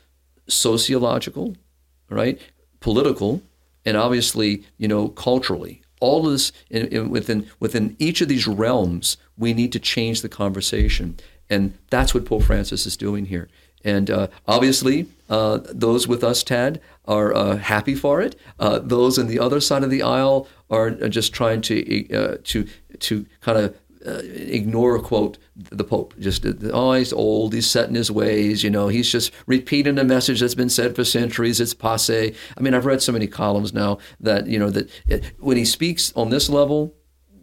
sociological, 0.47 1.55
right? 2.09 2.39
Political, 2.81 3.41
and 3.85 3.95
obviously, 3.95 4.63
you 4.77 4.87
know, 4.87 5.07
culturally 5.07 5.80
all 6.01 6.25
of 6.25 6.33
this 6.33 6.51
in, 6.69 6.87
in, 6.87 7.09
within 7.09 7.49
within 7.59 7.95
each 7.97 8.19
of 8.19 8.27
these 8.27 8.47
realms, 8.47 9.15
we 9.37 9.53
need 9.53 9.71
to 9.71 9.79
change 9.79 10.21
the 10.21 10.29
conversation, 10.29 11.17
and 11.49 11.77
that's 11.89 12.13
what 12.13 12.25
Pope 12.25 12.43
Francis 12.43 12.85
is 12.85 12.97
doing 12.97 13.27
here. 13.27 13.47
And 13.83 14.11
uh, 14.11 14.27
obviously, 14.47 15.07
uh, 15.29 15.59
those 15.63 16.07
with 16.07 16.23
us, 16.23 16.43
Tad, 16.43 16.81
are 17.05 17.33
uh, 17.33 17.57
happy 17.57 17.95
for 17.95 18.21
it. 18.21 18.35
Uh, 18.59 18.79
those 18.79 19.17
on 19.17 19.27
the 19.27 19.39
other 19.39 19.59
side 19.59 19.83
of 19.83 19.89
the 19.89 20.03
aisle 20.03 20.47
are 20.69 20.91
just 20.91 21.33
trying 21.33 21.61
to 21.61 22.13
uh, 22.13 22.37
to 22.43 22.67
to 22.99 23.25
kind 23.39 23.57
of 23.57 23.75
uh, 24.05 24.21
ignore 24.23 24.99
quote 24.99 25.37
the 25.69 25.83
Pope. 25.83 26.13
Just 26.19 26.45
oh, 26.45 26.93
he's 26.93 27.13
old. 27.13 27.53
He's 27.53 27.69
set 27.69 27.89
in 27.89 27.95
his 27.95 28.11
ways. 28.11 28.63
You 28.63 28.69
know, 28.69 28.87
he's 28.87 29.11
just 29.11 29.31
repeating 29.45 29.97
a 29.97 30.03
message 30.03 30.39
that's 30.39 30.55
been 30.55 30.69
said 30.69 30.95
for 30.95 31.03
centuries. 31.03 31.59
It's 31.59 31.73
passe. 31.73 32.33
I 32.57 32.61
mean, 32.61 32.73
I've 32.73 32.85
read 32.85 33.01
so 33.01 33.11
many 33.11 33.27
columns 33.27 33.73
now 33.73 33.99
that 34.19 34.47
you 34.47 34.59
know 34.59 34.69
that 34.69 34.89
it, 35.07 35.33
when 35.39 35.57
he 35.57 35.65
speaks 35.65 36.13
on 36.15 36.29
this 36.29 36.49
level, 36.49 36.95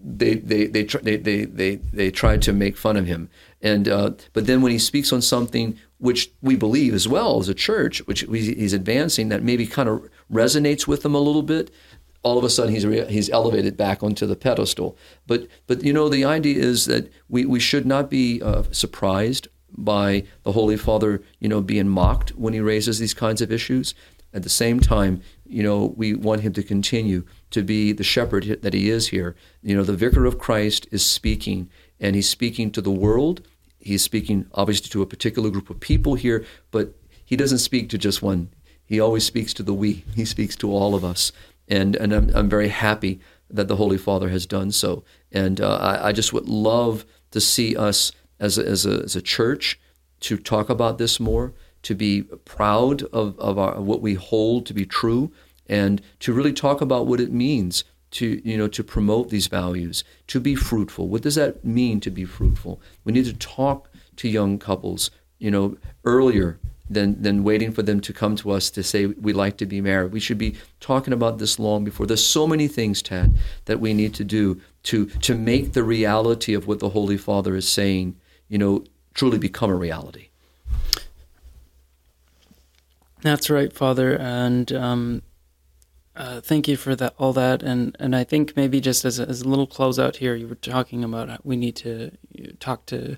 they 0.03 0.35
they 0.35 0.67
they 0.67 0.85
they 0.85 1.17
they 1.17 1.45
they, 1.45 1.77
they 1.77 2.11
try 2.11 2.37
to 2.37 2.53
make 2.53 2.77
fun 2.77 2.97
of 2.97 3.07
him. 3.07 3.29
And 3.61 3.89
uh, 3.89 4.11
but 4.33 4.47
then 4.47 4.63
when 4.63 4.73
he 4.73 4.79
speaks 4.79 5.13
on 5.13 5.23
something 5.23 5.79
which 5.99 6.31
we 6.41 6.55
believe 6.55 6.95
as 6.95 7.09
well 7.09 7.41
as 7.41 7.49
a 7.49 7.55
church, 7.55 7.99
which 8.07 8.21
he's 8.21 8.73
advancing, 8.73 9.31
that 9.31 9.43
maybe 9.43 9.67
kind 9.67 9.89
of 9.89 10.09
resonates 10.33 10.87
with 10.87 11.03
them 11.03 11.15
a 11.15 11.21
little 11.21 11.43
bit, 11.43 11.73
all 12.29 12.37
of 12.37 12.45
a 12.45 12.51
sudden 12.51 12.75
he's 12.75 12.85
he's 13.09 13.31
elevated 13.31 13.77
back 13.77 14.03
onto 14.03 14.27
the 14.27 14.37
pedestal. 14.37 14.97
But 15.27 15.47
but 15.67 15.83
you 15.83 15.95
know 15.95 16.09
the 16.09 16.27
idea 16.27 16.63
is 16.63 16.85
that 16.85 17.11
we, 17.29 17.47
we 17.47 17.59
should 17.59 17.87
not 17.87 18.11
be 18.11 18.43
uh, 18.43 18.65
surprised 18.71 19.49
by 19.77 20.25
the 20.43 20.53
Holy 20.53 20.77
Father 20.77 21.23
you 21.41 21.49
know 21.49 21.63
being 21.63 21.89
mocked 21.89 22.31
when 22.31 22.53
he 22.53 22.61
raises 22.61 22.99
these 22.99 23.15
kinds 23.15 23.41
of 23.41 23.51
issues. 23.51 23.95
At 24.35 24.43
the 24.43 24.51
same 24.51 24.79
time, 24.79 25.23
you 25.47 25.63
know 25.63 25.95
we 25.97 26.15
want 26.15 26.43
him 26.43 26.53
to 26.53 26.63
continue 26.63 27.25
to 27.51 27.63
be 27.63 27.93
the 27.93 28.05
shepherd 28.05 28.59
that 28.61 28.75
he 28.75 28.91
is 28.91 29.09
here. 29.09 29.35
You 29.63 29.75
know 29.75 29.85
the 29.85 29.97
Vicar 29.97 30.27
of 30.27 30.39
Christ 30.39 30.87
is 30.91 31.05
speaking, 31.05 31.71
and 31.99 32.15
he's 32.15 32.29
speaking 32.29 32.71
to 32.73 32.83
the 32.83 32.91
world. 32.91 33.41
He's 33.81 34.03
speaking 34.03 34.47
obviously 34.53 34.91
to 34.91 35.01
a 35.01 35.07
particular 35.07 35.49
group 35.49 35.71
of 35.71 35.81
people 35.81 36.15
here, 36.15 36.45
but 36.71 36.93
he 37.25 37.37
doesn't 37.37 37.59
speak 37.71 37.89
to 37.89 37.97
just 37.97 38.23
one. 38.23 38.51
He 38.85 39.01
always 39.01 39.25
speaks 39.25 39.55
to 39.55 39.63
the 39.63 39.75
we. 39.75 40.05
He 40.15 40.25
speaks 40.25 40.57
to 40.57 40.71
all 40.71 40.95
of 40.95 41.05
us 41.05 41.33
and 41.69 41.97
and 41.97 42.13
I'm, 42.13 42.31
I'm 42.35 42.49
very 42.49 42.69
happy 42.69 43.21
that 43.51 43.69
the 43.69 43.77
Holy 43.77 43.99
Father 43.99 44.29
has 44.29 44.47
done 44.47 44.71
so. 44.71 45.05
And 45.33 45.61
uh, 45.61 45.77
I, 45.77 46.09
I, 46.09 46.13
just 46.13 46.33
would 46.33 46.49
love 46.49 47.07
to 47.31 47.41
see 47.41 47.75
us 47.75 48.13
as 48.39 48.59
a, 48.59 48.67
as 48.67 48.85
a, 48.85 49.03
as 49.05 49.17
a 49.17 49.23
church 49.23 49.81
to 50.21 50.37
talk 50.37 50.69
about 50.69 50.99
this 50.99 51.19
more, 51.19 51.55
to 51.83 51.95
be 51.95 52.23
proud 52.45 53.03
of, 53.05 53.39
of, 53.39 53.59
our, 53.59 53.81
what 53.81 54.03
we 54.03 54.15
hold 54.15 54.67
to 54.67 54.75
be 54.75 54.85
true, 54.85 55.33
and 55.67 56.03
to 56.21 56.33
really 56.33 56.53
talk 56.53 56.81
about 56.81 57.07
what 57.07 57.21
it 57.21 57.33
means 57.33 57.85
to 58.11 58.41
you 58.43 58.57
know 58.57 58.69
to 58.69 58.83
promote 58.83 59.29
these 59.29 59.49
values, 59.49 60.03
to 60.27 60.41
be 60.41 60.55
fruitful. 60.55 61.09
What 61.09 61.23
does 61.23 61.35
that 61.35 61.65
mean 61.65 62.01
to 62.01 62.11
be 62.11 62.25
fruitful? 62.25 62.81
We 63.05 63.13
need 63.13 63.27
to 63.27 63.35
talk 63.35 63.91
to 64.17 64.29
young 64.29 64.59
couples, 64.59 65.11
you 65.39 65.51
know, 65.51 65.77
earlier 66.05 66.59
than 66.91 67.21
than 67.23 67.45
waiting 67.45 67.73
for 67.73 67.83
them 67.83 68.01
to 68.01 68.13
come 68.13 68.37
to 68.37 68.51
us 68.51 68.71
to 68.71 68.83
say 68.83 69.07
we 69.07 69.33
like 69.33 69.57
to 69.59 69.67
be 69.67 69.81
married. 69.81 70.13
We 70.13 70.21
should 70.21 70.39
be 70.39 70.57
talking 70.81 71.13
about 71.13 71.39
this 71.39 71.59
long 71.59 71.85
before. 71.85 72.07
There's 72.07 72.25
so 72.25 72.47
many 72.47 72.69
things, 72.69 73.03
Tad, 73.03 73.35
that 73.67 73.81
we 73.81 73.95
need 73.95 74.15
to 74.15 74.25
do 74.25 74.61
to 74.85 75.07
to 75.07 75.35
make 75.35 75.73
the 75.73 75.83
reality 75.83 76.55
of 76.55 76.67
what 76.67 76.79
the 76.79 76.91
Holy 76.91 77.17
Father 77.17 77.57
is 77.57 77.69
saying, 77.69 78.17
you 78.49 78.59
know, 78.59 78.85
truly 79.15 79.39
become 79.39 79.71
a 79.71 79.77
reality. 79.77 80.29
That's 83.21 83.51
right, 83.51 83.73
Father, 83.73 84.17
and 84.17 84.71
um, 84.73 85.23
uh, 86.15 86.41
thank 86.41 86.69
you 86.69 86.77
for 86.77 86.95
that, 86.95 87.15
all 87.19 87.33
that, 87.33 87.63
and 87.63 87.97
and 87.99 88.15
I 88.15 88.25
think 88.25 88.57
maybe 88.57 88.81
just 88.81 89.05
as 89.05 89.19
a, 89.19 89.29
as 89.29 89.43
a 89.43 89.49
little 89.49 89.67
closeout 89.67 90.17
here, 90.17 90.37
you 90.37 90.47
were 90.47 90.55
talking 90.55 91.03
about 91.03 91.45
we 91.45 91.57
need 91.57 91.75
to 91.77 92.13
talk 92.61 92.87
to 92.87 93.17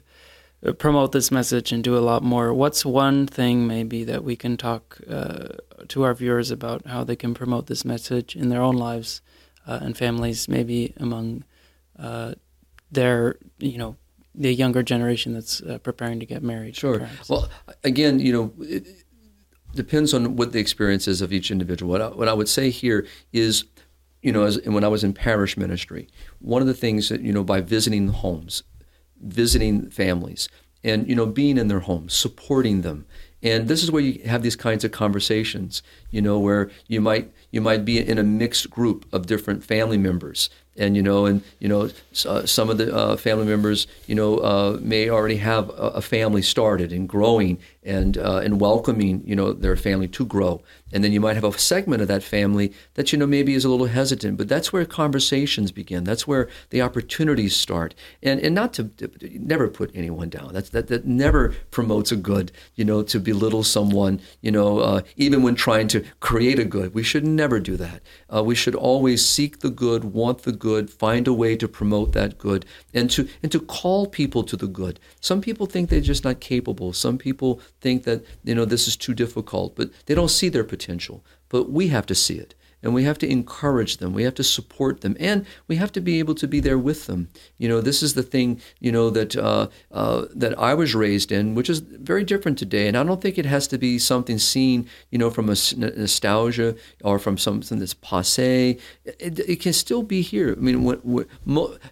promote 0.79 1.13
this 1.13 1.31
message 1.31 1.73
and 1.73 1.83
do 1.83 1.97
a 1.97 2.01
lot 2.01 2.23
more. 2.23 2.53
What's 2.53 2.85
one 2.85 3.27
thing 3.27 3.67
maybe 3.67 4.05
that 4.05 4.23
we 4.25 4.37
can 4.37 4.57
talk 4.57 4.99
uh, 5.09 5.49
to 5.89 6.03
our 6.03 6.15
viewers 6.15 6.51
about 6.51 6.87
how 6.87 7.05
they 7.05 7.17
can 7.17 7.35
promote 7.35 7.67
this 7.67 7.85
message 7.85 8.37
in 8.37 8.51
their 8.51 8.61
own 8.61 8.77
lives 8.77 9.23
uh, 9.67 9.79
and 9.83 9.97
families, 9.97 10.49
maybe 10.49 10.93
among 10.99 11.45
uh, 11.99 12.35
their, 12.93 13.37
you 13.59 13.79
know, 13.79 13.97
the 14.35 14.53
younger 14.53 14.83
generation 14.83 15.33
that's 15.33 15.63
uh, 15.63 15.79
preparing 15.79 16.21
to 16.21 16.27
get 16.27 16.43
married? 16.43 16.77
Sure. 16.77 16.99
Perhaps. 16.99 17.29
Well, 17.29 17.49
again, 17.83 18.19
you 18.21 18.33
know, 18.33 18.53
it 18.61 18.87
depends 19.75 20.13
on 20.13 20.37
what 20.37 20.53
the 20.53 20.59
experience 20.59 21.09
is 21.09 21.23
of 21.23 21.33
each 21.33 21.51
individual. 21.51 21.91
What 21.91 22.03
I, 22.03 22.09
what 22.09 22.29
I 22.29 22.35
would 22.35 22.49
say 22.49 22.71
here 22.71 23.07
is, 23.33 23.65
you 24.23 24.33
know, 24.33 24.45
as, 24.45 24.61
when 24.65 24.85
I 24.85 24.89
was 24.89 25.03
in 25.05 25.15
parish 25.15 25.57
ministry, 25.57 26.07
one 26.39 26.61
of 26.61 26.69
the 26.69 26.75
things 26.75 27.09
that, 27.09 27.23
you 27.23 27.33
know, 27.33 27.43
by 27.43 27.61
visiting 27.61 28.09
homes, 28.09 28.63
visiting 29.21 29.91
families 29.91 30.49
and 30.83 31.09
you 31.09 31.15
know 31.15 31.27
being 31.27 31.59
in 31.59 31.69
their 31.69 31.81
homes 31.81 32.15
supporting 32.15 32.83
them. 32.83 33.07
And 33.43 33.69
this 33.69 33.83
is 33.83 33.91
where 33.91 34.03
you 34.03 34.23
have 34.29 34.43
these 34.43 34.57
kinds 34.57 34.85
of 34.85 34.93
conversations 34.93 35.83
you 36.11 36.23
know 36.23 36.39
where 36.39 36.71
you 36.87 37.01
might 37.01 37.31
you 37.51 37.61
might 37.61 37.85
be 37.85 37.99
in 37.99 38.19
a 38.19 38.23
mixed 38.23 38.71
group 38.71 39.07
of 39.13 39.27
different 39.27 39.65
family 39.65 39.99
members 39.99 40.51
and 40.81 40.97
you 40.97 41.03
know, 41.03 41.27
and 41.27 41.43
you 41.59 41.69
know, 41.69 41.91
uh, 42.27 42.47
some 42.47 42.71
of 42.71 42.79
the 42.79 42.95
uh, 42.95 43.17
family 43.17 43.45
members, 43.45 43.87
you 44.07 44.15
know, 44.15 44.39
uh, 44.39 44.79
may 44.81 45.11
already 45.11 45.37
have 45.37 45.69
a, 45.71 45.93
a, 45.97 46.01
family 46.01 46.43
started 46.43 46.93
and 46.93 47.09
growing 47.09 47.59
and 47.83 48.17
uh, 48.17 48.39
and 48.39 48.61
welcoming, 48.61 49.23
you 49.27 49.37
know, 49.37 49.53
their 49.53 49.77
family 49.77 50.09
to 50.09 50.25
grow. 50.25 50.63
And 50.93 51.05
then 51.05 51.13
you 51.13 51.21
might 51.21 51.35
have 51.35 51.45
a 51.45 51.57
segment 51.57 52.03
of 52.03 52.09
that 52.09 52.23
family 52.23 52.73
that 52.95 53.13
you 53.13 53.19
know 53.19 53.27
maybe 53.27 53.55
is 53.55 53.65
a 53.65 53.69
little 53.69 53.87
hesitant, 53.87 54.39
but 54.39 54.49
that's 54.49 54.73
where 54.73 54.85
conversations 54.85 55.71
begin. 55.71 56.05
That's 56.05 56.27
where 56.27 56.49
the 56.71 56.83
opportunities 56.83 57.55
start. 57.55 57.95
And 58.23 58.41
and 58.41 58.55
not 58.55 58.73
to, 58.75 58.85
to 58.85 59.11
never 59.39 59.69
put 59.69 59.91
anyone 59.95 60.31
down. 60.31 60.55
That's 60.55 60.71
that 60.71 60.89
that 60.89 61.05
never 61.05 61.55
promotes 61.71 62.11
a 62.11 62.17
good. 62.17 62.53
You 62.75 62.85
know, 62.85 63.03
to 63.03 63.21
belittle 63.21 63.65
someone. 63.65 64.21
You 64.41 64.53
know, 64.53 64.79
uh, 64.79 65.03
even 65.17 65.43
when 65.43 65.57
trying 65.57 65.89
to 65.89 66.00
create 66.21 66.59
a 66.59 66.65
good, 66.65 66.95
we 66.95 67.03
should 67.03 67.27
never 67.27 67.61
do 67.61 67.77
that. 67.77 68.03
Uh, 68.35 68.43
we 68.43 68.55
should 68.55 68.75
always 68.75 69.25
seek 69.25 69.61
the 69.61 69.71
good, 69.71 70.05
want 70.05 70.43
the 70.43 70.53
good 70.53 70.91
find 70.91 71.27
a 71.27 71.33
way 71.33 71.57
to 71.57 71.69
promote 71.69 72.13
that 72.13 72.39
good, 72.39 72.65
and 72.93 73.11
to 73.11 73.29
and 73.43 73.53
to 73.53 73.61
call 73.61 74.07
people 74.07 74.43
to 74.45 74.57
the 74.57 74.67
good. 74.67 75.01
Some 75.21 75.41
people 75.41 75.67
think 75.67 75.89
they're 75.89 76.01
just 76.01 76.25
not 76.25 76.41
capable. 76.41 76.93
Some 76.93 77.19
people 77.19 77.61
think 77.81 78.05
that 78.05 78.25
you 78.45 78.55
know 78.55 78.65
this 78.65 78.89
is 78.89 78.97
too 78.97 79.15
difficult, 79.15 79.77
but 79.77 79.91
they 80.07 80.15
don't 80.15 80.29
see 80.29 80.49
their 80.49 80.65
potential. 80.65 81.25
But 81.49 81.71
we 81.71 81.89
have 81.89 82.07
to 82.07 82.15
see 82.15 82.35
it 82.35 82.55
and 82.83 82.95
we 82.95 83.05
have 83.05 83.19
to 83.19 83.31
encourage 83.31 83.99
them. 83.99 84.13
We 84.13 84.23
have 84.25 84.35
to 84.37 84.45
support 84.45 85.01
them. 85.01 85.17
And 85.21 85.47
we 85.69 85.77
have 85.77 85.93
to 85.93 86.01
be 86.01 86.19
able 86.19 86.35
to 86.37 86.49
be 86.49 86.61
there 86.61 86.79
with 86.79 87.07
them. 87.07 87.29
You 87.59 87.69
know 87.69 87.81
this 87.81 88.03
is 88.03 88.15
the 88.15 88.23
thing 88.23 88.61
you 88.79 88.93
know 88.93 89.11
that 89.11 89.37
uh, 89.37 89.69
uh, 89.91 90.27
that 90.35 90.59
I 90.59 90.75
was 90.75 90.95
raised 90.95 91.33
in 91.33 91.55
which 91.55 91.71
is 91.71 91.81
very 91.81 92.25
different 92.25 92.59
today. 92.59 92.89
And 92.89 92.97
I 92.97 93.05
don't 93.05 93.21
think 93.21 93.39
it 93.39 93.47
has 93.47 93.67
to 93.69 93.79
be 93.79 93.99
something 93.99 94.39
seen 94.39 94.89
you 95.11 95.19
know 95.19 95.31
from 95.31 95.49
a 95.49 95.57
nostalgia 95.77 96.77
or 97.05 97.19
from 97.19 97.39
something 97.39 97.79
that's 97.79 97.95
passe 97.95 98.79
it, 99.05 99.39
it 99.39 99.61
can 99.61 99.73
still 99.73 100.03
be 100.03 100.23
here. 100.23 100.53
I 100.53 100.61
mean 100.61 100.85
what, 100.85 101.01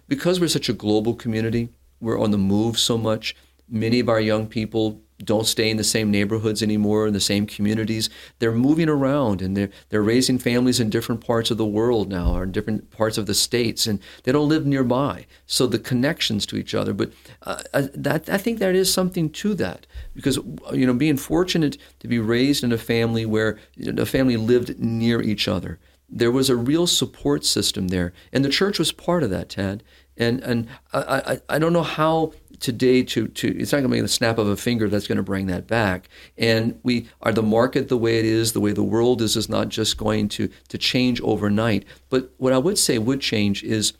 because 0.07 0.39
we're 0.39 0.47
such 0.47 0.69
a 0.69 0.73
global 0.73 1.13
community 1.13 1.69
we're 1.99 2.19
on 2.19 2.31
the 2.31 2.37
move 2.37 2.79
so 2.79 2.97
much 2.97 3.35
many 3.69 3.99
of 3.99 4.09
our 4.09 4.19
young 4.19 4.47
people 4.47 5.01
don't 5.23 5.45
stay 5.45 5.69
in 5.69 5.77
the 5.77 5.83
same 5.83 6.11
neighborhoods 6.11 6.63
anymore 6.63 7.07
in 7.07 7.13
the 7.13 7.19
same 7.19 7.45
communities. 7.45 8.09
They're 8.39 8.53
moving 8.53 8.87
around 8.87 9.41
and 9.41 9.55
they're 9.55 9.69
they're 9.89 10.01
raising 10.01 10.39
families 10.39 10.79
in 10.79 10.89
different 10.89 11.25
parts 11.25 11.51
of 11.51 11.57
the 11.57 11.65
world 11.65 12.09
now 12.09 12.35
or 12.35 12.43
in 12.43 12.51
different 12.51 12.89
parts 12.91 13.17
of 13.17 13.25
the 13.25 13.33
states 13.33 13.85
and 13.85 13.99
they 14.23 14.31
don't 14.31 14.47
live 14.47 14.65
nearby. 14.65 15.25
So 15.45 15.67
the 15.67 15.79
connections 15.79 16.45
to 16.47 16.57
each 16.57 16.73
other 16.73 16.93
but 16.93 17.11
uh, 17.43 17.61
uh 17.73 17.87
that 17.93 18.29
I 18.29 18.37
think 18.37 18.59
there 18.59 18.71
is 18.71 18.93
something 18.93 19.29
to 19.31 19.53
that 19.55 19.85
because 20.15 20.37
you 20.73 20.85
know 20.85 20.93
being 20.93 21.17
fortunate 21.17 21.77
to 21.99 22.07
be 22.07 22.19
raised 22.19 22.63
in 22.63 22.71
a 22.71 22.77
family 22.77 23.25
where 23.25 23.59
you 23.75 23.91
know, 23.91 24.01
a 24.01 24.05
family 24.05 24.37
lived 24.37 24.79
near 24.79 25.21
each 25.21 25.47
other. 25.47 25.79
There 26.07 26.31
was 26.31 26.49
a 26.49 26.55
real 26.55 26.87
support 26.87 27.45
system 27.45 27.89
there 27.89 28.13
and 28.31 28.45
the 28.45 28.49
church 28.49 28.79
was 28.79 28.93
part 28.93 29.23
of 29.23 29.29
that 29.31 29.49
Tad 29.49 29.83
and 30.15 30.39
and 30.41 30.67
I, 30.93 31.01
I, 31.49 31.55
I 31.55 31.59
don't 31.59 31.73
know 31.73 31.83
how 31.83 32.31
today 32.59 33.03
to, 33.03 33.27
to 33.27 33.57
it's 33.57 33.71
not 33.71 33.79
going 33.79 33.89
to 33.89 33.95
be 33.95 34.01
the 34.01 34.07
snap 34.07 34.37
of 34.37 34.47
a 34.47 34.57
finger 34.57 34.89
that's 34.89 35.07
going 35.07 35.17
to 35.17 35.23
bring 35.23 35.47
that 35.47 35.67
back. 35.67 36.09
And 36.37 36.79
we 36.83 37.07
are 37.21 37.31
the 37.31 37.43
market 37.43 37.89
the 37.89 37.97
way 37.97 38.19
it 38.19 38.25
is, 38.25 38.53
the 38.53 38.59
way 38.59 38.71
the 38.71 38.83
world 38.83 39.21
is, 39.21 39.35
is 39.35 39.49
not 39.49 39.69
just 39.69 39.97
going 39.97 40.29
to 40.29 40.49
to 40.67 40.77
change 40.77 41.21
overnight. 41.21 41.85
But 42.09 42.31
what 42.37 42.53
I 42.53 42.57
would 42.57 42.77
say 42.77 42.97
would 42.97 43.21
change 43.21 43.63
is 43.63 43.93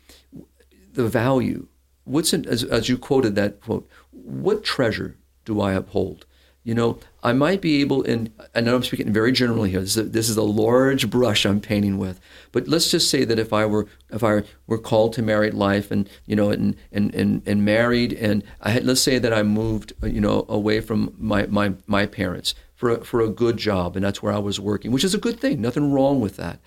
the 0.92 1.08
value. 1.08 1.66
What's 2.04 2.32
in, 2.32 2.46
as, 2.46 2.64
as 2.64 2.88
you 2.88 2.98
quoted 2.98 3.34
that 3.36 3.60
quote? 3.60 3.88
What 4.10 4.64
treasure 4.64 5.16
do 5.44 5.60
I 5.60 5.72
uphold? 5.72 6.26
You 6.64 6.74
know, 6.74 6.98
I 7.22 7.32
might 7.32 7.60
be 7.60 7.80
able, 7.80 8.02
and 8.04 8.32
I 8.54 8.60
know 8.60 8.74
I'm 8.74 8.82
speaking 8.82 9.12
very 9.12 9.32
generally 9.32 9.70
here. 9.70 9.80
This 9.80 9.96
is, 9.96 9.96
a, 9.98 10.02
this 10.04 10.28
is 10.28 10.36
a 10.36 10.42
large 10.42 11.10
brush 11.10 11.44
I'm 11.44 11.60
painting 11.60 11.98
with, 11.98 12.20
but 12.50 12.66
let's 12.66 12.90
just 12.90 13.10
say 13.10 13.24
that 13.24 13.38
if 13.38 13.52
I 13.52 13.66
were 13.66 13.86
if 14.10 14.24
I 14.24 14.42
were 14.66 14.78
called 14.78 15.12
to 15.14 15.22
married 15.22 15.54
life, 15.54 15.90
and 15.90 16.08
you 16.26 16.34
know, 16.34 16.50
and 16.50 16.76
and 16.90 17.14
and, 17.14 17.42
and 17.46 17.64
married, 17.64 18.12
and 18.14 18.42
I 18.60 18.70
had, 18.70 18.84
let's 18.84 19.02
say 19.02 19.18
that 19.18 19.32
I 19.32 19.42
moved, 19.42 19.92
uh, 20.02 20.06
you 20.06 20.20
know, 20.20 20.46
away 20.48 20.80
from 20.80 21.14
my 21.18 21.46
my 21.46 21.74
my 21.86 22.06
parents 22.06 22.54
for 22.74 22.90
a, 22.90 23.04
for 23.04 23.20
a 23.20 23.28
good 23.28 23.58
job, 23.58 23.96
and 23.96 24.04
that's 24.04 24.22
where 24.22 24.32
I 24.32 24.38
was 24.38 24.58
working, 24.58 24.90
which 24.90 25.04
is 25.04 25.14
a 25.14 25.18
good 25.18 25.38
thing. 25.38 25.60
Nothing 25.60 25.92
wrong 25.92 26.20
with 26.20 26.36
that. 26.36 26.60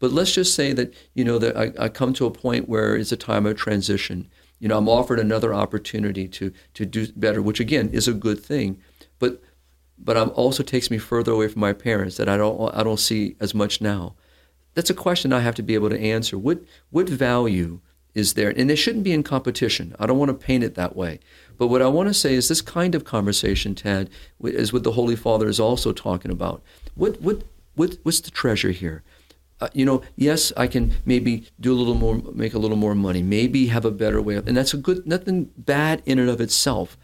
But 0.00 0.12
let's 0.12 0.34
just 0.34 0.54
say 0.54 0.72
that 0.74 0.92
you 1.14 1.24
know 1.24 1.38
that 1.38 1.56
I, 1.56 1.72
I 1.84 1.88
come 1.88 2.12
to 2.14 2.26
a 2.26 2.30
point 2.30 2.68
where 2.68 2.94
it's 2.94 3.12
a 3.12 3.16
time 3.16 3.46
of 3.46 3.56
transition. 3.56 4.28
You 4.58 4.68
know, 4.68 4.78
I'm 4.78 4.88
offered 4.88 5.18
another 5.18 5.54
opportunity 5.54 6.28
to 6.28 6.52
to 6.74 6.84
do 6.84 7.06
better, 7.16 7.40
which 7.40 7.60
again 7.60 7.88
is 7.90 8.06
a 8.06 8.12
good 8.12 8.40
thing 8.44 8.82
but 9.18 9.40
but 10.04 10.16
it 10.16 10.28
also 10.30 10.62
takes 10.62 10.90
me 10.90 10.98
further 10.98 11.32
away 11.32 11.48
from 11.48 11.60
my 11.60 11.72
parents 11.72 12.16
that 12.18 12.28
I 12.28 12.36
don't 12.36 12.74
I 12.74 12.82
don't 12.82 13.00
see 13.00 13.36
as 13.40 13.54
much 13.54 13.80
now. 13.80 14.14
That's 14.74 14.90
a 14.90 14.94
question 14.94 15.32
I 15.32 15.40
have 15.40 15.54
to 15.56 15.62
be 15.62 15.74
able 15.74 15.90
to 15.90 16.00
answer. 16.00 16.38
What 16.38 16.60
what 16.90 17.08
value 17.08 17.80
is 18.14 18.34
there, 18.34 18.50
and 18.50 18.70
they 18.70 18.76
shouldn't 18.76 19.04
be 19.04 19.12
in 19.12 19.22
competition. 19.22 19.94
I 19.98 20.06
don't 20.06 20.18
want 20.18 20.28
to 20.28 20.46
paint 20.46 20.62
it 20.62 20.76
that 20.76 20.94
way. 20.94 21.18
But 21.58 21.66
what 21.66 21.82
I 21.82 21.88
want 21.88 22.08
to 22.08 22.14
say 22.14 22.34
is 22.34 22.48
this 22.48 22.62
kind 22.62 22.94
of 22.94 23.04
conversation, 23.04 23.74
Tad, 23.74 24.08
is 24.42 24.72
what 24.72 24.84
the 24.84 24.92
Holy 24.92 25.16
Father 25.16 25.48
is 25.48 25.58
also 25.58 25.92
talking 25.92 26.30
about. 26.30 26.62
What 26.94 27.20
what 27.20 27.42
what 27.74 27.96
what's 28.02 28.20
the 28.20 28.30
treasure 28.30 28.70
here? 28.70 29.02
Uh, 29.60 29.68
you 29.72 29.84
know, 29.84 30.02
yes, 30.16 30.52
I 30.56 30.66
can 30.66 30.94
maybe 31.04 31.48
do 31.60 31.72
a 31.72 31.78
little 31.78 31.94
more, 31.94 32.20
make 32.34 32.54
a 32.54 32.58
little 32.58 32.76
more 32.76 32.94
money, 32.94 33.22
maybe 33.22 33.68
have 33.68 33.84
a 33.84 33.90
better 33.90 34.20
way 34.20 34.34
of, 34.34 34.48
and 34.48 34.56
that's 34.56 34.74
a 34.74 34.76
good, 34.76 35.06
nothing 35.06 35.50
bad 35.56 36.02
in 36.04 36.18
and 36.18 36.28
of 36.28 36.40
itself. 36.40 36.98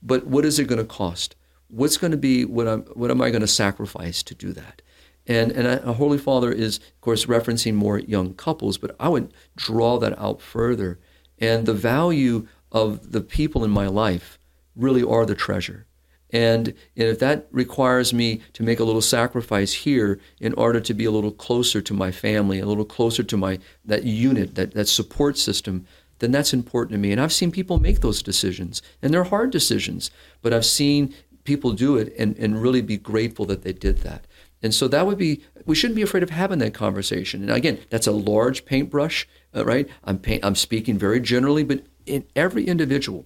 But 0.00 0.26
what 0.26 0.44
is 0.44 0.60
it 0.60 0.68
going 0.68 0.78
to 0.78 0.84
cost? 0.84 1.34
What's 1.68 1.96
going 1.96 2.10
to 2.10 2.16
be 2.16 2.44
what 2.44 2.66
I'm, 2.66 2.82
what 2.82 3.10
am 3.10 3.20
I 3.20 3.30
going 3.30 3.42
to 3.42 3.46
sacrifice 3.46 4.22
to 4.24 4.34
do 4.34 4.52
that? 4.52 4.82
And 5.26 5.52
and 5.52 5.66
a 5.66 5.92
Holy 5.92 6.18
Father 6.18 6.50
is, 6.50 6.78
of 6.78 7.00
course, 7.02 7.26
referencing 7.26 7.74
more 7.74 7.98
young 7.98 8.34
couples, 8.34 8.78
but 8.78 8.96
I 8.98 9.08
would 9.10 9.32
draw 9.56 9.98
that 9.98 10.18
out 10.18 10.40
further. 10.40 10.98
And 11.38 11.66
the 11.66 11.74
value 11.74 12.48
of 12.72 13.12
the 13.12 13.20
people 13.20 13.64
in 13.64 13.70
my 13.70 13.86
life 13.86 14.38
really 14.74 15.02
are 15.02 15.26
the 15.26 15.34
treasure. 15.34 15.86
And, 16.30 16.68
and 16.68 17.08
if 17.08 17.18
that 17.20 17.46
requires 17.50 18.12
me 18.12 18.42
to 18.52 18.62
make 18.62 18.80
a 18.80 18.84
little 18.84 19.00
sacrifice 19.00 19.72
here 19.72 20.20
in 20.40 20.52
order 20.54 20.80
to 20.80 20.94
be 20.94 21.06
a 21.06 21.10
little 21.10 21.30
closer 21.30 21.80
to 21.80 21.94
my 21.94 22.10
family, 22.10 22.58
a 22.60 22.66
little 22.66 22.84
closer 22.84 23.22
to 23.22 23.36
my 23.36 23.58
that 23.84 24.04
unit, 24.04 24.54
that, 24.54 24.74
that 24.74 24.88
support 24.88 25.38
system, 25.38 25.86
then 26.18 26.32
that's 26.32 26.52
important 26.52 26.92
to 26.92 26.98
me. 26.98 27.12
And 27.12 27.20
I've 27.20 27.32
seen 27.32 27.50
people 27.50 27.78
make 27.78 28.00
those 28.00 28.22
decisions, 28.22 28.82
and 29.00 29.14
they're 29.14 29.24
hard 29.24 29.50
decisions, 29.50 30.10
but 30.42 30.52
I've 30.52 30.66
seen 30.66 31.14
people 31.48 31.72
do 31.72 31.96
it 31.96 32.14
and, 32.18 32.36
and 32.36 32.60
really 32.60 32.82
be 32.82 32.98
grateful 32.98 33.46
that 33.46 33.62
they 33.62 33.72
did 33.72 33.98
that. 33.98 34.26
And 34.62 34.74
so 34.74 34.86
that 34.88 35.06
would 35.06 35.16
be, 35.16 35.40
we 35.64 35.74
shouldn't 35.74 35.96
be 35.96 36.02
afraid 36.02 36.22
of 36.22 36.28
having 36.28 36.58
that 36.58 36.74
conversation. 36.74 37.40
And 37.42 37.50
again, 37.50 37.78
that's 37.88 38.06
a 38.06 38.12
large 38.12 38.66
paintbrush, 38.66 39.26
uh, 39.56 39.64
right? 39.64 39.88
I'm, 40.04 40.18
paint, 40.18 40.44
I'm 40.44 40.54
speaking 40.54 40.98
very 40.98 41.20
generally, 41.20 41.64
but 41.64 41.84
in 42.04 42.26
every 42.36 42.66
individual, 42.66 43.24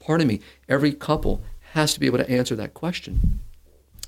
pardon 0.00 0.26
me, 0.26 0.40
every 0.70 0.92
couple 0.94 1.42
has 1.72 1.92
to 1.92 2.00
be 2.00 2.06
able 2.06 2.18
to 2.18 2.30
answer 2.30 2.56
that 2.56 2.72
question. 2.72 3.40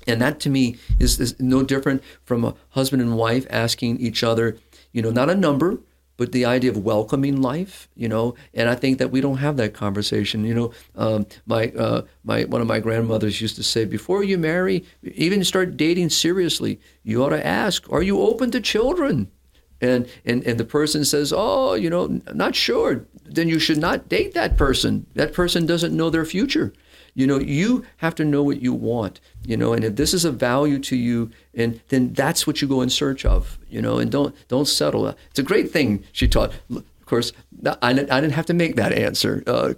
And 0.07 0.19
that 0.19 0.39
to 0.39 0.49
me 0.49 0.77
is, 0.97 1.19
is 1.19 1.39
no 1.39 1.61
different 1.61 2.01
from 2.23 2.43
a 2.43 2.55
husband 2.69 3.03
and 3.03 3.17
wife 3.17 3.45
asking 3.51 3.99
each 3.99 4.23
other, 4.23 4.57
you 4.91 5.03
know, 5.03 5.11
not 5.11 5.29
a 5.29 5.35
number, 5.35 5.77
but 6.17 6.31
the 6.31 6.45
idea 6.45 6.71
of 6.71 6.83
welcoming 6.83 7.41
life, 7.41 7.87
you 7.95 8.09
know, 8.09 8.35
and 8.53 8.67
I 8.67 8.75
think 8.75 8.97
that 8.97 9.11
we 9.11 9.21
don't 9.21 9.37
have 9.37 9.55
that 9.57 9.73
conversation. 9.73 10.43
You 10.43 10.53
know, 10.53 10.71
um, 10.95 11.27
my 11.45 11.67
uh, 11.69 12.01
my 12.23 12.43
one 12.43 12.61
of 12.61 12.67
my 12.67 12.79
grandmothers 12.79 13.39
used 13.39 13.55
to 13.55 13.63
say, 13.63 13.85
before 13.85 14.23
you 14.23 14.37
marry, 14.37 14.83
even 15.03 15.43
start 15.43 15.77
dating 15.77 16.09
seriously, 16.09 16.79
you 17.03 17.23
ought 17.23 17.29
to 17.29 17.45
ask, 17.45 17.89
are 17.91 18.01
you 18.01 18.19
open 18.19 18.51
to 18.51 18.59
children? 18.59 19.31
And 19.79 20.09
and 20.25 20.43
and 20.45 20.59
the 20.59 20.65
person 20.65 21.05
says, 21.05 21.31
oh, 21.35 21.75
you 21.75 21.89
know, 21.89 22.19
not 22.33 22.55
sure. 22.55 23.05
Then 23.23 23.47
you 23.47 23.59
should 23.59 23.77
not 23.77 24.09
date 24.09 24.33
that 24.33 24.57
person. 24.57 25.05
That 25.13 25.33
person 25.33 25.65
doesn't 25.65 25.95
know 25.95 26.09
their 26.09 26.25
future. 26.25 26.73
You 27.17 27.25
know, 27.25 27.39
you 27.39 27.83
have 27.97 28.13
to 28.15 28.23
know 28.23 28.43
what 28.43 28.61
you 28.61 28.75
want, 28.75 29.19
you 29.43 29.57
know, 29.57 29.73
and 29.73 29.83
if 29.83 29.95
this 29.95 30.13
is 30.13 30.23
a 30.23 30.31
value 30.31 30.77
to 30.77 30.95
you, 30.95 31.31
and 31.55 31.81
then 31.87 32.13
that's 32.13 32.45
what 32.45 32.61
you 32.61 32.67
go 32.67 32.81
in 32.81 32.91
search 32.91 33.25
of, 33.25 33.57
you 33.67 33.81
know, 33.81 33.97
and 33.97 34.11
don't 34.11 34.35
don't 34.47 34.67
settle. 34.67 35.07
It's 35.07 35.39
a 35.39 35.43
great 35.43 35.71
thing 35.71 36.03
she 36.11 36.27
taught. 36.27 36.51
Of 36.69 36.83
course, 37.07 37.33
I 37.81 37.93
didn't, 37.93 38.31
have 38.33 38.45
to 38.45 38.53
make 38.53 38.75
that 38.75 38.93
answer, 38.93 39.41
uh, 39.47 39.73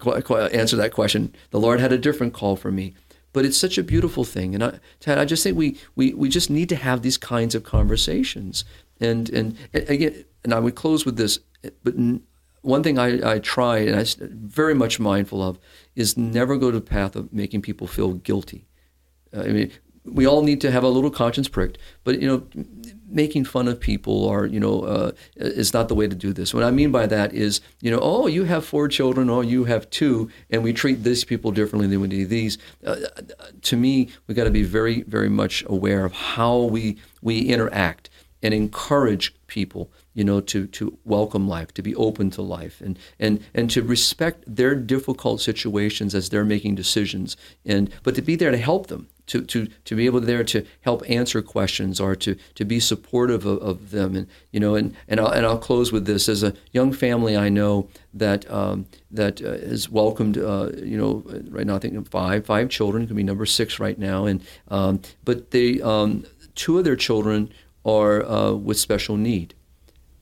answer 0.52 0.76
that 0.76 0.92
question. 0.92 1.34
The 1.52 1.62
Lord 1.62 1.80
had 1.80 1.94
a 1.94 1.98
different 1.98 2.34
call 2.34 2.58
for 2.58 2.72
me 2.72 2.94
but 3.32 3.46
it's 3.46 3.58
such 3.58 3.78
a 3.78 3.84
beautiful 3.84 4.24
thing. 4.24 4.56
And 4.56 4.64
I, 4.64 4.80
Tad, 5.00 5.20
I 5.20 5.26
just 5.26 5.44
think 5.44 5.56
we, 5.56 5.78
we, 5.96 6.16
we 6.16 6.30
just 6.30 6.50
need 6.50 6.68
to 6.70 6.76
have 6.76 7.04
these 7.04 7.16
kinds 7.16 7.54
of 7.54 7.64
conversations. 7.64 8.66
And, 9.00 9.30
and, 9.30 9.56
and 9.72 9.88
again, 9.88 10.26
and 10.44 10.52
I 10.52 10.60
would 10.60 10.74
close 10.74 11.06
with 11.06 11.18
this, 11.18 11.38
but 11.84 11.94
one 12.62 12.84
thing 12.84 12.98
I, 12.98 13.34
I 13.36 13.40
try 13.40 13.80
and 13.80 13.96
I'm 13.96 14.06
very 14.48 14.74
much 14.74 15.00
mindful 15.00 15.42
of 15.42 15.60
is 15.96 16.18
never 16.18 16.58
go 16.58 16.72
to 16.72 16.80
the 16.80 16.86
path 16.86 17.16
of 17.16 17.32
making 17.34 17.62
people 17.62 17.88
feel 17.88 18.14
guilty. 18.14 18.68
Uh, 19.36 19.42
I 19.42 19.48
mean, 19.48 19.72
we 20.06 20.26
all 20.26 20.42
need 20.42 20.62
to 20.62 20.72
have 20.72 20.84
a 20.84 20.88
little 20.88 21.12
conscience 21.12 21.48
pricked, 21.48 21.78
but 22.04 22.22
you 22.22 22.28
know, 22.28 22.64
making 23.08 23.44
fun 23.44 23.68
of 23.68 23.80
people 23.80 24.24
or 24.24 24.46
you 24.46 24.60
know 24.60 24.82
uh, 24.82 25.12
is 25.36 25.74
not 25.74 25.88
the 25.88 25.96
way 25.96 26.08
to 26.08 26.16
do 26.16 26.34
this. 26.34 26.54
What 26.54 26.64
I 26.64 26.72
mean 26.72 26.92
by 26.92 27.06
that 27.08 27.34
is, 27.34 27.62
you 27.82 27.92
know, 27.92 28.00
oh, 28.02 28.28
you 28.28 28.46
have 28.46 28.66
four 28.66 28.88
children, 28.88 29.30
oh, 29.30 29.42
you 29.42 29.66
have 29.66 29.90
two, 29.90 30.30
and 30.50 30.64
we 30.64 30.74
treat 30.74 31.04
these 31.04 31.24
people 31.24 31.52
differently 31.52 31.88
than 31.88 32.02
we 32.02 32.08
do 32.08 32.26
these. 32.26 32.58
Uh, 32.86 32.98
to 33.62 33.78
me, 33.78 34.10
we 34.28 34.34
got 34.34 34.46
to 34.46 34.52
be 34.52 34.64
very, 34.64 35.04
very 35.04 35.30
much 35.30 35.64
aware 35.68 36.06
of 36.06 36.14
how 36.14 36.58
we 36.58 36.98
we 37.22 37.42
interact 37.42 38.10
and 38.42 38.54
encourage 38.54 39.36
people 39.48 39.92
you 40.20 40.26
know, 40.26 40.42
to, 40.42 40.68
to 40.68 40.98
welcome 41.06 41.48
life, 41.48 41.74
to 41.74 41.82
be 41.82 41.96
open 41.96 42.30
to 42.30 42.42
life, 42.42 42.82
and, 42.82 43.00
and, 43.20 43.42
and 43.54 43.72
to 43.72 43.82
respect 43.82 44.44
their 44.46 44.76
difficult 44.76 45.40
situations 45.40 46.14
as 46.14 46.28
they're 46.28 46.44
making 46.44 46.76
decisions, 46.76 47.38
and 47.66 47.90
but 48.04 48.16
to 48.16 48.22
be 48.22 48.36
there 48.36 48.52
to 48.52 48.58
help 48.58 48.88
them, 48.88 49.08
to, 49.28 49.42
to, 49.44 49.68
to 49.86 49.96
be 49.96 50.06
able 50.06 50.20
to 50.20 50.26
there 50.26 50.44
to 50.44 50.66
help 50.82 51.10
answer 51.10 51.42
questions 51.42 52.02
or 52.02 52.18
to, 52.18 52.36
to 52.56 52.66
be 52.66 52.82
supportive 52.82 53.46
of, 53.46 53.60
of 53.60 53.92
them, 53.92 54.14
and 54.14 54.28
you 54.52 54.60
know, 54.60 54.76
and 54.76 54.94
and 55.08 55.22
I'll, 55.22 55.32
and 55.32 55.46
I'll 55.46 55.58
close 55.58 55.94
with 55.94 56.06
this: 56.06 56.28
as 56.28 56.44
a 56.44 56.54
young 56.74 56.92
family, 56.92 57.38
I 57.38 57.48
know 57.48 57.88
that 58.14 58.50
um, 58.52 58.88
that 59.12 59.42
uh, 59.42 59.52
is 59.52 59.90
welcomed, 59.90 60.38
uh, 60.38 60.72
you 60.76 60.98
know, 60.98 61.24
right 61.50 61.66
now 61.66 61.78
I 61.78 61.80
think 61.80 62.12
five 62.12 62.46
five 62.46 62.68
children, 62.68 63.08
could 63.08 63.16
be 63.16 63.24
number 63.24 63.46
six 63.46 63.80
right 63.80 63.98
now, 63.98 64.26
and 64.26 64.44
um, 64.68 65.00
but 65.24 65.52
they 65.52 65.80
um, 65.80 66.26
two 66.56 66.78
of 66.78 66.84
their 66.84 66.98
children 66.98 67.54
are 67.86 68.26
uh, 68.26 68.52
with 68.52 68.78
special 68.78 69.16
need 69.16 69.56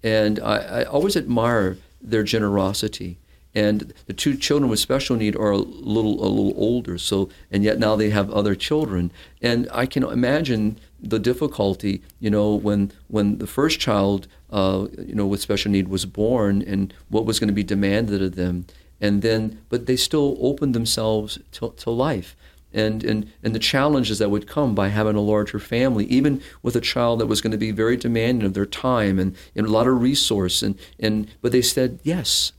and 0.04 0.40
I, 0.40 0.58
I 0.58 0.84
always 0.84 1.16
admire 1.16 1.78
their 2.02 2.24
generosity. 2.24 3.18
And 3.56 3.92
the 4.06 4.14
two 4.14 4.36
children 4.38 4.70
with 4.70 4.80
special 4.80 5.16
need 5.16 5.36
are 5.36 5.50
a 5.50 5.58
little 5.58 6.24
a 6.24 6.30
little 6.30 6.54
older, 6.56 7.00
so 7.00 7.30
and 7.50 7.64
yet 7.64 7.80
now 7.80 7.96
they 7.96 8.12
have 8.12 8.30
other 8.30 8.54
children. 8.54 9.10
And 9.42 9.68
I 9.74 9.88
can 9.88 10.04
imagine 10.04 10.78
the 11.00 11.18
difficulty, 11.18 12.04
you 12.20 12.30
know, 12.30 12.54
when 12.54 12.92
when 13.08 13.40
the 13.40 13.48
first 13.48 13.80
child, 13.80 14.28
uh, 14.52 14.88
you 15.00 15.16
know, 15.16 15.26
with 15.26 15.42
special 15.42 15.72
need 15.72 15.88
was 15.88 16.06
born, 16.06 16.62
and 16.62 16.94
what 17.10 17.26
was 17.26 17.40
going 17.40 17.48
to 17.48 17.54
be 17.54 17.64
demanded 17.64 18.22
of 18.22 18.36
them, 18.36 18.68
and 19.02 19.24
then 19.24 19.60
but 19.70 19.88
they 19.88 19.96
still 19.96 20.38
opened 20.40 20.76
themselves 20.76 21.40
to, 21.54 21.74
to 21.78 21.90
life 21.90 22.36
and, 22.78 23.04
and, 23.04 23.32
and 23.42 23.56
the 23.56 23.60
challenges 23.60 24.20
that 24.20 24.30
would 24.30 24.48
come 24.48 24.76
by 24.76 24.90
having 24.90 25.16
a 25.16 25.22
larger 25.22 25.60
family, 25.60 26.06
even 26.06 26.42
with 26.62 26.76
a 26.76 26.82
child 26.82 27.20
that 27.20 27.26
was 27.26 27.42
going 27.42 27.52
to 27.52 27.58
be 27.58 27.72
very 27.72 27.98
demanding 27.98 28.46
of 28.46 28.54
their 28.54 28.68
time 28.68 29.18
and, 29.18 29.36
and 29.56 29.66
a 29.66 29.72
lot 29.72 29.88
of 29.88 30.00
resource. 30.00 30.62
And, 30.62 30.78
and, 31.00 31.28
but 31.42 31.52
they 31.52 31.64
said 31.64 32.00
yes. 32.04 32.54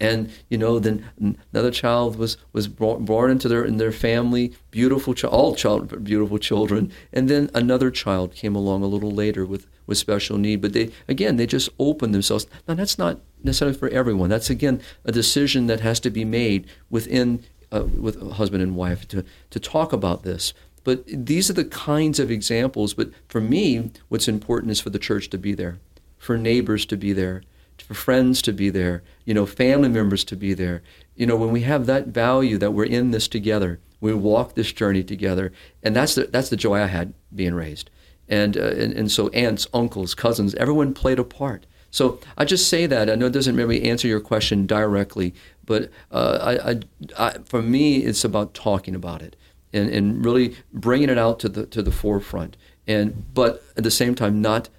And 0.00 0.32
you 0.48 0.58
know, 0.58 0.80
then 0.80 1.04
another 1.52 1.70
child 1.70 2.16
was 2.16 2.36
was 2.52 2.66
born 2.66 3.30
into 3.30 3.46
their 3.46 3.64
in 3.64 3.76
their 3.76 3.92
family, 3.92 4.52
beautiful 4.72 5.14
child, 5.14 5.32
all 5.32 5.54
child, 5.54 6.02
beautiful 6.02 6.38
children, 6.38 6.90
and 7.12 7.30
then 7.30 7.48
another 7.54 7.88
child 7.88 8.34
came 8.34 8.56
along 8.56 8.82
a 8.82 8.88
little 8.88 9.12
later 9.12 9.46
with 9.46 9.68
with 9.86 9.98
special 9.98 10.38
need. 10.38 10.60
But 10.60 10.72
they 10.72 10.90
again, 11.06 11.36
they 11.36 11.46
just 11.46 11.68
opened 11.78 12.14
themselves. 12.14 12.48
Now 12.66 12.74
that's 12.74 12.98
not 12.98 13.20
necessarily 13.44 13.78
for 13.78 13.88
everyone. 13.90 14.28
That's 14.28 14.50
again 14.50 14.80
a 15.04 15.12
decision 15.12 15.68
that 15.68 15.78
has 15.80 16.00
to 16.00 16.10
be 16.10 16.24
made 16.24 16.66
within 16.90 17.44
uh, 17.72 17.84
with 17.84 18.20
husband 18.32 18.62
and 18.62 18.76
wife 18.76 19.08
to, 19.08 19.24
to 19.50 19.58
talk 19.58 19.92
about 19.92 20.22
this. 20.22 20.54
But 20.84 21.04
these 21.06 21.48
are 21.48 21.54
the 21.54 21.64
kinds 21.64 22.18
of 22.18 22.30
examples. 22.30 22.94
But 22.94 23.10
for 23.28 23.40
me, 23.40 23.90
what's 24.08 24.28
important 24.28 24.72
is 24.72 24.80
for 24.80 24.90
the 24.90 24.98
church 24.98 25.30
to 25.30 25.38
be 25.38 25.54
there, 25.54 25.78
for 26.18 26.36
neighbors 26.36 26.84
to 26.86 26.96
be 26.96 27.12
there, 27.12 27.42
for 27.78 27.94
friends 27.94 28.42
to 28.42 28.52
be 28.52 28.70
there, 28.70 29.02
you 29.24 29.34
know, 29.34 29.46
family 29.46 29.88
members 29.88 30.24
to 30.24 30.36
be 30.36 30.54
there. 30.54 30.82
You 31.16 31.26
know, 31.26 31.36
when 31.36 31.50
we 31.50 31.62
have 31.62 31.86
that 31.86 32.08
value 32.08 32.58
that 32.58 32.72
we're 32.72 32.84
in 32.84 33.10
this 33.10 33.28
together, 33.28 33.80
we 34.00 34.12
walk 34.14 34.54
this 34.54 34.72
journey 34.72 35.04
together, 35.04 35.52
and 35.82 35.94
that's 35.94 36.14
the 36.16 36.24
that's 36.24 36.48
the 36.48 36.56
joy 36.56 36.80
I 36.80 36.86
had 36.86 37.14
being 37.34 37.54
raised. 37.54 37.90
And, 38.28 38.56
uh, 38.56 38.60
and, 38.60 38.92
and 38.94 39.10
so 39.10 39.28
aunts, 39.30 39.66
uncles, 39.74 40.14
cousins, 40.14 40.54
everyone 40.54 40.94
played 40.94 41.18
a 41.18 41.24
part. 41.24 41.66
So 41.92 42.18
I 42.38 42.46
just 42.46 42.68
say 42.68 42.86
that. 42.86 43.10
I 43.10 43.14
know 43.14 43.26
it 43.26 43.34
doesn't 43.34 43.54
really 43.54 43.88
answer 43.88 44.08
your 44.08 44.18
question 44.18 44.66
directly, 44.66 45.34
but 45.64 45.90
uh, 46.10 46.38
I, 46.40 46.70
I, 46.70 46.80
I, 47.18 47.38
for 47.44 47.60
me, 47.62 47.98
it's 47.98 48.24
about 48.24 48.54
talking 48.54 48.94
about 48.94 49.20
it 49.20 49.36
and, 49.74 49.90
and 49.90 50.24
really 50.24 50.56
bringing 50.72 51.10
it 51.10 51.18
out 51.18 51.38
to 51.40 51.50
the 51.50 51.66
to 51.66 51.82
the 51.82 51.92
forefront. 51.92 52.56
And 52.88 53.34
but 53.34 53.62
at 53.76 53.84
the 53.84 53.90
same 53.90 54.14
time, 54.14 54.40
not 54.40 54.70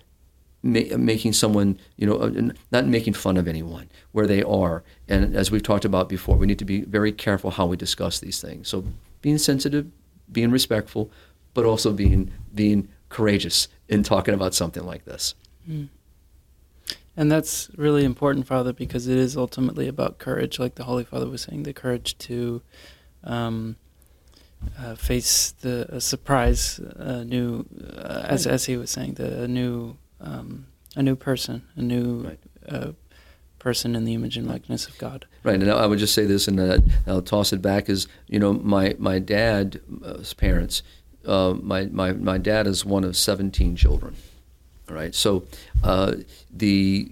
ma- 0.64 0.97
making 0.97 1.34
someone, 1.34 1.80
you 1.97 2.07
know, 2.07 2.16
uh, 2.16 2.51
not 2.72 2.88
making 2.88 3.14
fun 3.14 3.38
of 3.38 3.47
anyone 3.47 3.91
where 4.11 4.26
they 4.26 4.41
are. 4.41 4.84
And 5.07 5.36
as 5.36 5.51
we've 5.51 5.64
talked 5.64 5.86
about 5.86 6.09
before, 6.09 6.36
we 6.36 6.47
need 6.47 6.59
to 6.59 6.66
be 6.66 6.82
very 6.82 7.11
careful 7.11 7.51
how 7.51 7.68
we 7.68 7.78
discuss 7.78 8.20
these 8.20 8.41
things. 8.41 8.70
So 8.70 8.86
being 9.22 9.38
sensitive, 9.38 9.86
being 10.32 10.49
respectful, 10.49 11.11
but 11.53 11.64
also 11.64 11.93
being 11.93 12.32
being 12.55 12.88
courageous 13.09 13.68
in 13.88 14.01
talking 14.01 14.34
about 14.34 14.55
something 14.55 14.84
like 14.84 15.05
this. 15.05 15.36
Mm. 15.70 15.89
And 17.16 17.32
that's 17.32 17.70
really 17.78 18.05
important, 18.05 18.47
Father, 18.47 18.74
because 18.74 19.07
it 19.07 19.18
is 19.18 19.38
ultimately 19.38 19.88
about 19.88 20.18
courage, 20.18 20.57
like 20.57 20.76
the 20.76 20.86
Holy 20.86 21.03
Father 21.03 21.28
was 21.28 21.43
saying, 21.43 21.64
the 21.64 21.74
courage 21.74 22.18
to 22.20 22.61
um, 23.24 23.76
uh, 24.80 24.95
face 24.95 25.51
the 25.51 25.86
a 25.89 26.01
surprise, 26.01 26.80
a 26.80 27.24
new, 27.24 27.66
uh, 27.97 28.26
as 28.28 28.47
as 28.47 28.66
he 28.66 28.78
was 28.78 28.89
saying, 28.89 29.14
the 29.16 29.43
a 29.43 29.47
new 29.47 29.97
um, 30.22 30.68
a 30.95 31.03
new 31.03 31.16
person, 31.16 31.64
a 31.76 31.82
new 31.82 32.24
right. 32.24 32.39
uh, 32.68 32.91
person 33.59 33.95
in 33.95 34.03
the 34.03 34.14
image 34.14 34.38
and 34.38 34.47
likeness 34.47 34.88
of 34.88 34.97
God. 34.97 35.26
Right, 35.43 35.61
and 35.61 35.72
I 35.72 35.86
would 35.86 35.99
just 35.99 36.14
say 36.14 36.26
this, 36.26 36.47
and 36.47 36.59
uh, 36.59 36.80
I'll 37.07 37.22
toss 37.22 37.53
it 37.53 37.61
back: 37.61 37.89
is 37.89 38.07
you 38.28 38.39
know 38.39 38.53
my 38.53 38.95
my 38.99 39.20
dad's 39.20 39.78
uh, 40.03 40.24
parents. 40.38 40.84
Uh, 41.26 41.55
my 41.61 41.86
my 41.86 42.11
my 42.14 42.38
dad 42.38 42.68
is 42.68 42.86
one 42.86 43.03
of 43.03 43.16
seventeen 43.16 43.76
children. 43.76 44.16
All 44.89 44.95
right, 44.95 45.16
so 45.16 45.45
uh, 45.84 46.15
the 46.51 47.11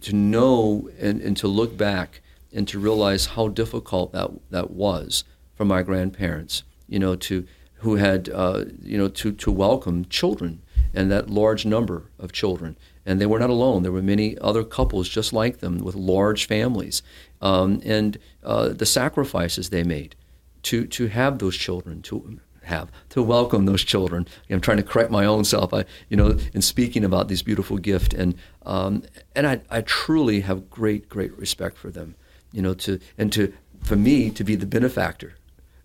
to 0.00 0.14
know 0.14 0.88
and, 1.00 1.20
and 1.20 1.36
to 1.36 1.48
look 1.48 1.76
back 1.76 2.20
and 2.52 2.68
to 2.68 2.78
realize 2.78 3.26
how 3.26 3.48
difficult 3.48 4.12
that 4.12 4.30
that 4.50 4.70
was 4.70 5.24
for 5.54 5.64
my 5.64 5.82
grandparents. 5.82 6.62
You 6.88 6.98
know, 6.98 7.16
to 7.16 7.46
who 7.76 7.96
had 7.96 8.28
uh, 8.28 8.64
you 8.82 8.98
know 8.98 9.08
to 9.08 9.32
to 9.32 9.50
welcome 9.50 10.04
children 10.06 10.62
and 10.92 11.10
that 11.10 11.28
large 11.28 11.66
number 11.66 12.04
of 12.18 12.32
children 12.32 12.76
and 13.06 13.20
they 13.20 13.26
were 13.26 13.38
not 13.38 13.50
alone. 13.50 13.82
There 13.82 13.92
were 13.92 14.02
many 14.02 14.38
other 14.38 14.64
couples 14.64 15.08
just 15.08 15.32
like 15.32 15.58
them 15.58 15.78
with 15.78 15.94
large 15.94 16.46
families, 16.46 17.02
um, 17.40 17.80
and 17.84 18.18
uh, 18.42 18.68
the 18.68 18.86
sacrifices 18.86 19.70
they 19.70 19.84
made 19.84 20.16
to 20.62 20.86
to 20.86 21.08
have 21.08 21.38
those 21.38 21.56
children 21.56 22.02
to 22.02 22.40
have 22.66 22.90
to 23.10 23.22
welcome 23.22 23.66
those 23.66 23.84
children. 23.84 24.26
I'm 24.50 24.60
trying 24.60 24.76
to 24.78 24.82
correct 24.82 25.10
my 25.10 25.24
own 25.24 25.44
self. 25.44 25.72
I, 25.72 25.84
you 26.08 26.16
know, 26.16 26.38
in 26.52 26.62
speaking 26.62 27.04
about 27.04 27.28
this 27.28 27.42
beautiful 27.42 27.78
gift, 27.78 28.14
and 28.14 28.34
um, 28.64 29.02
and 29.34 29.46
I, 29.46 29.60
I 29.70 29.80
truly 29.82 30.40
have 30.40 30.70
great 30.70 31.08
great 31.08 31.36
respect 31.38 31.76
for 31.76 31.90
them. 31.90 32.14
You 32.52 32.62
know, 32.62 32.74
to 32.74 33.00
and 33.18 33.32
to 33.32 33.52
for 33.82 33.96
me 33.96 34.30
to 34.30 34.44
be 34.44 34.56
the 34.56 34.66
benefactor, 34.66 35.34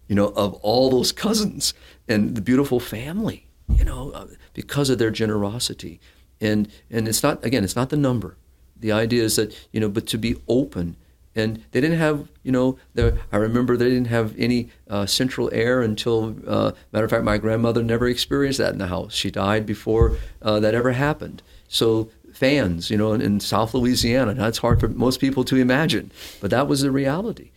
you 0.07 0.15
know, 0.15 0.27
of 0.29 0.53
all 0.55 0.89
those 0.89 1.11
cousins 1.11 1.73
and 2.07 2.35
the 2.35 2.41
beautiful 2.41 2.79
family. 2.79 3.45
You 3.67 3.85
know, 3.85 4.09
uh, 4.11 4.25
because 4.53 4.89
of 4.89 4.97
their 4.97 5.11
generosity 5.11 5.99
and 6.41 6.69
and 6.89 7.07
it's 7.07 7.23
not 7.23 7.43
again 7.43 7.63
it's 7.63 7.75
not 7.75 7.89
the 7.89 7.97
number 7.97 8.37
the 8.79 8.91
idea 8.91 9.23
is 9.23 9.35
that 9.35 9.55
you 9.71 9.79
know 9.79 9.89
but 9.89 10.07
to 10.07 10.17
be 10.17 10.35
open 10.47 10.95
and 11.39 11.63
they 11.71 11.81
didn't 11.81 11.97
have 11.97 12.27
you 12.43 12.51
know 12.51 12.77
i 13.31 13.37
remember 13.37 13.75
they 13.75 13.89
didn't 13.89 14.07
have 14.07 14.35
any 14.37 14.69
uh, 14.89 15.05
central 15.05 15.49
air 15.53 15.81
until 15.81 16.35
uh, 16.47 16.71
matter 16.91 17.05
of 17.05 17.11
fact 17.11 17.23
my 17.23 17.37
grandmother 17.37 17.83
never 17.83 18.07
experienced 18.07 18.59
that 18.59 18.73
in 18.73 18.79
the 18.79 18.87
house. 18.87 19.13
She 19.13 19.31
died 19.31 19.65
before 19.65 20.17
uh, 20.41 20.59
that 20.59 20.73
ever 20.73 20.91
happened. 20.91 21.41
So 21.67 22.09
fans 22.33 22.89
you 22.89 22.97
know 22.97 23.13
in, 23.13 23.21
in 23.21 23.39
south 23.39 23.73
louisiana 23.73 24.33
that's 24.33 24.59
hard 24.59 24.79
for 24.79 24.87
most 24.87 25.19
people 25.19 25.43
to 25.43 25.57
imagine 25.57 26.11
but 26.39 26.51
that 26.51 26.67
was 26.67 26.81
the 26.81 26.91
reality. 26.91 27.51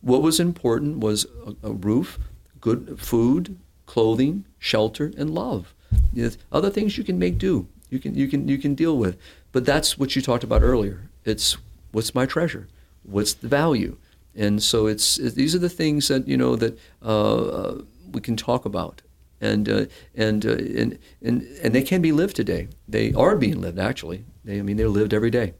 What 0.00 0.22
was 0.22 0.40
important 0.40 0.98
was 0.98 1.26
a, 1.46 1.68
a 1.70 1.72
roof 1.72 2.18
good 2.60 3.00
food 3.00 3.58
clothing 3.86 4.44
shelter 4.58 5.12
and 5.18 5.30
love. 5.30 5.74
Know, 6.14 6.30
other 6.50 6.70
things 6.70 6.96
you 6.96 7.04
can 7.04 7.18
make 7.18 7.38
do 7.38 7.66
you 7.92 7.98
can 7.98 8.14
you 8.14 8.26
can 8.26 8.48
you 8.48 8.56
can 8.56 8.74
deal 8.74 8.96
with. 8.96 9.18
But 9.52 9.66
that's 9.66 9.98
what 9.98 10.16
you 10.16 10.22
talked 10.22 10.42
about 10.42 10.62
earlier. 10.62 11.10
It's 11.26 11.58
what's 11.92 12.14
my 12.14 12.24
treasure, 12.24 12.66
what's 13.02 13.34
the 13.34 13.48
value, 13.48 13.96
and 14.34 14.62
so 14.62 14.86
it's 14.86 15.18
it, 15.18 15.34
these 15.34 15.54
are 15.54 15.58
the 15.58 15.68
things 15.68 16.08
that 16.08 16.26
you 16.28 16.36
know 16.36 16.56
that 16.56 16.78
uh, 17.02 17.74
we 18.10 18.20
can 18.20 18.36
talk 18.36 18.64
about, 18.64 19.02
and 19.40 19.68
uh, 19.68 19.86
and, 20.14 20.46
uh, 20.46 20.52
and 20.52 20.98
and 21.22 21.42
and 21.62 21.74
they 21.74 21.82
can 21.82 22.02
be 22.02 22.12
lived 22.12 22.36
today. 22.36 22.68
They 22.88 23.12
are 23.14 23.36
being 23.36 23.60
lived 23.60 23.78
actually. 23.78 24.24
They 24.44 24.58
I 24.58 24.62
mean 24.62 24.76
they're 24.76 24.88
lived 24.88 25.14
every 25.14 25.30
day. 25.30 25.54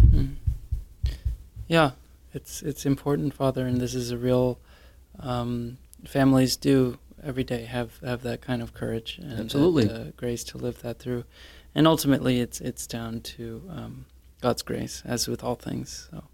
Mm. 0.00 0.34
Yeah, 1.68 1.92
it's 2.34 2.62
it's 2.62 2.86
important, 2.86 3.34
Father, 3.34 3.66
and 3.66 3.80
this 3.80 3.94
is 3.94 4.10
a 4.10 4.18
real. 4.18 4.58
Um, 5.18 5.76
families 6.06 6.56
do 6.56 6.98
every 7.22 7.44
day 7.44 7.64
have 7.64 7.98
have 8.00 8.22
that 8.22 8.40
kind 8.40 8.62
of 8.62 8.72
courage 8.72 9.18
and 9.20 9.38
Absolutely. 9.38 9.84
That, 9.84 10.00
uh, 10.00 10.04
grace 10.16 10.42
to 10.44 10.56
live 10.56 10.80
that 10.80 10.98
through 10.98 11.24
and 11.74 11.86
ultimately 11.86 12.40
it's 12.40 12.60
it's 12.60 12.86
down 12.86 13.20
to 13.20 13.62
um, 13.70 14.06
God's 14.40 14.62
grace, 14.62 15.02
as 15.04 15.28
with 15.28 15.44
all 15.44 15.54
things. 15.54 16.08
So, 16.10 16.24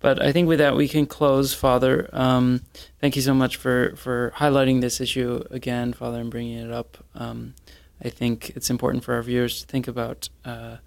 but 0.00 0.22
I 0.22 0.32
think 0.32 0.48
with 0.48 0.58
that 0.58 0.76
we 0.76 0.88
can 0.88 1.06
close, 1.06 1.54
Father. 1.54 2.08
Um, 2.12 2.62
thank 3.00 3.16
you 3.16 3.22
so 3.22 3.34
much 3.34 3.56
for 3.56 3.94
for 3.96 4.32
highlighting 4.36 4.80
this 4.80 5.00
issue 5.00 5.44
again, 5.50 5.92
Father, 5.92 6.20
and 6.20 6.30
bringing 6.30 6.58
it 6.58 6.72
up. 6.72 6.98
Um, 7.14 7.54
I 8.02 8.08
think 8.08 8.50
it's 8.56 8.70
important 8.70 9.04
for 9.04 9.14
our 9.14 9.22
viewers 9.22 9.60
to 9.60 9.66
think 9.66 9.86
about 9.86 10.28
uh, 10.44 10.78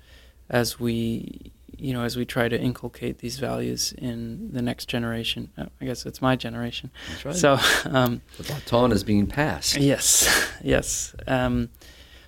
as 0.49 0.79
we 0.79 1.51
you 1.77 1.93
know, 1.93 2.03
as 2.03 2.15
we 2.15 2.25
try 2.25 2.47
to 2.47 2.59
inculcate 2.59 3.17
these 3.17 3.39
values 3.39 3.93
in 3.97 4.51
the 4.53 4.61
next 4.61 4.85
generation. 4.85 5.51
Uh, 5.57 5.65
I 5.81 5.85
guess 5.85 6.05
it's 6.05 6.21
my 6.21 6.35
generation. 6.35 6.91
That's 7.09 7.25
right. 7.25 7.35
So 7.35 7.59
um, 7.89 8.21
the 8.37 8.43
baton 8.43 8.91
is 8.91 9.03
being 9.03 9.27
passed. 9.27 9.77
Yes, 9.77 10.49
yes. 10.63 11.13
Um, 11.27 11.69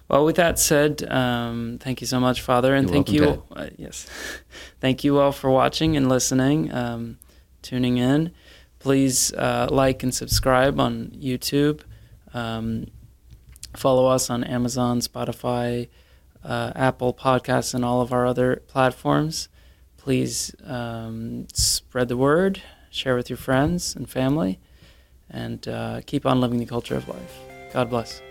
well, 0.07 0.25
with 0.25 0.35
that 0.35 0.59
said, 0.59 1.03
um, 1.11 1.79
thank 1.81 2.01
you 2.01 2.07
so 2.07 2.19
much, 2.19 2.41
Father, 2.41 2.75
and 2.75 2.87
You're 2.87 3.03
thank 3.03 3.21
welcome, 3.21 3.43
you. 3.49 3.55
Uh, 3.55 3.69
yes, 3.77 4.07
thank 4.79 5.03
you 5.03 5.19
all 5.19 5.31
for 5.31 5.49
watching 5.49 5.97
and 5.97 6.09
listening, 6.09 6.71
um, 6.71 7.17
tuning 7.61 7.97
in. 7.97 8.31
Please 8.79 9.33
uh, 9.33 9.67
like 9.71 10.03
and 10.03 10.13
subscribe 10.13 10.79
on 10.79 11.07
YouTube. 11.17 11.81
Um, 12.33 12.87
follow 13.75 14.05
us 14.07 14.29
on 14.29 14.43
Amazon, 14.43 14.99
Spotify, 14.99 15.89
uh, 16.43 16.71
Apple 16.75 17.13
Podcasts, 17.13 17.73
and 17.73 17.83
all 17.83 18.01
of 18.01 18.13
our 18.13 18.27
other 18.27 18.57
platforms. 18.67 19.49
Please 19.97 20.53
um, 20.63 21.47
spread 21.51 22.09
the 22.09 22.17
word, 22.17 22.61
share 22.91 23.15
with 23.15 23.27
your 23.27 23.37
friends 23.37 23.95
and 23.95 24.07
family, 24.07 24.59
and 25.31 25.67
uh, 25.67 26.01
keep 26.05 26.27
on 26.27 26.39
living 26.39 26.59
the 26.59 26.67
culture 26.67 26.95
of 26.95 27.07
life. 27.07 27.39
God 27.73 27.89
bless. 27.89 28.21